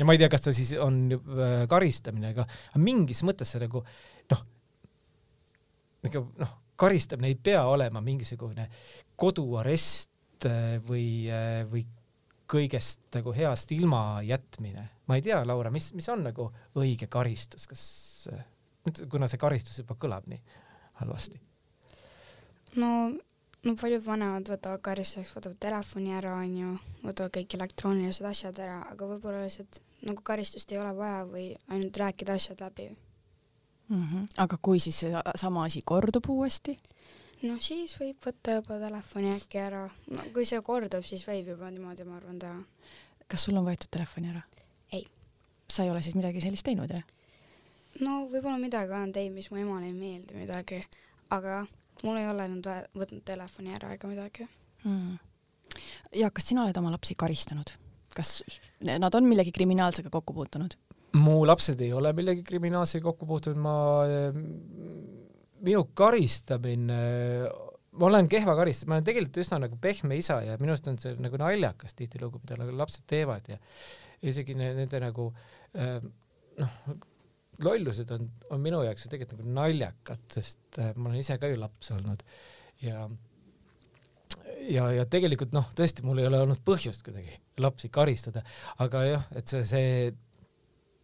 Ja 0.01 0.07
ma 0.09 0.17
ei 0.17 0.23
tea, 0.23 0.31
kas 0.33 0.47
ta 0.47 0.55
siis 0.57 0.73
on 0.81 1.03
äh, 1.13 1.67
karistamine, 1.71 2.33
aga 2.33 2.47
mingis 2.81 3.21
mõttes 3.27 3.53
see 3.53 3.63
nagu 3.63 3.83
noh, 4.33 4.43
nagu 6.07 6.25
noh, 6.41 6.55
karistamine 6.81 7.31
ei 7.31 7.37
pea 7.37 7.67
olema 7.69 8.03
mingisugune 8.05 8.67
koduarest 9.21 10.49
äh, 10.49 10.79
või, 10.87 11.29
äh, 11.29 11.61
või 11.69 11.85
kõigest 12.51 13.03
nagu 13.15 13.35
heast 13.37 13.71
ilma 13.77 14.23
jätmine. 14.27 14.89
ma 15.07 15.19
ei 15.19 15.23
tea, 15.23 15.43
Laura, 15.47 15.71
mis, 15.71 15.93
mis 15.95 16.09
on 16.11 16.25
nagu 16.27 16.49
õige 16.79 17.07
karistus, 17.11 17.69
kas, 17.71 17.85
kuna 19.13 19.29
see 19.31 19.39
karistus 19.39 19.79
juba 19.83 19.99
kõlab 20.01 20.27
nii 20.31 20.41
halvasti? 21.03 21.41
no 22.81 23.11
no 23.67 23.77
paljud 23.81 24.05
vanemad 24.07 24.49
võtavad 24.49 24.81
karistuseks, 24.85 25.35
võtavad 25.37 25.59
telefoni 25.61 26.15
ära, 26.17 26.35
onju, 26.41 26.75
võtavad 27.05 27.35
kõik 27.37 27.57
elektroonilised 27.59 28.27
asjad 28.27 28.59
ära, 28.63 28.81
aga 28.93 29.09
võib-olla 29.15 29.45
lihtsalt 29.45 29.83
nagu 30.07 30.25
karistust 30.25 30.73
ei 30.73 30.81
ole 30.81 30.95
vaja 30.97 31.25
või 31.29 31.47
ainult 31.69 31.97
rääkida 32.01 32.39
asjad 32.39 32.63
läbi 32.65 32.89
mm. 33.91 34.07
-hmm. 34.07 34.27
aga 34.37 34.59
kui 34.63 34.81
siis 34.81 35.01
see 35.05 35.23
sama 35.35 35.65
asi 35.65 35.83
kordub 35.85 36.29
uuesti? 36.29 36.79
no 37.43 37.57
siis 37.61 37.97
võib 38.01 38.17
võtta 38.27 38.59
juba 38.61 38.79
telefoni 38.81 39.35
äkki 39.35 39.59
ära, 39.59 39.89
no 40.11 40.25
kui 40.35 40.45
see 40.45 40.61
kordub, 40.63 41.05
siis 41.05 41.27
võib 41.29 41.53
juba 41.55 41.71
niimoodi, 41.71 42.05
ma 42.05 42.17
arvan, 42.17 42.39
teha. 42.39 42.63
kas 43.29 43.45
sul 43.45 43.57
on 43.57 43.67
võetud 43.69 43.91
telefoni 43.91 44.33
ära? 44.33 44.43
ei. 44.93 45.07
sa 45.69 45.85
ei 45.85 45.91
ole 45.91 46.03
siis 46.03 46.15
midagi 46.15 46.41
sellist 46.41 46.65
teinud, 46.65 46.91
jah? 46.91 47.05
no 48.01 48.25
võib-olla 48.33 48.59
midagi 48.59 48.93
olen 48.93 49.13
teinud, 49.13 49.35
mis 49.35 49.51
mu 49.51 49.61
emale 49.61 49.87
ei 49.87 49.93
meeldi 49.93 50.35
midagi, 50.35 50.81
aga 51.31 51.67
mul 52.07 52.21
ei 52.21 52.29
ole 52.31 52.49
nüüd 52.55 52.69
võtnud 52.97 53.25
telefoni 53.27 53.75
ära 53.77 53.95
ega 53.97 54.11
midagi 54.11 54.47
mm.. 54.85 55.17
ja 56.21 56.31
kas 56.35 56.51
sina 56.51 56.65
oled 56.65 56.77
oma 56.81 56.93
lapsi 56.95 57.17
karistanud? 57.19 57.73
kas 58.15 58.41
nad 58.83 59.15
on 59.15 59.29
millegi 59.29 59.53
kriminaalsega 59.55 60.13
kokku 60.13 60.35
puutunud? 60.37 60.77
mu 61.19 61.41
lapsed 61.47 61.81
ei 61.83 61.93
ole 61.97 62.13
millegi 62.17 62.45
kriminaalsega 62.47 63.05
kokku 63.09 63.27
puutunud, 63.27 63.59
ma, 63.63 63.75
minu 65.67 65.85
karistamine, 65.99 67.01
ma 67.99 68.07
olen 68.07 68.31
kehva 68.31 68.55
karistaja, 68.59 68.91
ma 68.91 68.99
olen 68.99 69.09
tegelikult 69.09 69.41
üsna 69.43 69.61
nagu 69.67 69.79
pehme 69.83 70.19
isa 70.21 70.41
ja 70.47 70.57
minu 70.61 70.75
arust 70.75 70.91
on 70.91 70.99
see 71.03 71.17
nagu 71.21 71.41
naljakas 71.41 71.99
tihtilugu, 71.99 72.43
mida 72.45 72.61
nagu 72.61 72.77
lapsed 72.79 73.07
teevad 73.11 73.51
ja 73.51 73.59
isegi 74.23 74.55
nende 74.59 75.03
nagu 75.03 75.31
noh, 75.75 76.77
lollused 77.65 78.11
on, 78.15 78.31
on 78.51 78.63
minu 78.63 78.83
jaoks 78.87 79.07
ju 79.07 79.13
tegelikult 79.13 79.43
nagu 79.43 79.57
naljakad, 79.59 80.23
sest 80.33 80.81
äh, 80.81 80.95
ma 80.97 81.11
olen 81.11 81.21
ise 81.23 81.37
ka 81.41 81.51
ju 81.51 81.59
laps 81.61 81.93
olnud 81.97 82.25
ja 82.85 83.05
ja, 84.71 84.87
ja 84.95 85.07
tegelikult 85.11 85.55
noh, 85.57 85.71
tõesti, 85.77 86.05
mul 86.07 86.21
ei 86.23 86.29
ole 86.29 86.41
olnud 86.45 86.61
põhjust 86.67 87.05
kuidagi 87.07 87.37
lapsi 87.61 87.91
karistada, 87.93 88.43
aga 88.83 89.05
jah, 89.07 89.25
et 89.37 89.51
see, 89.51 89.65
see 89.69 90.11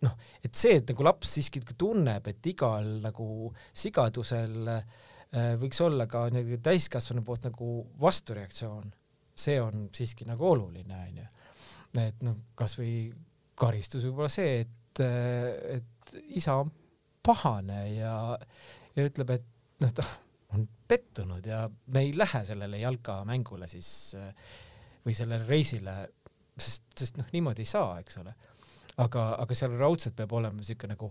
noh, 0.05 0.15
et 0.45 0.55
see, 0.57 0.77
et 0.81 0.93
nagu 0.93 1.07
laps 1.07 1.37
siiski 1.37 1.63
tunneb, 1.79 2.29
et 2.31 2.51
igal 2.53 2.89
nagu 3.05 3.51
sigadusel 3.77 4.71
äh, 4.73 4.85
võiks 5.61 5.81
olla 5.85 6.07
ka 6.11 6.27
nagu 6.35 6.61
täiskasvanu 6.63 7.25
poolt 7.27 7.49
nagu 7.49 7.79
vastureaktsioon, 8.03 8.93
see 9.37 9.59
on 9.61 9.89
siiski 9.95 10.29
nagu 10.29 10.49
oluline, 10.53 11.01
onju. 11.11 11.27
et 12.01 12.23
noh, 12.25 12.37
kasvõi 12.59 13.11
karistus 13.57 14.05
võib 14.07 14.23
olla 14.23 14.33
see, 14.33 14.61
et, 14.65 14.76
äh, 15.05 15.79
et 15.79 16.17
isa 16.39 16.61
on 16.63 16.71
pahane 17.27 17.81
ja, 17.97 18.15
ja 18.97 19.07
ütleb, 19.09 19.33
et 19.35 19.47
noh, 19.83 19.93
ta 19.93 20.05
on 20.55 20.67
pettunud 20.89 21.47
ja 21.47 21.65
me 21.93 22.05
ei 22.07 22.13
lähe 22.17 22.45
sellele 22.47 22.79
jalkamängule 22.79 23.67
siis 23.69 23.89
või 25.07 25.15
sellele 25.15 25.47
reisile, 25.47 25.97
sest, 26.59 26.87
sest 26.99 27.19
noh, 27.19 27.27
niimoodi 27.35 27.65
ei 27.65 27.71
saa, 27.71 27.97
eks 28.03 28.21
ole. 28.23 28.35
aga, 29.03 29.27
aga 29.43 29.59
seal 29.59 29.75
raudselt 29.79 30.17
peab 30.17 30.33
olema 30.39 30.57
niisugune 30.61 30.95
nagu 30.95 31.11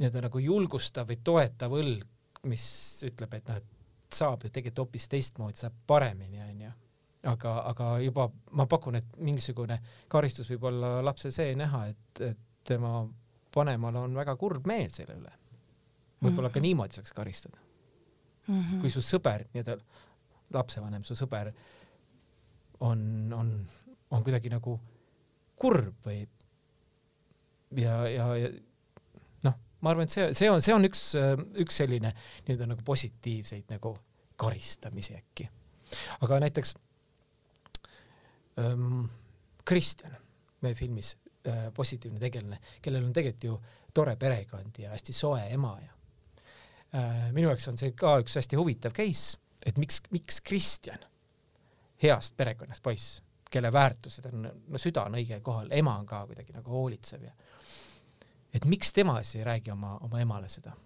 nii-öelda 0.00 0.24
nagu 0.24 0.40
julgustav 0.40 1.10
või 1.10 1.18
toetav 1.24 1.74
õlg, 1.76 2.06
mis 2.48 2.64
ütleb, 3.04 3.34
et 3.36 3.50
noh, 3.50 3.58
et 3.60 4.14
saab 4.16 4.44
ju 4.44 4.50
tegelikult 4.50 4.86
hoopis 4.86 5.08
teistmoodi, 5.12 5.60
saab 5.60 5.74
paremini, 5.86 6.40
onju. 6.42 6.70
aga, 7.30 7.56
aga 7.68 7.88
juba 8.00 8.30
ma 8.56 8.66
pakun, 8.66 8.96
et 8.96 9.18
mingisugune 9.20 9.76
karistus 10.08 10.48
võib 10.54 10.64
olla 10.70 10.98
lapse 11.04 11.30
see 11.34 11.52
näha, 11.58 11.84
et, 11.92 12.22
et 12.30 12.46
tema 12.64 13.08
vanemal 13.56 13.96
on 13.96 14.14
väga 14.14 14.36
kurb 14.36 14.66
meel 14.66 14.90
selle 14.94 15.16
üle. 15.18 15.32
võib-olla 16.20 16.50
ka 16.52 16.60
niimoodi 16.60 16.98
saaks 16.98 17.12
karistada 17.16 17.58
mm. 18.46 18.60
-hmm. 18.60 18.80
kui 18.80 18.90
su 18.90 19.00
sõber, 19.00 19.46
nii-öelda 19.54 19.76
lapsevanem, 20.54 21.04
su 21.04 21.14
sõber 21.14 21.52
on, 22.80 23.32
on, 23.32 23.52
on 24.10 24.24
kuidagi 24.24 24.50
nagu 24.52 24.78
kurb 25.60 26.06
või 26.06 26.20
ja, 27.76 27.96
ja, 28.08 28.26
ja 28.36 28.50
noh, 29.46 29.56
ma 29.80 29.90
arvan, 29.90 30.08
et 30.08 30.14
see, 30.14 30.28
see 30.34 30.50
on, 30.50 30.62
see 30.64 30.74
on 30.74 30.84
üks, 30.88 31.10
üks 31.64 31.80
selline 31.82 32.12
nii-öelda 32.46 32.70
nagu 32.74 32.84
positiivseid 32.86 33.70
nagu 33.70 33.94
karistamisi 34.40 35.14
äkki. 35.16 35.48
aga 36.20 36.40
näiteks 36.46 36.74
ähm, 38.58 39.04
Kristjan 39.64 40.16
meie 40.60 40.74
filmis 40.74 41.16
positiivne 41.74 42.20
tegelane, 42.20 42.58
kellel 42.82 43.04
on 43.04 43.12
tegelikult 43.16 43.44
ju 43.44 43.54
tore 43.94 44.16
perekond 44.16 44.78
ja 44.78 44.90
hästi 44.90 45.12
soe 45.12 45.46
ema 45.54 45.72
ja 45.80 45.92
äh, 46.94 47.32
minu 47.32 47.48
jaoks 47.48 47.68
on 47.68 47.78
see 47.80 47.94
ka 47.96 48.18
üks 48.22 48.36
hästi 48.38 48.58
huvitav 48.60 48.94
case, 48.96 49.38
et 49.66 49.78
miks, 49.78 50.00
miks 50.14 50.40
Kristjan, 50.44 51.02
heast 52.02 52.36
perekonnast 52.36 52.82
poiss, 52.82 53.20
kelle 53.50 53.72
väärtused 53.72 54.28
on, 54.30 54.46
no 54.68 54.78
süda 54.78 55.06
on 55.08 55.18
õigel 55.18 55.42
kohal, 55.44 55.70
ema 55.74 55.96
on 55.98 56.06
ka 56.06 56.22
kuidagi 56.28 56.54
nagu 56.54 56.70
hoolitsev 56.70 57.24
ja 57.26 57.34
et 58.54 58.66
miks 58.66 58.92
tema 58.92 59.18
siis 59.22 59.40
ei 59.40 59.48
räägi 59.48 59.72
oma, 59.74 59.96
oma 60.06 60.20
emale 60.22 60.48
seda? 60.48 60.76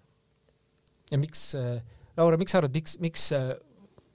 ja 1.11 1.21
miks 1.21 1.53
äh,, 1.55 1.81
Laura, 2.17 2.37
miks 2.39 2.53
sa 2.55 2.61
arvad, 2.61 2.73
miks, 2.73 2.97
miks 3.03 3.31
äh,, 3.35 3.51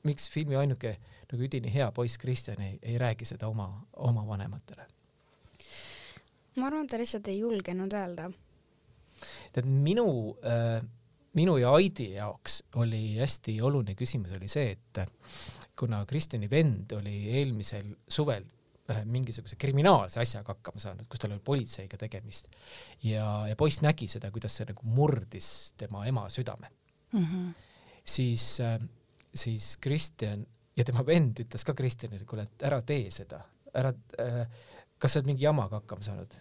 miks 0.08 0.30
filmi 0.32 0.56
ainuke 0.56 0.96
nagu 1.30 1.44
üdini 1.46 1.70
hea 1.72 1.90
poiss 1.94 2.18
Kristjan 2.18 2.62
ei, 2.64 2.78
ei 2.82 2.98
räägi 2.98 3.28
seda 3.28 3.48
oma, 3.48 3.68
oma 3.96 4.26
vanematele? 4.26 4.88
Ma 6.60 6.70
arvan, 6.70 6.86
et 6.86 6.92
ta 6.92 7.00
lihtsalt 7.00 7.28
ei 7.32 7.40
julgenud 7.40 7.92
öelda. 7.96 8.30
tead, 9.52 9.66
minu 9.66 10.06
äh,, 10.46 10.80
minu 11.38 11.56
ja 11.60 11.72
Aidi 11.78 12.12
jaoks 12.16 12.62
oli 12.80 13.18
hästi 13.18 13.60
oluline 13.62 13.94
küsimus 13.98 14.32
oli 14.36 14.48
see, 14.50 14.72
et 14.74 15.02
kuna 15.78 16.02
Kristjani 16.06 16.50
vend 16.50 16.92
oli 16.96 17.14
eelmisel 17.38 17.92
suvel 18.08 18.44
äh, 18.90 19.04
mingisuguse 19.04 19.56
kriminaalse 19.60 20.20
asjaga 20.20 20.56
hakkama 20.56 20.82
saanud, 20.82 21.08
kus 21.10 21.22
tal 21.22 21.34
oli 21.36 21.44
politseiga 21.44 21.98
tegemist 22.00 22.50
ja, 23.06 23.26
ja 23.48 23.56
poiss 23.58 23.82
nägi 23.84 24.08
seda, 24.10 24.32
kuidas 24.34 24.58
see 24.58 24.68
nagu 24.72 24.94
murdis 24.98 25.50
tema 25.80 26.04
ema 26.10 26.26
südame 26.32 26.72
mm. 27.12 27.24
-hmm. 27.24 27.52
siis 28.04 28.60
äh,, 28.60 28.80
siis 29.34 29.76
Kristjan 29.80 30.46
ja 30.76 30.84
tema 30.84 31.06
vend 31.06 31.40
ütles 31.44 31.64
ka 31.66 31.74
Kristjanile, 31.74 32.26
kuule, 32.26 32.48
et 32.48 32.62
ära 32.66 32.82
tee 32.82 33.10
seda, 33.14 33.44
ära 33.74 33.94
äh,, 34.18 34.46
kas 34.98 35.12
sa 35.12 35.20
oled 35.20 35.30
mingi 35.32 35.44
jamaga 35.44 35.80
hakkama 35.80 36.02
saanud? 36.02 36.34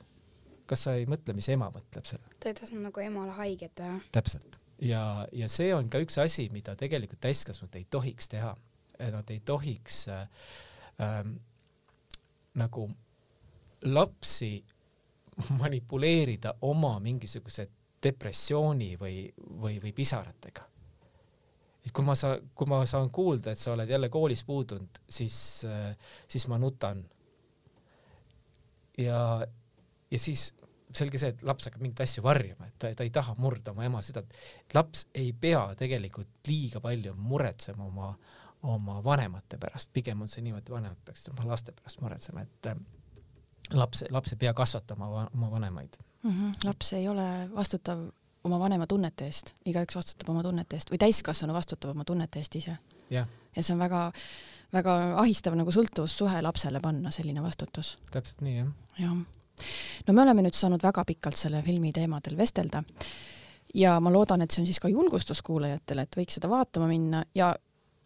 Kas 0.70 0.86
sa 0.86 0.96
ei 0.98 1.06
mõtle, 1.10 1.34
mis 1.38 1.50
ema 1.50 1.70
mõtleb 1.74 2.08
seal? 2.08 2.24
ta 2.40 2.52
ei 2.52 2.58
tahtnud 2.58 2.86
nagu 2.86 3.04
emale 3.04 3.36
haiget 3.40 3.76
teha. 3.80 4.00
täpselt. 4.16 4.60
ja, 4.86 5.04
ja 5.34 5.50
see 5.52 5.74
on 5.76 5.90
ka 5.90 6.02
üks 6.06 6.20
asi, 6.22 6.50
mida 6.54 6.76
tegelikult 6.80 7.22
täiskasvanud 7.26 7.76
ei 7.80 7.88
tohiks 7.90 8.32
teha. 8.32 8.56
Nad 9.00 9.30
ei 9.32 9.40
tohiks 9.48 10.02
äh, 10.12 10.26
ähm, 11.00 11.38
nagu 12.60 12.90
lapsi 13.88 14.66
manipuleerida 15.62 16.54
oma 16.68 16.98
mingisuguse 17.00 17.70
depressiooni 18.04 18.96
või, 19.00 19.22
või, 19.38 19.80
või 19.84 19.94
pisaratega. 19.96 20.66
et 21.86 21.92
kui 21.96 22.06
ma 22.06 22.16
saan, 22.16 22.50
kui 22.56 22.68
ma 22.68 22.82
saan 22.88 23.10
kuulda, 23.10 23.52
et 23.52 23.60
sa 23.60 23.74
oled 23.74 23.90
jälle 23.90 24.10
koolis 24.10 24.44
puudunud, 24.44 25.00
siis 25.10 25.66
äh,, 25.66 25.96
siis 26.28 26.48
ma 26.48 26.58
nutan. 26.58 27.06
ja, 28.98 29.48
ja 30.12 30.20
siis 30.20 30.54
selge 30.96 31.22
see, 31.22 31.34
et 31.34 31.42
laps 31.46 31.68
hakkab 31.68 31.84
mingeid 31.84 32.04
asju 32.06 32.24
varjama, 32.26 32.68
et 32.70 32.78
ta, 32.82 32.92
ta 32.98 33.06
ei 33.06 33.14
taha 33.14 33.36
murda 33.38 33.74
oma 33.74 33.86
ema 33.86 34.02
südant. 34.06 34.34
laps 34.74 35.06
ei 35.14 35.32
pea 35.34 35.62
tegelikult 35.78 36.48
liiga 36.48 36.82
palju 36.82 37.14
muretsema 37.16 37.86
oma, 37.86 38.14
oma 38.70 39.00
vanemate 39.06 39.60
pärast, 39.62 39.92
pigem 39.94 40.22
on 40.26 40.32
see 40.32 40.44
niimoodi, 40.46 40.74
vanemad 40.74 41.00
peaksid 41.06 41.34
oma 41.36 41.52
laste 41.52 41.76
pärast 41.78 42.02
muretsema, 42.02 42.46
et 42.46 42.72
äh, 42.72 42.80
laps, 43.78 44.04
laps 44.10 44.34
ei 44.34 44.42
pea 44.46 44.54
kasvatama 44.58 45.10
oma 45.28 45.52
vanemaid 45.52 46.00
mm. 46.24 46.32
-hmm. 46.32 46.66
laps 46.66 46.94
ei 46.94 47.08
ole 47.08 47.30
vastutav 47.56 48.08
oma 48.44 48.60
vanema 48.60 48.88
tunnete 48.88 49.26
eest, 49.26 49.54
igaüks 49.66 49.96
vastutab 49.96 50.30
oma 50.30 50.44
tunnete 50.44 50.76
eest 50.76 50.92
või 50.92 50.98
täiskasvanu 50.98 51.54
vastutab 51.54 51.92
oma 51.92 52.06
tunnete 52.06 52.40
eest 52.40 52.56
ise. 52.56 52.78
ja 53.10 53.26
see 53.60 53.74
on 53.74 53.80
väga, 53.80 54.12
väga 54.74 54.96
ahistav 55.22 55.56
nagu 55.56 55.72
sõltuvussuhe 55.72 56.42
lapsele 56.42 56.80
panna, 56.80 57.12
selline 57.12 57.44
vastutus. 57.44 57.98
täpselt 58.12 58.42
nii, 58.42 58.58
jah. 58.58 58.72
jah 59.00 59.18
no 60.08 60.14
me 60.14 60.24
oleme 60.26 60.46
nüüd 60.46 60.58
saanud 60.58 60.84
väga 60.84 61.06
pikalt 61.06 61.38
selle 61.38 61.64
filmi 61.66 61.92
teemadel 61.96 62.38
vestelda 62.38 62.84
ja 63.74 63.98
ma 64.02 64.12
loodan, 64.14 64.42
et 64.44 64.52
see 64.52 64.64
on 64.64 64.70
siis 64.70 64.82
ka 64.82 64.92
julgustus 64.92 65.42
kuulajatele, 65.46 66.06
et 66.06 66.20
võiks 66.22 66.40
seda 66.40 66.50
vaatama 66.52 66.88
minna 66.90 67.24
ja 67.38 67.54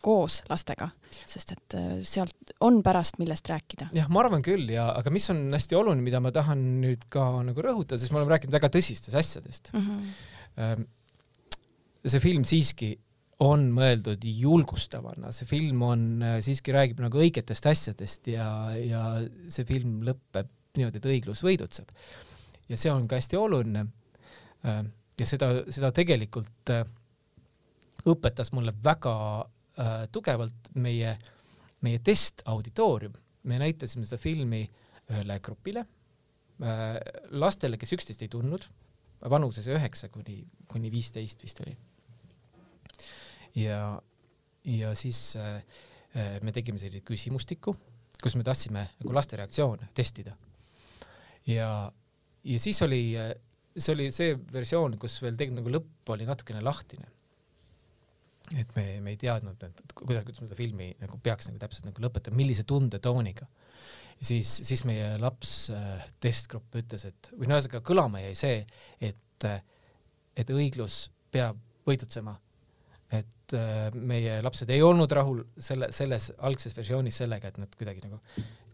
koos 0.04 0.42
lastega, 0.50 0.90
sest 1.30 1.54
et 1.56 1.76
äh, 1.80 1.94
sealt 2.08 2.52
on 2.66 2.82
pärast, 2.84 3.20
millest 3.22 3.48
rääkida. 3.48 3.88
jah, 3.96 4.10
ma 4.12 4.24
arvan 4.26 4.44
küll 4.44 4.68
ja, 4.74 4.90
aga 4.98 5.14
mis 5.14 5.30
on 5.32 5.46
hästi 5.56 5.78
oluline, 5.80 6.04
mida 6.04 6.20
ma 6.24 6.34
tahan 6.36 6.60
nüüd 6.84 7.06
ka 7.14 7.30
nagu 7.48 7.64
rõhutada, 7.64 8.02
sest 8.02 8.12
me 8.12 8.20
oleme 8.20 8.36
rääkinud 8.36 8.58
väga 8.58 8.72
tõsistest 8.74 9.16
asjadest 9.20 9.72
mm. 9.74 9.88
-hmm. 9.88 10.86
see 12.04 12.24
film 12.24 12.44
siiski 12.48 12.92
on 13.44 13.70
mõeldud 13.76 14.24
julgustavana, 14.28 15.32
see 15.36 15.48
film 15.48 15.82
on, 15.88 16.04
äh, 16.22 16.38
siiski 16.44 16.76
räägib 16.76 17.00
nagu 17.04 17.24
õigetest 17.24 17.72
asjadest 17.72 18.28
ja, 18.28 18.50
ja 18.76 19.06
see 19.48 19.66
film 19.68 20.02
lõpeb 20.04 20.52
niimoodi, 20.78 21.00
et 21.02 21.10
õiglus 21.12 21.44
võidutseb. 21.46 21.90
ja 22.70 22.78
see 22.78 22.92
on 22.92 23.08
ka 23.08 23.20
hästi 23.20 23.38
oluline. 23.38 23.86
Äh, 24.66 24.84
ja 25.20 25.26
seda, 25.30 25.50
seda 25.70 25.92
tegelikult 25.94 26.72
õpetas 28.10 28.52
mulle 28.54 28.74
väga 28.84 29.16
äh, 29.80 30.06
tugevalt 30.12 30.72
meie, 30.76 31.16
meie 31.82 32.00
testauditoorium. 32.00 33.14
me 33.44 33.60
näitasime 33.60 34.06
seda 34.08 34.22
filmi 34.22 34.64
ühele 35.12 35.40
grupile 35.44 35.84
äh,, 35.84 36.98
lastele, 37.32 37.78
kes 37.78 37.92
üksteist 37.98 38.22
ei 38.24 38.32
tundnud, 38.32 38.66
vanuses 39.30 39.68
üheksa 39.68 40.08
kuni, 40.10 40.46
kuni 40.68 40.92
viisteist 40.92 41.44
vist 41.44 41.60
oli. 41.66 41.76
ja, 43.56 44.02
ja 44.64 44.96
siis 44.96 45.36
äh, 45.36 45.64
äh 46.16 46.40
me 46.42 46.52
tegime 46.52 46.80
sellise 46.80 47.04
küsimustiku, 47.04 47.76
kus 48.24 48.36
me 48.36 48.44
tahtsime 48.44 48.90
nagu 49.00 49.14
laste 49.14 49.38
reaktsioone 49.38 49.90
testida. 49.94 50.36
Ja, 51.50 51.70
ja 52.44 52.60
siis 52.60 52.82
oli, 52.86 53.02
see 53.76 53.96
oli 53.96 54.12
see 54.16 54.38
versioon, 54.54 54.98
kus 55.02 55.20
veel 55.24 55.38
tegelikult 55.40 55.62
nagu 55.64 55.76
lõpp 55.78 56.16
oli 56.16 56.30
natukene 56.30 56.64
lahtine 56.64 57.10
et 58.52 58.76
me, 58.76 58.86
me 59.04 59.14
ei 59.14 59.20
teadnud, 59.20 59.62
et 59.66 59.94
kuidas, 59.98 60.24
kuidas 60.28 60.42
me 60.44 60.48
seda 60.50 60.58
filmi 60.58 60.90
nagu 61.02 61.18
peaks 61.24 61.48
nagu 61.50 61.62
täpselt 61.62 61.88
nagu 61.88 62.04
lõpetama, 62.04 62.38
millise 62.38 62.66
tundetooniga. 62.68 63.48
siis, 64.24 64.50
siis 64.68 64.84
meie 64.88 65.16
laps 65.22 65.70
äh,, 65.74 66.04
testgrupp 66.24 66.76
ütles, 66.80 67.08
et 67.10 67.32
või 67.38 67.50
no 67.50 67.58
ühesõnaga 67.58 67.84
kõlama 67.88 68.24
jäi 68.24 68.34
see, 68.38 68.58
et, 69.02 69.48
et 70.36 70.52
õiglus 70.54 71.08
peab 71.32 71.60
võidutsema. 71.88 72.36
et 73.14 73.56
äh, 73.58 73.94
meie 73.94 74.42
lapsed 74.42 74.70
ei 74.74 74.84
olnud 74.84 75.12
rahul 75.12 75.44
selle, 75.58 75.92
selles 75.96 76.32
algses 76.40 76.76
versioonis 76.78 77.24
sellega, 77.24 77.50
et 77.50 77.62
nad 77.62 77.80
kuidagi 77.80 78.06
nagu, 78.06 78.20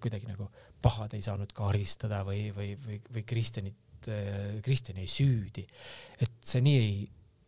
kuidagi 0.01 0.29
nagu 0.29 0.49
pahad 0.81 1.13
ei 1.17 1.23
saanud 1.25 1.53
karistada 1.55 2.23
või, 2.27 2.49
või, 2.55 2.73
või, 2.85 2.99
või 3.13 3.23
Kristjanit 3.27 4.09
äh,, 4.11 4.59
Kristjani 4.65 5.05
ei 5.05 5.11
süüdi. 5.11 5.65
et 6.19 6.35
see 6.45 6.61
nii 6.65 6.83
ei 6.83 6.99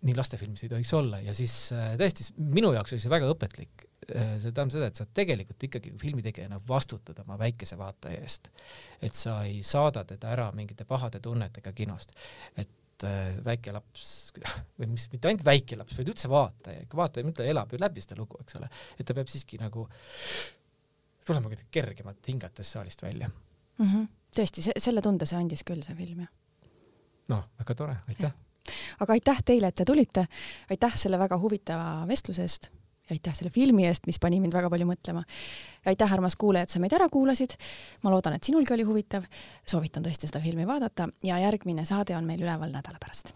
nii 0.07 0.17
lastefilmis 0.17 0.63
ei 0.65 0.71
tohiks 0.71 0.91
olla 0.97 1.19
ja 1.21 1.33
siis 1.37 1.53
äh, 1.75 1.93
tõesti 1.99 2.25
minu 2.41 2.71
jaoks 2.73 2.95
oli 2.95 3.03
see 3.03 3.11
väga 3.11 3.29
õpetlik. 3.31 3.85
Äh, 4.09 4.35
see 4.41 4.49
tähendab 4.49 4.73
seda, 4.73 4.89
et 4.89 4.97
sa 4.97 5.05
tegelikult 5.05 5.65
ikkagi 5.67 5.93
filmitegijana 6.01 6.57
vastutad 6.67 7.19
oma 7.21 7.37
väikese 7.41 7.77
vaataja 7.79 8.21
eest. 8.21 8.49
et 9.01 9.17
sa 9.17 9.41
ei 9.45 9.61
saada 9.65 10.03
teda 10.09 10.31
ära 10.33 10.49
mingite 10.57 10.87
pahade 10.89 11.21
tunnetega 11.21 11.73
kinost. 11.77 12.15
et 12.57 13.05
äh, 13.05 13.37
väike 13.45 13.75
laps 13.75 14.31
või 14.79 14.89
mis, 14.95 15.05
mitte 15.13 15.29
ainult 15.29 15.45
väike 15.45 15.77
laps, 15.77 15.99
vaid 15.99 16.09
üldse 16.15 16.31
vaataja, 16.31 16.87
ikka 16.87 16.97
vaataja, 16.97 17.29
mõtle, 17.29 17.45
elab 17.53 17.73
ju 17.73 17.81
läbi 17.81 18.01
seda 18.01 18.17
lugu, 18.17 18.41
eks 18.41 18.57
ole. 18.57 18.71
et 18.97 19.05
ta 19.05 19.17
peab 19.17 19.29
siiski 19.29 19.61
nagu 19.61 19.85
tulema 21.25 21.49
kuidagi 21.49 21.67
kergemalt 21.71 22.27
hingates 22.27 22.71
saalist 22.71 23.03
välja 23.03 23.29
mm. 23.29 23.85
-hmm. 23.85 24.07
tõesti, 24.35 24.65
see, 24.67 24.77
selle 24.77 25.01
tunde 25.01 25.25
see 25.25 25.39
andis 25.39 25.63
küll, 25.67 25.83
see 25.85 25.95
film, 25.95 26.25
jah. 26.25 26.31
noh, 27.33 27.49
väga 27.59 27.75
tore, 27.75 27.97
aitäh 28.07 28.33
aga 28.99 29.17
aitäh 29.17 29.41
teile, 29.45 29.71
et 29.71 29.75
te 29.75 29.85
tulite, 29.85 30.27
aitäh 30.69 30.95
selle 30.95 31.19
väga 31.19 31.37
huvitava 31.41 32.05
vestluse 32.07 32.45
eest 32.45 32.69
ja 33.09 33.15
aitäh 33.15 33.35
selle 33.35 33.51
filmi 33.51 33.85
eest, 33.87 34.07
mis 34.07 34.19
pani 34.21 34.39
mind 34.39 34.53
väga 34.53 34.69
palju 34.69 34.87
mõtlema. 34.87 35.23
aitäh, 35.85 36.13
armas 36.13 36.35
kuulaja, 36.35 36.63
et 36.63 36.69
sa 36.69 36.79
meid 36.79 36.93
ära 36.93 37.09
kuulasid. 37.09 37.57
ma 38.03 38.11
loodan, 38.13 38.33
et 38.33 38.43
sinulgi 38.43 38.73
oli 38.73 38.83
huvitav. 38.83 39.23
soovitan 39.65 40.03
tõesti 40.03 40.27
seda 40.27 40.41
filmi 40.41 40.67
vaadata 40.67 41.09
ja 41.23 41.39
järgmine 41.39 41.85
saade 41.85 42.15
on 42.17 42.25
meil 42.25 42.41
üleval 42.41 42.71
nädala 42.71 42.99
pärast 42.99 43.33